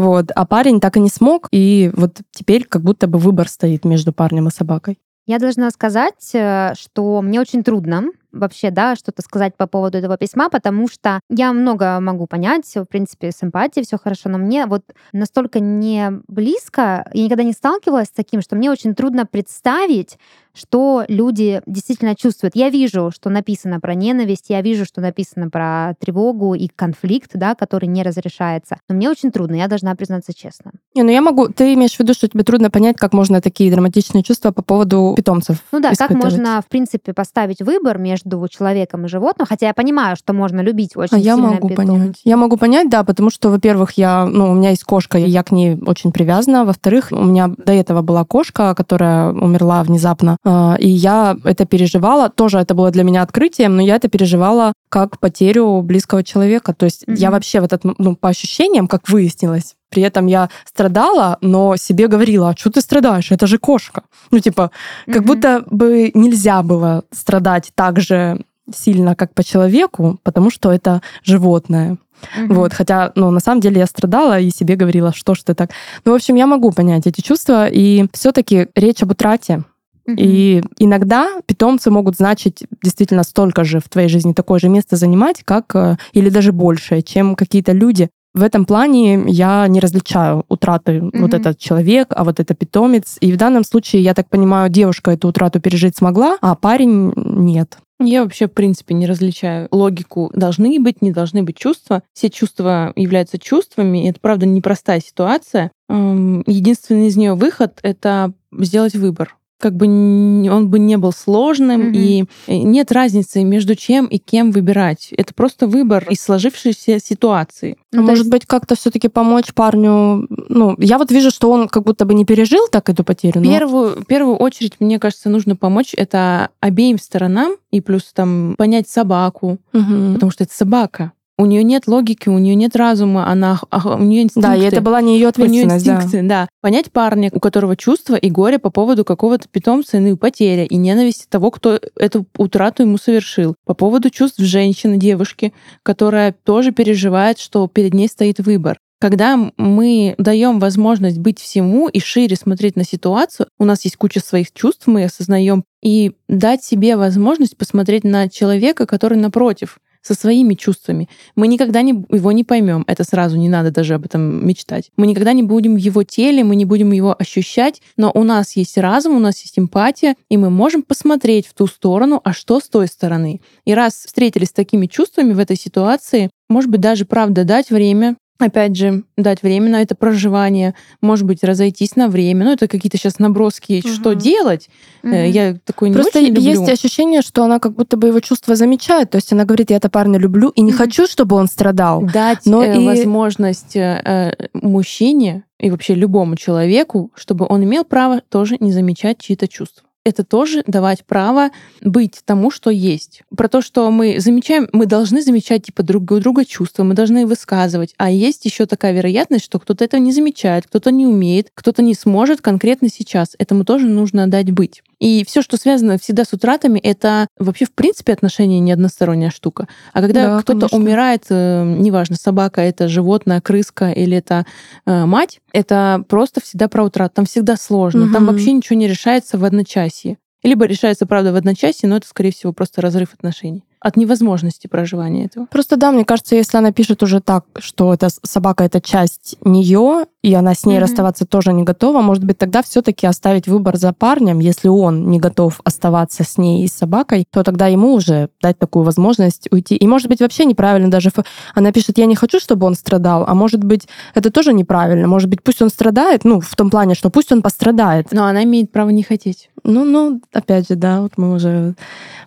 Вот. 0.00 0.30
А 0.34 0.46
парень 0.46 0.80
так 0.80 0.96
и 0.96 1.00
не 1.00 1.10
смог, 1.10 1.48
и 1.52 1.92
вот 1.94 2.16
теперь 2.32 2.64
как 2.64 2.82
будто 2.82 3.06
бы 3.06 3.18
выбор 3.18 3.48
стоит 3.48 3.84
между 3.84 4.12
парнем 4.12 4.48
и 4.48 4.50
собакой. 4.50 4.98
Я 5.26 5.38
должна 5.38 5.70
сказать, 5.70 6.30
э, 6.34 6.74
что 6.74 7.22
мне 7.22 7.40
очень 7.40 7.62
трудно 7.62 8.04
вообще, 8.34 8.70
да, 8.70 8.96
что-то 8.96 9.22
сказать 9.22 9.56
по 9.56 9.66
поводу 9.66 9.98
этого 9.98 10.16
письма, 10.16 10.50
потому 10.50 10.88
что 10.88 11.20
я 11.30 11.52
много 11.52 12.00
могу 12.00 12.26
понять, 12.26 12.70
в 12.74 12.86
принципе, 12.86 13.30
с 13.30 13.42
эмпатией 13.42 13.86
все 13.86 13.98
хорошо, 13.98 14.28
но 14.28 14.38
мне 14.38 14.66
вот 14.66 14.82
настолько 15.12 15.60
не 15.60 16.10
близко, 16.28 17.08
я 17.12 17.24
никогда 17.24 17.42
не 17.42 17.52
сталкивалась 17.52 18.08
с 18.08 18.12
таким, 18.12 18.40
что 18.42 18.56
мне 18.56 18.70
очень 18.70 18.94
трудно 18.94 19.26
представить, 19.26 20.18
что 20.54 21.04
люди 21.08 21.60
действительно 21.66 22.14
чувствуют. 22.14 22.54
Я 22.54 22.70
вижу, 22.70 23.10
что 23.12 23.28
написано 23.28 23.80
про 23.80 23.94
ненависть, 23.94 24.46
я 24.48 24.62
вижу, 24.62 24.84
что 24.84 25.00
написано 25.00 25.50
про 25.50 25.94
тревогу 25.98 26.54
и 26.54 26.68
конфликт, 26.68 27.30
да, 27.34 27.54
который 27.54 27.86
не 27.86 28.02
разрешается. 28.02 28.78
Но 28.88 28.94
мне 28.94 29.10
очень 29.10 29.32
трудно, 29.32 29.56
я 29.56 29.66
должна 29.66 29.94
признаться 29.96 30.32
честно. 30.32 30.72
Не, 30.94 31.02
ну 31.02 31.10
я 31.10 31.20
могу... 31.20 31.48
Ты 31.48 31.74
имеешь 31.74 31.96
в 31.96 32.00
виду, 32.00 32.14
что 32.14 32.28
тебе 32.28 32.44
трудно 32.44 32.70
понять, 32.70 32.96
как 32.96 33.12
можно 33.12 33.40
такие 33.40 33.70
драматичные 33.70 34.22
чувства 34.22 34.52
по 34.52 34.62
поводу 34.62 35.14
питомцев 35.16 35.58
Ну 35.72 35.80
да, 35.80 35.92
как 35.94 36.10
можно, 36.10 36.62
в 36.62 36.66
принципе, 36.66 37.12
поставить 37.12 37.60
выбор 37.60 37.98
между 37.98 38.23
человеком 38.48 39.04
и 39.04 39.08
животным, 39.08 39.46
хотя 39.48 39.66
я 39.68 39.74
понимаю, 39.74 40.16
что 40.16 40.32
можно 40.32 40.60
любить 40.60 40.96
очень 40.96 41.16
А 41.16 41.18
я 41.18 41.34
сильно 41.34 41.50
могу 41.52 41.68
питомца. 41.68 41.92
понять. 41.92 42.20
Я 42.24 42.36
могу 42.36 42.56
понять, 42.56 42.88
да, 42.90 43.04
потому 43.04 43.30
что, 43.30 43.50
во-первых, 43.50 43.92
я, 43.92 44.26
ну, 44.26 44.50
у 44.50 44.54
меня 44.54 44.70
есть 44.70 44.84
кошка, 44.84 45.18
и 45.18 45.28
я 45.28 45.42
к 45.42 45.50
ней 45.52 45.76
очень 45.86 46.12
привязана. 46.12 46.64
Во-вторых, 46.64 47.08
у 47.10 47.22
меня 47.24 47.48
до 47.48 47.72
этого 47.72 48.02
была 48.02 48.24
кошка, 48.24 48.74
которая 48.74 49.30
умерла 49.32 49.82
внезапно, 49.82 50.36
а, 50.44 50.76
и 50.78 50.88
я 50.88 51.36
это 51.44 51.64
переживала. 51.66 52.28
Тоже 52.30 52.58
это 52.58 52.74
было 52.74 52.90
для 52.90 53.04
меня 53.04 53.22
открытием, 53.22 53.76
но 53.76 53.82
я 53.82 53.96
это 53.96 54.08
переживала 54.08 54.72
как 54.88 55.18
потерю 55.18 55.80
близкого 55.82 56.22
человека. 56.22 56.74
То 56.74 56.84
есть 56.86 57.04
я 57.06 57.28
Мгм. 57.28 57.32
вообще 57.36 57.60
в 57.60 57.64
этот, 57.64 57.82
ну, 57.98 58.16
по 58.16 58.28
ощущениям, 58.28 58.86
как 58.86 59.08
выяснилось, 59.08 59.74
при 59.94 60.02
этом 60.02 60.26
я 60.26 60.48
страдала, 60.64 61.38
но 61.40 61.76
себе 61.76 62.08
говорила, 62.08 62.48
а 62.48 62.56
что 62.56 62.70
ты 62.70 62.80
страдаешь? 62.80 63.30
Это 63.32 63.46
же 63.46 63.58
кошка. 63.58 64.02
Ну, 64.32 64.40
типа, 64.40 64.70
как 65.06 65.16
Мгм. 65.16 65.26
будто 65.26 65.64
бы 65.70 66.10
нельзя 66.14 66.62
было 66.62 67.02
страдать 67.12 67.70
так 67.74 68.00
же 68.00 68.40
сильно, 68.74 69.14
как 69.14 69.32
по 69.34 69.44
человеку, 69.44 70.18
потому 70.22 70.50
что 70.50 70.72
это 70.72 71.00
животное. 71.22 71.96
Мгм. 72.36 72.54
Вот, 72.54 72.72
хотя, 72.72 73.12
ну, 73.14 73.30
на 73.30 73.40
самом 73.40 73.60
деле 73.60 73.78
я 73.78 73.86
страдала 73.86 74.40
и 74.40 74.50
себе 74.50 74.76
говорила, 74.76 75.12
что 75.12 75.34
ж 75.34 75.42
ты 75.44 75.54
так. 75.54 75.70
Ну, 76.04 76.12
в 76.12 76.14
общем, 76.14 76.36
я 76.36 76.46
могу 76.46 76.72
понять 76.72 77.06
эти 77.06 77.20
чувства, 77.20 77.68
и 77.68 78.06
все-таки 78.12 78.68
речь 78.74 79.02
об 79.02 79.10
утрате. 79.10 79.62
И 80.06 80.62
иногда 80.78 81.28
питомцы 81.46 81.90
могут 81.90 82.16
значить 82.16 82.64
действительно 82.82 83.24
столько 83.24 83.64
же 83.64 83.78
в 83.78 83.88
твоей 83.88 84.08
жизни, 84.08 84.34
такое 84.34 84.58
же 84.58 84.68
место 84.68 84.96
занимать, 84.96 85.42
как 85.44 85.74
э, 85.74 85.96
или 86.12 86.28
даже 86.28 86.52
большее, 86.52 87.02
чем 87.02 87.34
какие-то 87.34 87.72
люди. 87.72 88.10
В 88.34 88.42
этом 88.42 88.64
плане 88.64 89.24
я 89.28 89.66
не 89.68 89.78
различаю 89.78 90.44
утраты 90.48 91.00
вот 91.00 91.14
Мгм. 91.14 91.26
этот 91.26 91.58
человек, 91.58 92.08
а 92.10 92.24
вот 92.24 92.40
это 92.40 92.54
питомец. 92.54 93.16
И 93.20 93.30
в 93.32 93.36
данном 93.36 93.62
случае, 93.62 94.02
я 94.02 94.12
так 94.12 94.28
понимаю, 94.28 94.68
девушка 94.70 95.12
эту 95.12 95.28
утрату 95.28 95.60
пережить 95.60 95.96
смогла, 95.96 96.36
а 96.40 96.56
парень 96.56 97.12
нет. 97.16 97.78
Я 98.00 98.24
вообще, 98.24 98.48
в 98.48 98.52
принципе, 98.52 98.92
не 98.92 99.06
различаю 99.06 99.68
логику. 99.70 100.32
Должны 100.34 100.80
быть, 100.80 101.00
не 101.00 101.12
должны 101.12 101.44
быть 101.44 101.56
чувства. 101.56 102.02
Все 102.12 102.28
чувства 102.28 102.92
являются 102.96 103.38
чувствами. 103.38 104.04
и 104.04 104.10
Это, 104.10 104.18
правда, 104.20 104.46
непростая 104.46 105.00
ситуация. 105.00 105.70
Эм, 105.88 106.42
Единственный 106.46 107.06
из 107.06 107.16
нее 107.16 107.34
выход— 107.34 107.78
это 107.82 108.32
сделать 108.52 108.94
выбор. 108.94 109.36
Как 109.60 109.74
бы 109.76 109.86
он 109.86 110.68
бы 110.68 110.78
не 110.78 110.96
был 110.98 111.12
сложным, 111.12 111.80
Мгм. 111.88 111.92
и 111.94 112.24
э, 112.48 112.56
нет 112.56 112.90
разницы 112.92 113.42
между 113.44 113.76
чем 113.76 114.06
и 114.06 114.18
кем 114.18 114.50
выбирать. 114.50 115.10
Это 115.16 115.32
просто 115.32 115.66
выбор 115.66 116.06
из 116.10 116.20
сложившейся 116.20 116.98
ситуации. 117.00 117.76
А 117.92 117.96
Ну, 117.96 118.02
может 118.02 118.24
есть- 118.24 118.30
быть, 118.30 118.46
как-то 118.46 118.74
все-таки 118.74 119.08
помочь 119.08 119.54
парню? 119.54 120.26
Ну, 120.28 120.74
я 120.78 120.98
вот 120.98 121.10
вижу, 121.10 121.30
что 121.30 121.50
он 121.50 121.68
как 121.68 121.84
будто 121.84 122.04
бы 122.04 122.14
не 122.14 122.24
пережил 122.24 122.66
так 122.70 122.90
эту 122.90 123.04
потерю. 123.04 123.40
Но- 123.40 123.50
первую, 123.50 124.00
в 124.02 124.06
первую 124.06 124.36
очередь, 124.36 124.74
мне 124.80 124.98
кажется, 124.98 125.30
нужно 125.30 125.56
помочь 125.56 125.94
это 125.96 126.50
обеим 126.60 126.98
сторонам, 126.98 127.54
и 127.70 127.80
плюс 127.80 128.12
там 128.12 128.54
понять 128.58 128.88
собаку, 128.88 129.58
Мгм. 129.72 130.14
потому 130.14 130.30
что 130.30 130.44
это 130.44 130.54
собака. 130.54 131.12
У 131.36 131.46
нее 131.46 131.64
нет 131.64 131.88
логики, 131.88 132.28
у 132.28 132.38
нее 132.38 132.54
нет 132.54 132.76
разума, 132.76 133.26
она, 133.28 133.60
у 133.72 133.98
нее 133.98 134.22
инстинкты. 134.22 134.48
Да, 134.48 134.54
и 134.54 134.62
это 134.62 134.80
была 134.80 135.00
не 135.00 135.14
ее 135.14 135.32
у 135.36 135.40
нее 135.40 135.64
ответственность, 135.64 135.84
да. 135.84 135.96
инстинкты, 135.96 136.28
да. 136.28 136.48
Понять 136.60 136.92
парня, 136.92 137.28
у 137.32 137.40
которого 137.40 137.76
чувства 137.76 138.14
и 138.14 138.30
горе 138.30 138.60
по 138.60 138.70
поводу 138.70 139.04
какого-то 139.04 139.48
питомца, 139.48 139.98
и 139.98 140.14
потеря, 140.14 140.64
и 140.64 140.76
ненависть 140.76 141.28
того, 141.28 141.50
кто 141.50 141.80
эту 141.96 142.26
утрату 142.36 142.84
ему 142.84 142.98
совершил. 142.98 143.56
По 143.66 143.74
поводу 143.74 144.10
чувств 144.10 144.38
женщины, 144.38 144.96
девушки, 144.96 145.52
которая 145.82 146.32
тоже 146.44 146.70
переживает, 146.70 147.40
что 147.40 147.66
перед 147.66 147.94
ней 147.94 148.06
стоит 148.06 148.38
выбор. 148.38 148.78
когда 149.00 149.38
мы 149.58 150.14
даем 150.16 150.58
возможность 150.60 151.18
быть 151.18 151.38
всему 151.38 151.88
и 151.88 152.00
шире 152.00 152.36
смотреть 152.36 152.74
на 152.74 152.84
ситуацию, 152.84 153.48
у 153.58 153.64
нас 153.66 153.84
есть 153.84 153.96
куча 153.96 154.20
своих 154.20 154.50
чувств, 154.52 154.86
мы 154.86 155.04
осознаем, 155.04 155.64
и 155.82 156.12
дать 156.26 156.64
себе 156.64 156.96
возможность 156.96 157.58
посмотреть 157.58 158.04
на 158.04 158.30
человека, 158.30 158.86
который 158.86 159.18
напротив, 159.18 159.78
со 160.04 160.14
своими 160.14 160.54
чувствами. 160.54 161.08
Мы 161.34 161.48
никогда 161.48 161.82
не, 161.82 162.04
его 162.10 162.30
не 162.32 162.44
поймем. 162.44 162.84
Это 162.86 163.04
сразу 163.04 163.36
не 163.36 163.48
надо 163.48 163.70
даже 163.70 163.94
об 163.94 164.04
этом 164.04 164.46
мечтать. 164.46 164.90
Мы 164.96 165.06
никогда 165.06 165.32
не 165.32 165.42
будем 165.42 165.74
в 165.74 165.78
его 165.78 166.02
теле, 166.02 166.44
мы 166.44 166.56
не 166.56 166.66
будем 166.66 166.92
его 166.92 167.16
ощущать, 167.18 167.80
но 167.96 168.12
у 168.14 168.22
нас 168.22 168.54
есть 168.54 168.76
разум, 168.76 169.16
у 169.16 169.20
нас 169.20 169.40
есть 169.40 169.58
эмпатия, 169.58 170.14
и 170.28 170.36
мы 170.36 170.50
можем 170.50 170.82
посмотреть 170.82 171.46
в 171.46 171.54
ту 171.54 171.66
сторону, 171.66 172.20
а 172.22 172.34
что 172.34 172.60
с 172.60 172.68
той 172.68 172.86
стороны. 172.86 173.40
И 173.64 173.72
раз 173.72 173.94
встретились 173.94 174.48
с 174.48 174.52
такими 174.52 174.86
чувствами 174.86 175.32
в 175.32 175.38
этой 175.38 175.56
ситуации, 175.56 176.30
может 176.48 176.70
быть, 176.70 176.80
даже 176.80 177.06
правда 177.06 177.44
дать 177.44 177.70
время, 177.70 178.16
опять 178.38 178.76
же, 178.76 179.04
дать 179.16 179.42
время 179.42 179.70
на 179.70 179.82
это 179.82 179.94
проживание, 179.94 180.74
может 181.00 181.24
быть, 181.24 181.44
разойтись 181.44 181.96
на 181.96 182.08
время. 182.08 182.44
Ну, 182.44 182.52
это 182.52 182.66
какие-то 182.68 182.98
сейчас 182.98 183.18
наброски, 183.18 183.82
угу. 183.84 183.92
что 183.92 184.14
делать. 184.14 184.68
Угу. 185.02 185.14
Я 185.14 185.56
такой 185.64 185.90
не 185.90 185.94
Просто 185.94 186.18
очень 186.18 186.28
люблю. 186.28 186.42
есть 186.42 186.68
ощущение, 186.68 187.22
что 187.22 187.44
она 187.44 187.58
как 187.58 187.74
будто 187.74 187.96
бы 187.96 188.08
его 188.08 188.20
чувства 188.20 188.56
замечает. 188.56 189.10
То 189.10 189.16
есть 189.16 189.32
она 189.32 189.44
говорит, 189.44 189.70
я 189.70 189.76
это 189.76 189.88
парня 189.88 190.18
люблю 190.18 190.50
и 190.50 190.62
не 190.62 190.72
угу. 190.72 190.78
хочу, 190.78 191.06
чтобы 191.06 191.36
он 191.36 191.46
страдал. 191.46 192.02
Дать 192.02 192.46
но 192.46 192.64
э, 192.64 192.80
и... 192.80 192.86
возможность 192.86 193.76
э, 193.76 194.48
мужчине 194.52 195.44
и 195.60 195.70
вообще 195.70 195.94
любому 195.94 196.36
человеку, 196.36 197.12
чтобы 197.14 197.46
он 197.48 197.64
имел 197.64 197.84
право 197.84 198.20
тоже 198.28 198.56
не 198.60 198.72
замечать 198.72 199.18
чьи-то 199.18 199.48
чувства 199.48 199.83
это 200.04 200.24
тоже 200.24 200.62
давать 200.66 201.04
право 201.04 201.50
быть 201.80 202.20
тому, 202.24 202.50
что 202.50 202.70
есть. 202.70 203.22
Про 203.36 203.48
то, 203.48 203.62
что 203.62 203.90
мы 203.90 204.20
замечаем, 204.20 204.68
мы 204.72 204.86
должны 204.86 205.22
замечать 205.22 205.64
типа 205.64 205.82
друг 205.82 206.10
у 206.10 206.20
друга 206.20 206.44
чувства, 206.44 206.84
мы 206.84 206.94
должны 206.94 207.26
высказывать. 207.26 207.94
А 207.96 208.10
есть 208.10 208.44
еще 208.44 208.66
такая 208.66 208.92
вероятность, 208.92 209.44
что 209.44 209.58
кто-то 209.58 209.84
этого 209.84 210.00
не 210.00 210.12
замечает, 210.12 210.66
кто-то 210.66 210.90
не 210.90 211.06
умеет, 211.06 211.50
кто-то 211.54 211.82
не 211.82 211.94
сможет 211.94 212.40
конкретно 212.40 212.88
сейчас. 212.88 213.34
Этому 213.38 213.64
тоже 213.64 213.86
нужно 213.86 214.26
дать 214.26 214.50
быть. 214.50 214.82
И 215.04 215.22
все, 215.26 215.42
что 215.42 215.58
связано 215.58 215.98
всегда 215.98 216.24
с 216.24 216.32
утратами, 216.32 216.78
это 216.78 217.26
вообще 217.38 217.66
в 217.66 217.72
принципе 217.74 218.14
отношения 218.14 218.58
не 218.58 218.72
односторонняя 218.72 219.28
штука. 219.28 219.68
А 219.92 220.00
когда 220.00 220.36
да, 220.36 220.40
кто-то 220.40 220.74
умирает, 220.74 221.26
э, 221.28 221.62
неважно, 221.78 222.16
собака 222.16 222.62
это 222.62 222.88
животное, 222.88 223.42
крыска 223.42 223.90
или 223.90 224.16
это 224.16 224.46
э, 224.86 225.04
мать, 225.04 225.40
это 225.52 226.02
просто 226.08 226.40
всегда 226.40 226.68
про 226.68 226.84
утрат. 226.84 227.12
Там 227.12 227.26
всегда 227.26 227.56
сложно. 227.56 228.06
Угу. 228.06 228.14
Там 228.14 228.24
вообще 228.24 228.52
ничего 228.52 228.78
не 228.78 228.88
решается 228.88 229.36
в 229.36 229.44
одночасье. 229.44 230.16
Либо 230.42 230.64
решается, 230.64 231.04
правда, 231.04 231.34
в 231.34 231.36
одночасье, 231.36 231.86
но 231.86 231.98
это, 231.98 232.08
скорее 232.08 232.32
всего, 232.32 232.54
просто 232.54 232.80
разрыв 232.80 233.12
отношений 233.12 233.62
от 233.84 233.98
невозможности 233.98 234.66
проживания 234.66 235.26
этого. 235.26 235.44
Просто 235.50 235.76
да, 235.76 235.92
мне 235.92 236.06
кажется, 236.06 236.34
если 236.34 236.56
она 236.56 236.72
пишет 236.72 237.02
уже 237.02 237.20
так, 237.20 237.44
что 237.58 237.92
эта 237.92 238.08
собака 238.22 238.64
это 238.64 238.80
часть 238.80 239.36
нее, 239.44 240.06
и 240.22 240.32
она 240.32 240.54
с 240.54 240.64
ней 240.64 240.78
mm-hmm. 240.78 240.80
расставаться 240.80 241.26
тоже 241.26 241.52
не 241.52 241.64
готова, 241.64 242.00
может 242.00 242.24
быть, 242.24 242.38
тогда 242.38 242.62
все-таки 242.62 243.06
оставить 243.06 243.46
выбор 243.46 243.76
за 243.76 243.92
парнем, 243.92 244.38
если 244.38 244.68
он 244.68 245.10
не 245.10 245.18
готов 245.18 245.60
оставаться 245.64 246.24
с 246.24 246.38
ней 246.38 246.64
и 246.64 246.66
с 246.66 246.72
собакой, 246.72 247.26
то 247.30 247.42
тогда 247.42 247.66
ему 247.66 247.92
уже 247.92 248.30
дать 248.40 248.58
такую 248.58 248.86
возможность 248.86 249.48
уйти. 249.50 249.76
И 249.76 249.86
может 249.86 250.08
быть 250.08 250.20
вообще 250.20 250.46
неправильно 250.46 250.90
даже 250.90 251.10
она 251.54 251.70
пишет, 251.70 251.98
я 251.98 252.06
не 252.06 252.16
хочу, 252.16 252.40
чтобы 252.40 252.66
он 252.66 252.76
страдал, 252.76 253.24
а 253.28 253.34
может 253.34 253.62
быть 253.62 253.86
это 254.14 254.30
тоже 254.30 254.54
неправильно, 254.54 255.06
может 255.06 255.28
быть 255.28 255.42
пусть 255.42 255.60
он 255.60 255.68
страдает, 255.68 256.24
ну 256.24 256.40
в 256.40 256.56
том 256.56 256.70
плане, 256.70 256.94
что 256.94 257.10
пусть 257.10 257.30
он 257.32 257.42
пострадает. 257.42 258.12
Но 258.12 258.24
она 258.24 258.44
имеет 258.44 258.72
право 258.72 258.88
не 258.88 259.02
хотеть. 259.02 259.50
Ну, 259.64 259.84
ну, 259.84 260.20
опять 260.32 260.68
же, 260.68 260.76
да, 260.76 261.00
вот 261.00 261.12
мы 261.16 261.32
уже 261.32 261.74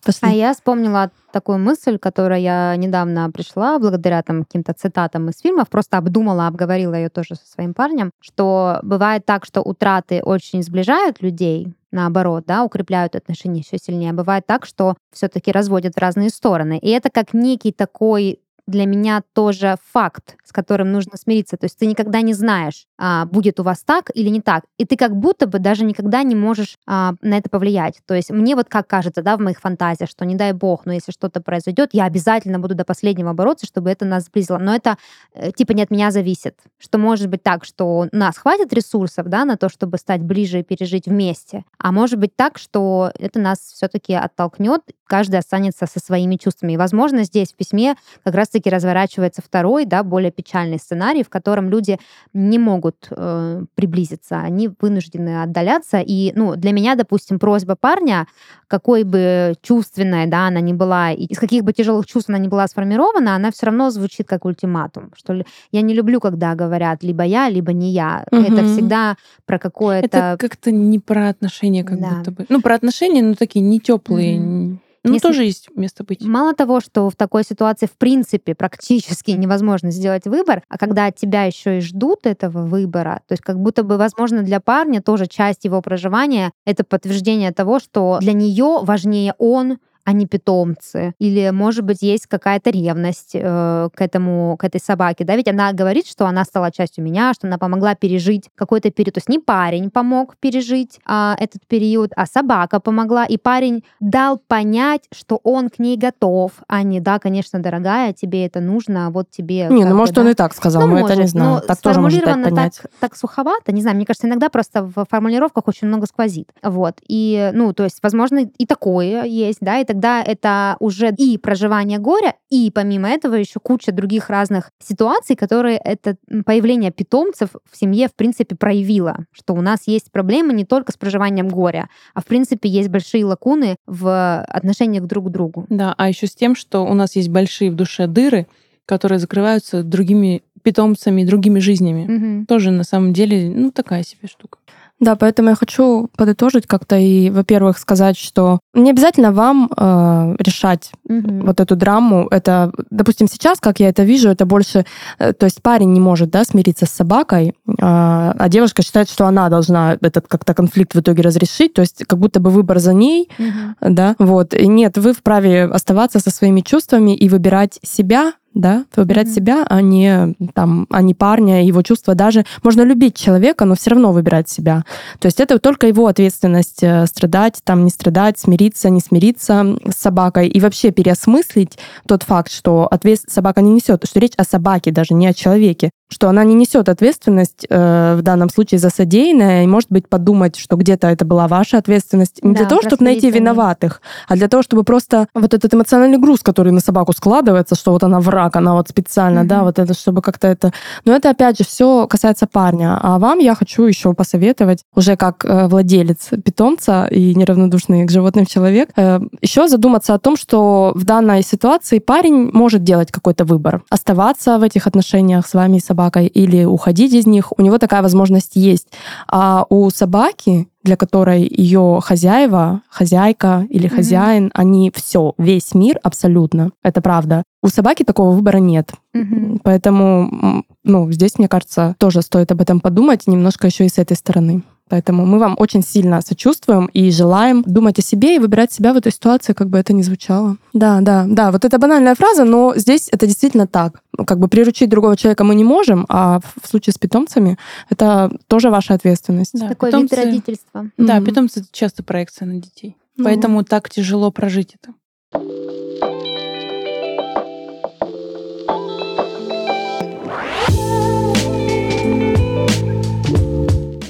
пошли. 0.03 0.27
А 0.27 0.31
я 0.31 0.53
вспомнила 0.53 1.11
такую 1.31 1.59
мысль, 1.59 1.99
которая 1.99 2.39
я 2.39 2.75
недавно 2.75 3.29
пришла 3.31 3.77
благодаря 3.77 4.23
там 4.23 4.43
каким-то 4.43 4.73
цитатам 4.73 5.29
из 5.29 5.39
фильмов, 5.39 5.69
просто 5.69 5.97
обдумала, 5.97 6.47
обговорила 6.47 6.95
ее 6.95 7.09
тоже 7.09 7.35
со 7.35 7.45
своим 7.45 7.75
парнем, 7.75 8.09
что 8.19 8.79
бывает 8.81 9.25
так, 9.25 9.45
что 9.45 9.61
утраты 9.61 10.21
очень 10.23 10.63
сближают 10.63 11.21
людей, 11.21 11.75
наоборот, 11.91 12.45
да, 12.47 12.63
укрепляют 12.63 13.15
отношения 13.15 13.59
еще 13.59 13.77
сильнее. 13.77 14.13
Бывает 14.13 14.47
так, 14.47 14.65
что 14.65 14.95
все-таки 15.13 15.51
разводят 15.51 15.93
в 15.93 15.99
разные 15.99 16.29
стороны. 16.29 16.79
И 16.79 16.89
это 16.89 17.11
как 17.11 17.33
некий 17.33 17.71
такой 17.71 18.39
для 18.67 18.85
меня 18.85 19.23
тоже 19.33 19.77
факт, 19.91 20.35
с 20.43 20.51
которым 20.51 20.91
нужно 20.91 21.17
смириться. 21.17 21.57
То 21.57 21.65
есть 21.65 21.77
ты 21.77 21.85
никогда 21.85 22.21
не 22.21 22.33
знаешь, 22.33 22.85
а, 22.97 23.25
будет 23.25 23.59
у 23.59 23.63
вас 23.63 23.83
так 23.83 24.11
или 24.13 24.29
не 24.29 24.41
так. 24.41 24.65
И 24.77 24.85
ты 24.85 24.97
как 24.97 25.15
будто 25.15 25.47
бы 25.47 25.59
даже 25.59 25.85
никогда 25.85 26.23
не 26.23 26.35
можешь 26.35 26.77
а, 26.85 27.13
на 27.21 27.37
это 27.37 27.49
повлиять. 27.49 28.01
То 28.05 28.13
есть 28.13 28.29
мне 28.29 28.55
вот 28.55 28.67
как 28.67 28.87
кажется, 28.87 29.21
да, 29.21 29.37
в 29.37 29.39
моих 29.39 29.59
фантазиях, 29.59 30.09
что 30.09 30.25
не 30.25 30.35
дай 30.35 30.51
бог, 30.51 30.85
но 30.85 30.93
если 30.93 31.11
что-то 31.11 31.41
произойдет, 31.41 31.91
я 31.93 32.05
обязательно 32.05 32.59
буду 32.59 32.75
до 32.75 32.83
последнего 32.83 33.33
бороться, 33.33 33.65
чтобы 33.65 33.89
это 33.89 34.05
нас 34.05 34.25
сблизило. 34.25 34.57
Но 34.57 34.75
это 34.75 34.97
э, 35.33 35.51
типа 35.51 35.71
не 35.71 35.83
от 35.83 35.89
меня 35.89 36.11
зависит. 36.11 36.59
Что 36.77 36.97
может 36.97 37.27
быть 37.27 37.43
так, 37.43 37.63
что 37.63 37.99
у 37.99 38.07
нас 38.11 38.37
хватит 38.37 38.73
ресурсов, 38.73 39.27
да, 39.27 39.45
на 39.45 39.55
то, 39.55 39.69
чтобы 39.69 39.97
стать 39.97 40.21
ближе 40.21 40.59
и 40.59 40.63
пережить 40.63 41.07
вместе. 41.07 41.63
А 41.77 41.91
может 41.93 42.19
быть 42.19 42.35
так, 42.35 42.57
что 42.57 43.11
это 43.17 43.39
нас 43.39 43.59
все-таки 43.59 44.13
оттолкнет, 44.13 44.81
каждый 45.07 45.39
останется 45.39 45.85
со 45.85 45.99
своими 45.99 46.35
чувствами. 46.35 46.73
И, 46.73 46.77
возможно, 46.77 47.23
здесь 47.23 47.53
в 47.53 47.55
письме 47.55 47.95
как 48.23 48.35
раз 48.35 48.47
раз-таки 48.47 48.69
разворачивается 48.69 49.41
второй, 49.41 49.85
да, 49.85 50.03
более 50.03 50.31
печальный 50.31 50.79
сценарий, 50.79 51.23
в 51.23 51.29
котором 51.29 51.69
люди 51.69 51.99
не 52.33 52.57
могут 52.57 53.07
э, 53.11 53.63
приблизиться, 53.75 54.39
они 54.39 54.69
вынуждены 54.79 55.43
отдаляться. 55.43 55.99
И, 55.99 56.31
ну, 56.35 56.55
для 56.55 56.71
меня, 56.71 56.95
допустим, 56.95 57.39
просьба 57.39 57.75
парня, 57.75 58.27
какой 58.67 59.03
бы 59.03 59.55
чувственная, 59.61 60.27
да, 60.27 60.47
она 60.47 60.61
не 60.61 60.73
была, 60.73 61.11
и 61.11 61.25
из 61.25 61.39
каких 61.39 61.63
бы 61.63 61.73
тяжелых 61.73 62.05
чувств 62.05 62.29
она 62.29 62.37
не 62.37 62.47
была 62.47 62.67
сформирована, 62.67 63.35
она 63.35 63.51
все 63.51 63.65
равно 63.67 63.89
звучит 63.89 64.27
как 64.27 64.45
ультиматум. 64.45 65.11
Что 65.15 65.33
ли, 65.33 65.45
я 65.71 65.81
не 65.81 65.93
люблю, 65.93 66.19
когда 66.19 66.55
говорят 66.55 67.03
либо 67.03 67.23
я, 67.23 67.49
либо 67.49 67.73
не 67.73 67.91
я. 67.91 68.25
Угу. 68.31 68.41
Это 68.41 68.63
всегда 68.65 69.17
про 69.45 69.59
какое-то... 69.59 70.07
Это 70.07 70.37
как-то 70.39 70.71
не 70.71 70.99
про 70.99 71.29
отношения, 71.29 71.83
как 71.83 71.99
да. 71.99 72.09
будто 72.09 72.31
бы. 72.31 72.45
Ну, 72.49 72.61
про 72.61 72.75
отношения, 72.75 73.21
но 73.21 73.33
такие 73.33 73.61
не 73.61 73.79
теплые. 73.79 74.39
Угу 74.39 74.79
ну, 75.07 75.13
Если... 75.15 75.27
тоже 75.27 75.43
есть 75.43 75.69
место 75.75 76.03
быть. 76.03 76.21
Мало 76.23 76.53
того, 76.53 76.79
что 76.79 77.09
в 77.09 77.15
такой 77.15 77.43
ситуации 77.43 77.85
в 77.85 77.97
принципе 77.97 78.55
практически 78.55 79.31
невозможно 79.37 79.91
сделать 79.91 80.25
выбор, 80.25 80.63
а 80.69 80.77
когда 80.77 81.05
от 81.07 81.15
тебя 81.15 81.43
еще 81.43 81.77
и 81.77 81.81
ждут 81.81 82.25
этого 82.25 82.65
выбора, 82.65 83.21
то 83.27 83.33
есть 83.33 83.43
как 83.43 83.59
будто 83.59 83.83
бы, 83.83 83.97
возможно, 83.97 84.43
для 84.43 84.59
парня 84.59 85.01
тоже 85.01 85.27
часть 85.27 85.65
его 85.65 85.81
проживания 85.81 86.51
это 86.65 86.83
подтверждение 86.83 87.51
того, 87.51 87.79
что 87.79 88.17
для 88.21 88.33
нее 88.33 88.79
важнее 88.81 89.33
он, 89.37 89.77
а 90.07 90.13
не 90.13 90.25
питомцы. 90.25 91.13
Или, 91.19 91.49
может 91.49 91.83
быть, 91.83 92.01
есть 92.01 92.27
какая-то 92.27 92.69
ревность 92.69 93.31
э, 93.33 93.89
к 93.93 94.01
этому, 94.01 94.55
к 94.57 94.63
этой 94.63 94.79
собаке. 94.79 95.25
Да, 95.25 95.35
ведь 95.35 95.49
она 95.49 95.73
говорит, 95.73 96.07
что 96.07 96.25
она 96.27 96.45
стала 96.45 96.71
частью 96.71 97.03
меня, 97.03 97.33
что 97.33 97.45
она 97.45 97.57
помогла 97.57 97.93
пережить 97.93 98.45
какой-то 98.55 98.89
период. 98.89 99.15
То 99.15 99.17
есть 99.17 99.27
не 99.27 99.39
парень 99.39 99.89
помог 99.89 100.37
пережить 100.37 101.01
а, 101.05 101.35
этот 101.37 101.67
период, 101.67 102.13
а 102.15 102.25
собака 102.25 102.79
помогла. 102.79 103.25
И 103.25 103.35
парень 103.35 103.83
дал 103.99 104.37
понять, 104.37 105.01
что 105.13 105.41
он 105.43 105.69
к 105.69 105.77
ней 105.77 105.97
готов, 105.97 106.53
а 106.69 106.83
не, 106.83 107.01
да, 107.01 107.19
конечно, 107.19 107.59
дорогая, 107.59 108.13
тебе 108.13 108.45
это 108.45 108.61
нужно, 108.61 109.09
вот 109.09 109.29
тебе... 109.29 109.67
Не, 109.69 109.83
ну 109.83 109.93
может, 109.93 110.15
да? 110.15 110.21
он 110.21 110.29
и 110.29 110.33
так 110.35 110.55
сказал, 110.55 110.83
ну, 110.83 110.87
мы 110.87 110.99
может, 111.01 111.11
это 111.11 111.21
не 111.21 111.27
знаем. 111.27 111.61
Так 111.67 111.81
тоже 111.81 111.99
может 111.99 112.23
дать 112.23 112.43
понять. 112.45 112.79
Так, 112.81 112.91
так 113.01 113.15
суховато, 113.17 113.73
не 113.73 113.81
знаю, 113.81 113.97
мне 113.97 114.05
кажется, 114.05 114.27
иногда 114.27 114.47
просто 114.47 114.83
в 114.83 115.05
формулировках 115.09 115.67
очень 115.67 115.89
много 115.89 116.05
сквозит. 116.05 116.49
Вот. 116.63 116.95
И, 117.09 117.51
ну, 117.53 117.73
то 117.73 117.83
есть, 117.83 117.97
возможно, 118.01 118.49
и 118.57 118.65
такое 118.65 119.25
есть, 119.25 119.59
да, 119.59 119.79
и 119.79 119.83
так 119.83 119.96
тогда 119.97 120.21
это 120.21 120.77
уже 120.79 121.11
и 121.17 121.39
проживание 121.39 121.97
горя, 121.97 122.35
и 122.49 122.69
помимо 122.69 123.09
этого 123.09 123.33
еще 123.33 123.59
куча 123.59 123.91
других 123.91 124.29
разных 124.29 124.69
ситуаций, 124.79 125.35
которые 125.35 125.77
это 125.83 126.17
появление 126.45 126.91
питомцев 126.91 127.49
в 127.69 127.75
семье 127.75 128.07
в 128.07 128.13
принципе 128.13 128.55
проявило, 128.55 129.25
что 129.31 129.53
у 129.55 129.61
нас 129.61 129.87
есть 129.87 130.11
проблемы 130.11 130.53
не 130.53 130.65
только 130.65 130.91
с 130.91 130.97
проживанием 130.97 131.49
горя, 131.49 131.89
а 132.13 132.21
в 132.21 132.25
принципе 132.25 132.69
есть 132.69 132.89
большие 132.89 133.25
лакуны 133.25 133.77
в 133.87 134.43
отношениях 134.43 135.05
друг 135.05 135.27
к 135.27 135.29
другу. 135.29 135.65
Да, 135.69 135.95
а 135.97 136.09
еще 136.09 136.27
с 136.27 136.35
тем, 136.35 136.55
что 136.55 136.85
у 136.85 136.93
нас 136.93 137.15
есть 137.15 137.29
большие 137.29 137.71
в 137.71 137.75
душе 137.75 138.05
дыры, 138.05 138.45
которые 138.85 139.17
закрываются 139.17 139.81
другими 139.81 140.43
питомцами, 140.61 141.23
другими 141.23 141.59
жизнями. 141.59 142.37
Угу. 142.37 142.45
Тоже 142.45 142.69
на 142.69 142.83
самом 142.83 143.13
деле, 143.13 143.49
ну, 143.49 143.71
такая 143.71 144.03
себе 144.03 144.27
штука. 144.27 144.59
Да, 144.99 145.15
поэтому 145.15 145.49
я 145.49 145.55
хочу 145.55 146.09
подытожить 146.17 146.65
как-то 146.65 146.97
и, 146.97 147.29
во-первых, 147.29 147.77
сказать, 147.77 148.17
что 148.17 148.59
не 148.73 148.89
обязательно 148.89 149.31
вам 149.31 149.69
э, 149.75 150.35
решать 150.39 150.91
mm 151.07 151.45
вот 151.47 151.59
эту 151.59 151.75
драму. 151.75 152.27
Это, 152.31 152.71
допустим, 152.89 153.27
сейчас, 153.27 153.59
как 153.59 153.79
я 153.79 153.89
это 153.89 154.03
вижу, 154.03 154.29
это 154.29 154.45
больше, 154.45 154.85
э, 155.19 155.33
то 155.33 155.45
есть 155.45 155.61
парень 155.61 155.93
не 155.93 155.99
может, 155.99 156.31
да, 156.31 156.43
смириться 156.43 156.85
с 156.85 156.89
собакой, 156.89 157.49
э, 157.49 157.53
а 157.79 158.49
девушка 158.49 158.81
считает, 158.81 159.09
что 159.09 159.27
она 159.27 159.49
должна 159.49 159.97
этот 160.01 160.27
как-то 160.27 160.55
конфликт 160.55 160.95
в 160.95 160.99
итоге 160.99 161.21
разрешить, 161.21 161.73
то 161.73 161.81
есть 161.81 162.03
как 162.05 162.17
будто 162.17 162.39
бы 162.39 162.49
выбор 162.49 162.79
за 162.79 162.93
ней, 162.93 163.29
mm 163.37 163.53
да, 163.81 164.15
вот. 164.17 164.53
И 164.53 164.67
нет, 164.67 164.97
вы 164.97 165.13
вправе 165.13 165.65
оставаться 165.65 166.19
со 166.19 166.31
своими 166.31 166.61
чувствами 166.61 167.15
и 167.15 167.29
выбирать 167.29 167.79
себя, 167.83 168.33
да, 168.57 168.85
выбирать 168.95 169.27
mm-hmm. 169.27 169.35
себя, 169.35 169.65
а 169.69 169.81
не 169.81 170.35
там, 170.53 170.87
а 170.89 171.01
не 171.01 171.13
парня, 171.13 171.65
его 171.65 171.81
чувства. 171.81 172.15
Даже 172.15 172.45
можно 172.63 172.81
любить 172.81 173.15
человека, 173.15 173.65
но 173.65 173.75
все 173.75 173.91
равно 173.91 174.11
выбирать 174.11 174.49
себя. 174.49 174.83
То 175.19 175.27
есть 175.27 175.39
это 175.39 175.59
только 175.59 175.87
его 175.87 176.07
ответственность 176.07 176.81
э, 176.81 177.05
страдать, 177.05 177.61
там 177.63 177.83
не 177.83 177.89
страдать, 177.89 178.39
смириться, 178.39 178.89
не 178.89 178.99
смириться 178.99 179.77
с 179.85 179.95
собакой 179.95 180.47
и 180.47 180.59
вообще 180.59 180.91
переосмыслить 180.91 181.77
тот 182.07 182.23
факт, 182.23 182.51
что 182.51 182.87
ответственность 182.89 183.35
собака 183.35 183.61
не 183.61 183.71
несет, 183.71 184.05
что 184.07 184.19
речь 184.19 184.33
о 184.37 184.43
собаке, 184.43 184.91
даже 184.91 185.13
не 185.13 185.27
о 185.27 185.33
человеке. 185.33 185.91
Что 186.09 186.29
она 186.29 186.43
не 186.43 186.55
несет 186.55 186.89
ответственность 186.89 187.65
э, 187.69 188.15
в 188.17 188.21
данном 188.21 188.49
случае 188.49 188.79
за 188.79 188.89
содеянное, 188.89 189.63
и, 189.63 189.67
может 189.67 189.91
быть, 189.91 190.07
подумать, 190.07 190.55
что 190.55 190.75
где-то 190.77 191.07
это 191.07 191.25
была 191.25 191.47
ваша 191.47 191.77
ответственность. 191.77 192.43
Не 192.43 192.53
Да, 192.53 192.59
для 192.59 192.69
того, 192.69 192.81
чтобы 192.81 193.03
найти 193.03 193.29
виноватых, 193.29 194.01
а 194.27 194.35
для 194.35 194.47
того, 194.47 194.63
чтобы 194.63 194.83
просто 194.83 195.27
вот 195.33 195.53
этот 195.53 195.73
эмоциональный 195.73 196.17
груз, 196.17 196.41
который 196.41 196.71
на 196.71 196.79
собаку 196.79 197.13
складывается, 197.13 197.75
что 197.75 197.91
вот 197.91 198.03
она 198.03 198.19
враг, 198.19 198.55
она 198.55 198.73
вот 198.73 198.89
специально, 198.89 199.43
да, 199.45 199.57
Мгм. 199.57 199.65
вот 199.65 199.79
это, 199.79 199.93
чтобы 199.93 200.21
как-то 200.21 200.47
это... 200.47 200.71
Но 201.05 201.13
это, 201.13 201.29
опять 201.29 201.57
же, 201.57 201.65
все 201.65 202.07
касается 202.07 202.47
парня. 202.47 202.97
А 203.01 203.19
вам 203.19 203.39
я 203.39 203.55
хочу 203.55 203.83
еще 203.83 204.13
посоветовать, 204.13 204.83
уже 204.95 205.17
как 205.17 205.43
э, 205.43 205.67
владелец 205.67 206.29
питомца 206.43 207.05
и 207.07 207.35
неравнодушный 207.35 208.05
к 208.05 208.11
животным 208.11 208.45
человек, 208.45 208.89
э, 208.95 209.19
еще 209.41 209.67
задуматься 209.67 210.13
о 210.13 210.19
том, 210.19 210.37
что 210.37 210.93
в 210.95 211.03
данной 211.03 211.43
ситуации 211.43 211.99
парень 211.99 212.49
может 212.53 212.83
делать 212.83 213.11
какой-то 213.11 213.45
выбор. 213.45 213.81
Оставаться 213.89 214.57
в 214.57 214.63
этих 214.63 214.87
отношениях 214.87 215.45
с 215.45 215.53
вами 215.53 215.77
и 215.77 215.79
собакой 215.97 216.27
или 216.27 216.63
уходить 216.63 217.13
из 217.13 217.25
них. 217.25 217.51
У 217.57 217.61
него 217.61 217.77
такая 217.77 218.01
возможность 218.01 218.55
есть. 218.55 218.87
А 219.27 219.65
у 219.69 219.89
собаки, 219.89 220.67
для 220.83 220.95
которой 220.95 221.41
ее 221.41 221.99
хозяева, 222.03 222.81
хозяйка 222.89 223.65
или 223.69 223.87
хозяин, 223.87 224.51
они 224.53 224.91
все, 224.93 225.33
весь 225.37 225.73
мир 225.73 225.99
абсолютно. 226.03 226.71
Это 226.83 227.01
правда. 227.01 227.43
У 227.63 227.69
собаки 227.69 228.03
такого 228.03 228.35
выбора 228.35 228.57
нет. 228.57 228.91
Мгм. 229.13 229.59
Поэтому, 229.63 230.63
ну, 230.83 231.11
здесь, 231.11 231.39
мне 231.39 231.47
кажется, 231.47 231.95
тоже 231.97 232.21
стоит 232.21 232.51
об 232.51 232.61
этом 232.61 232.79
подумать, 232.79 233.27
немножко 233.27 233.67
еще 233.67 233.85
и 233.85 233.89
с 233.89 233.97
этой 233.97 234.15
стороны. 234.15 234.63
Поэтому 234.89 235.25
мы 235.25 235.37
вам 235.39 235.55
очень 235.59 235.83
сильно 235.83 236.21
сочувствуем 236.21 236.85
и 236.87 237.11
желаем 237.11 237.63
думать 237.65 237.99
о 237.99 238.01
себе 238.01 238.35
и 238.35 238.39
выбирать 238.39 238.71
себя 238.71 238.93
в 238.93 238.97
этой 238.97 239.11
ситуации, 239.11 239.53
как 239.53 239.69
бы 239.69 239.77
это 239.77 239.93
ни 239.93 240.01
звучало. 240.01 240.57
Да, 240.73 240.99
да, 241.01 241.25
да, 241.27 241.51
вот 241.51 241.65
это 241.65 241.77
банальная 241.77 242.15
фраза, 242.15 242.45
но 242.45 242.73
здесь 242.77 243.09
это 243.11 243.27
действительно 243.27 243.67
так. 243.67 244.01
Ну, 244.17 244.25
Как 244.25 244.39
бы 244.39 244.47
приручить 244.47 244.89
другого 244.89 245.15
человека 245.17 245.43
мы 245.43 245.55
не 245.55 245.63
можем, 245.63 246.05
а 246.09 246.39
в 246.61 246.67
случае 246.67 246.93
с 246.93 246.97
питомцами 246.97 247.57
это 247.89 248.31
тоже 248.47 248.69
ваша 248.69 248.93
ответственность. 248.93 249.59
Да, 249.59 249.67
Такой 249.69 249.89
питомцы- 249.91 250.01
вид 250.01 250.13
родительства. 250.25 250.89
Да, 250.97 251.15
Мгм. 251.17 251.25
питомцы 251.25 251.59
это 251.59 251.69
часто 251.71 252.03
проекция 252.03 252.45
на 252.47 252.55
детей. 252.61 252.95
Ну. 253.17 253.25
Поэтому 253.25 253.63
так 253.63 253.89
тяжело 253.89 254.31
прожить 254.31 254.75
это. 254.81 254.93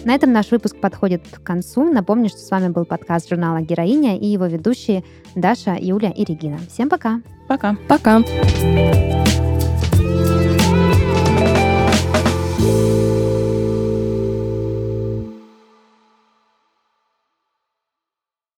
На 0.07 0.15
этом 0.15 0.31
наш 0.31 0.51
выпуск 0.51 0.77
подходит 0.77 1.21
к 1.29 1.43
концу. 1.43 1.91
Напомню, 1.91 2.29
что 2.29 2.37
с 2.37 2.49
вами 2.49 2.69
был 2.69 2.85
подкаст 2.85 3.27
журнала 3.27 3.59
«Героиня» 3.59 4.17
и 4.17 4.25
его 4.25 4.45
ведущие 4.45 5.03
Даша, 5.35 5.75
Юля 5.77 6.11
и 6.11 6.23
Регина. 6.23 6.59
Всем 6.69 6.87
пока! 6.87 7.19
Пока. 7.49 7.75
Пока. 7.89 8.23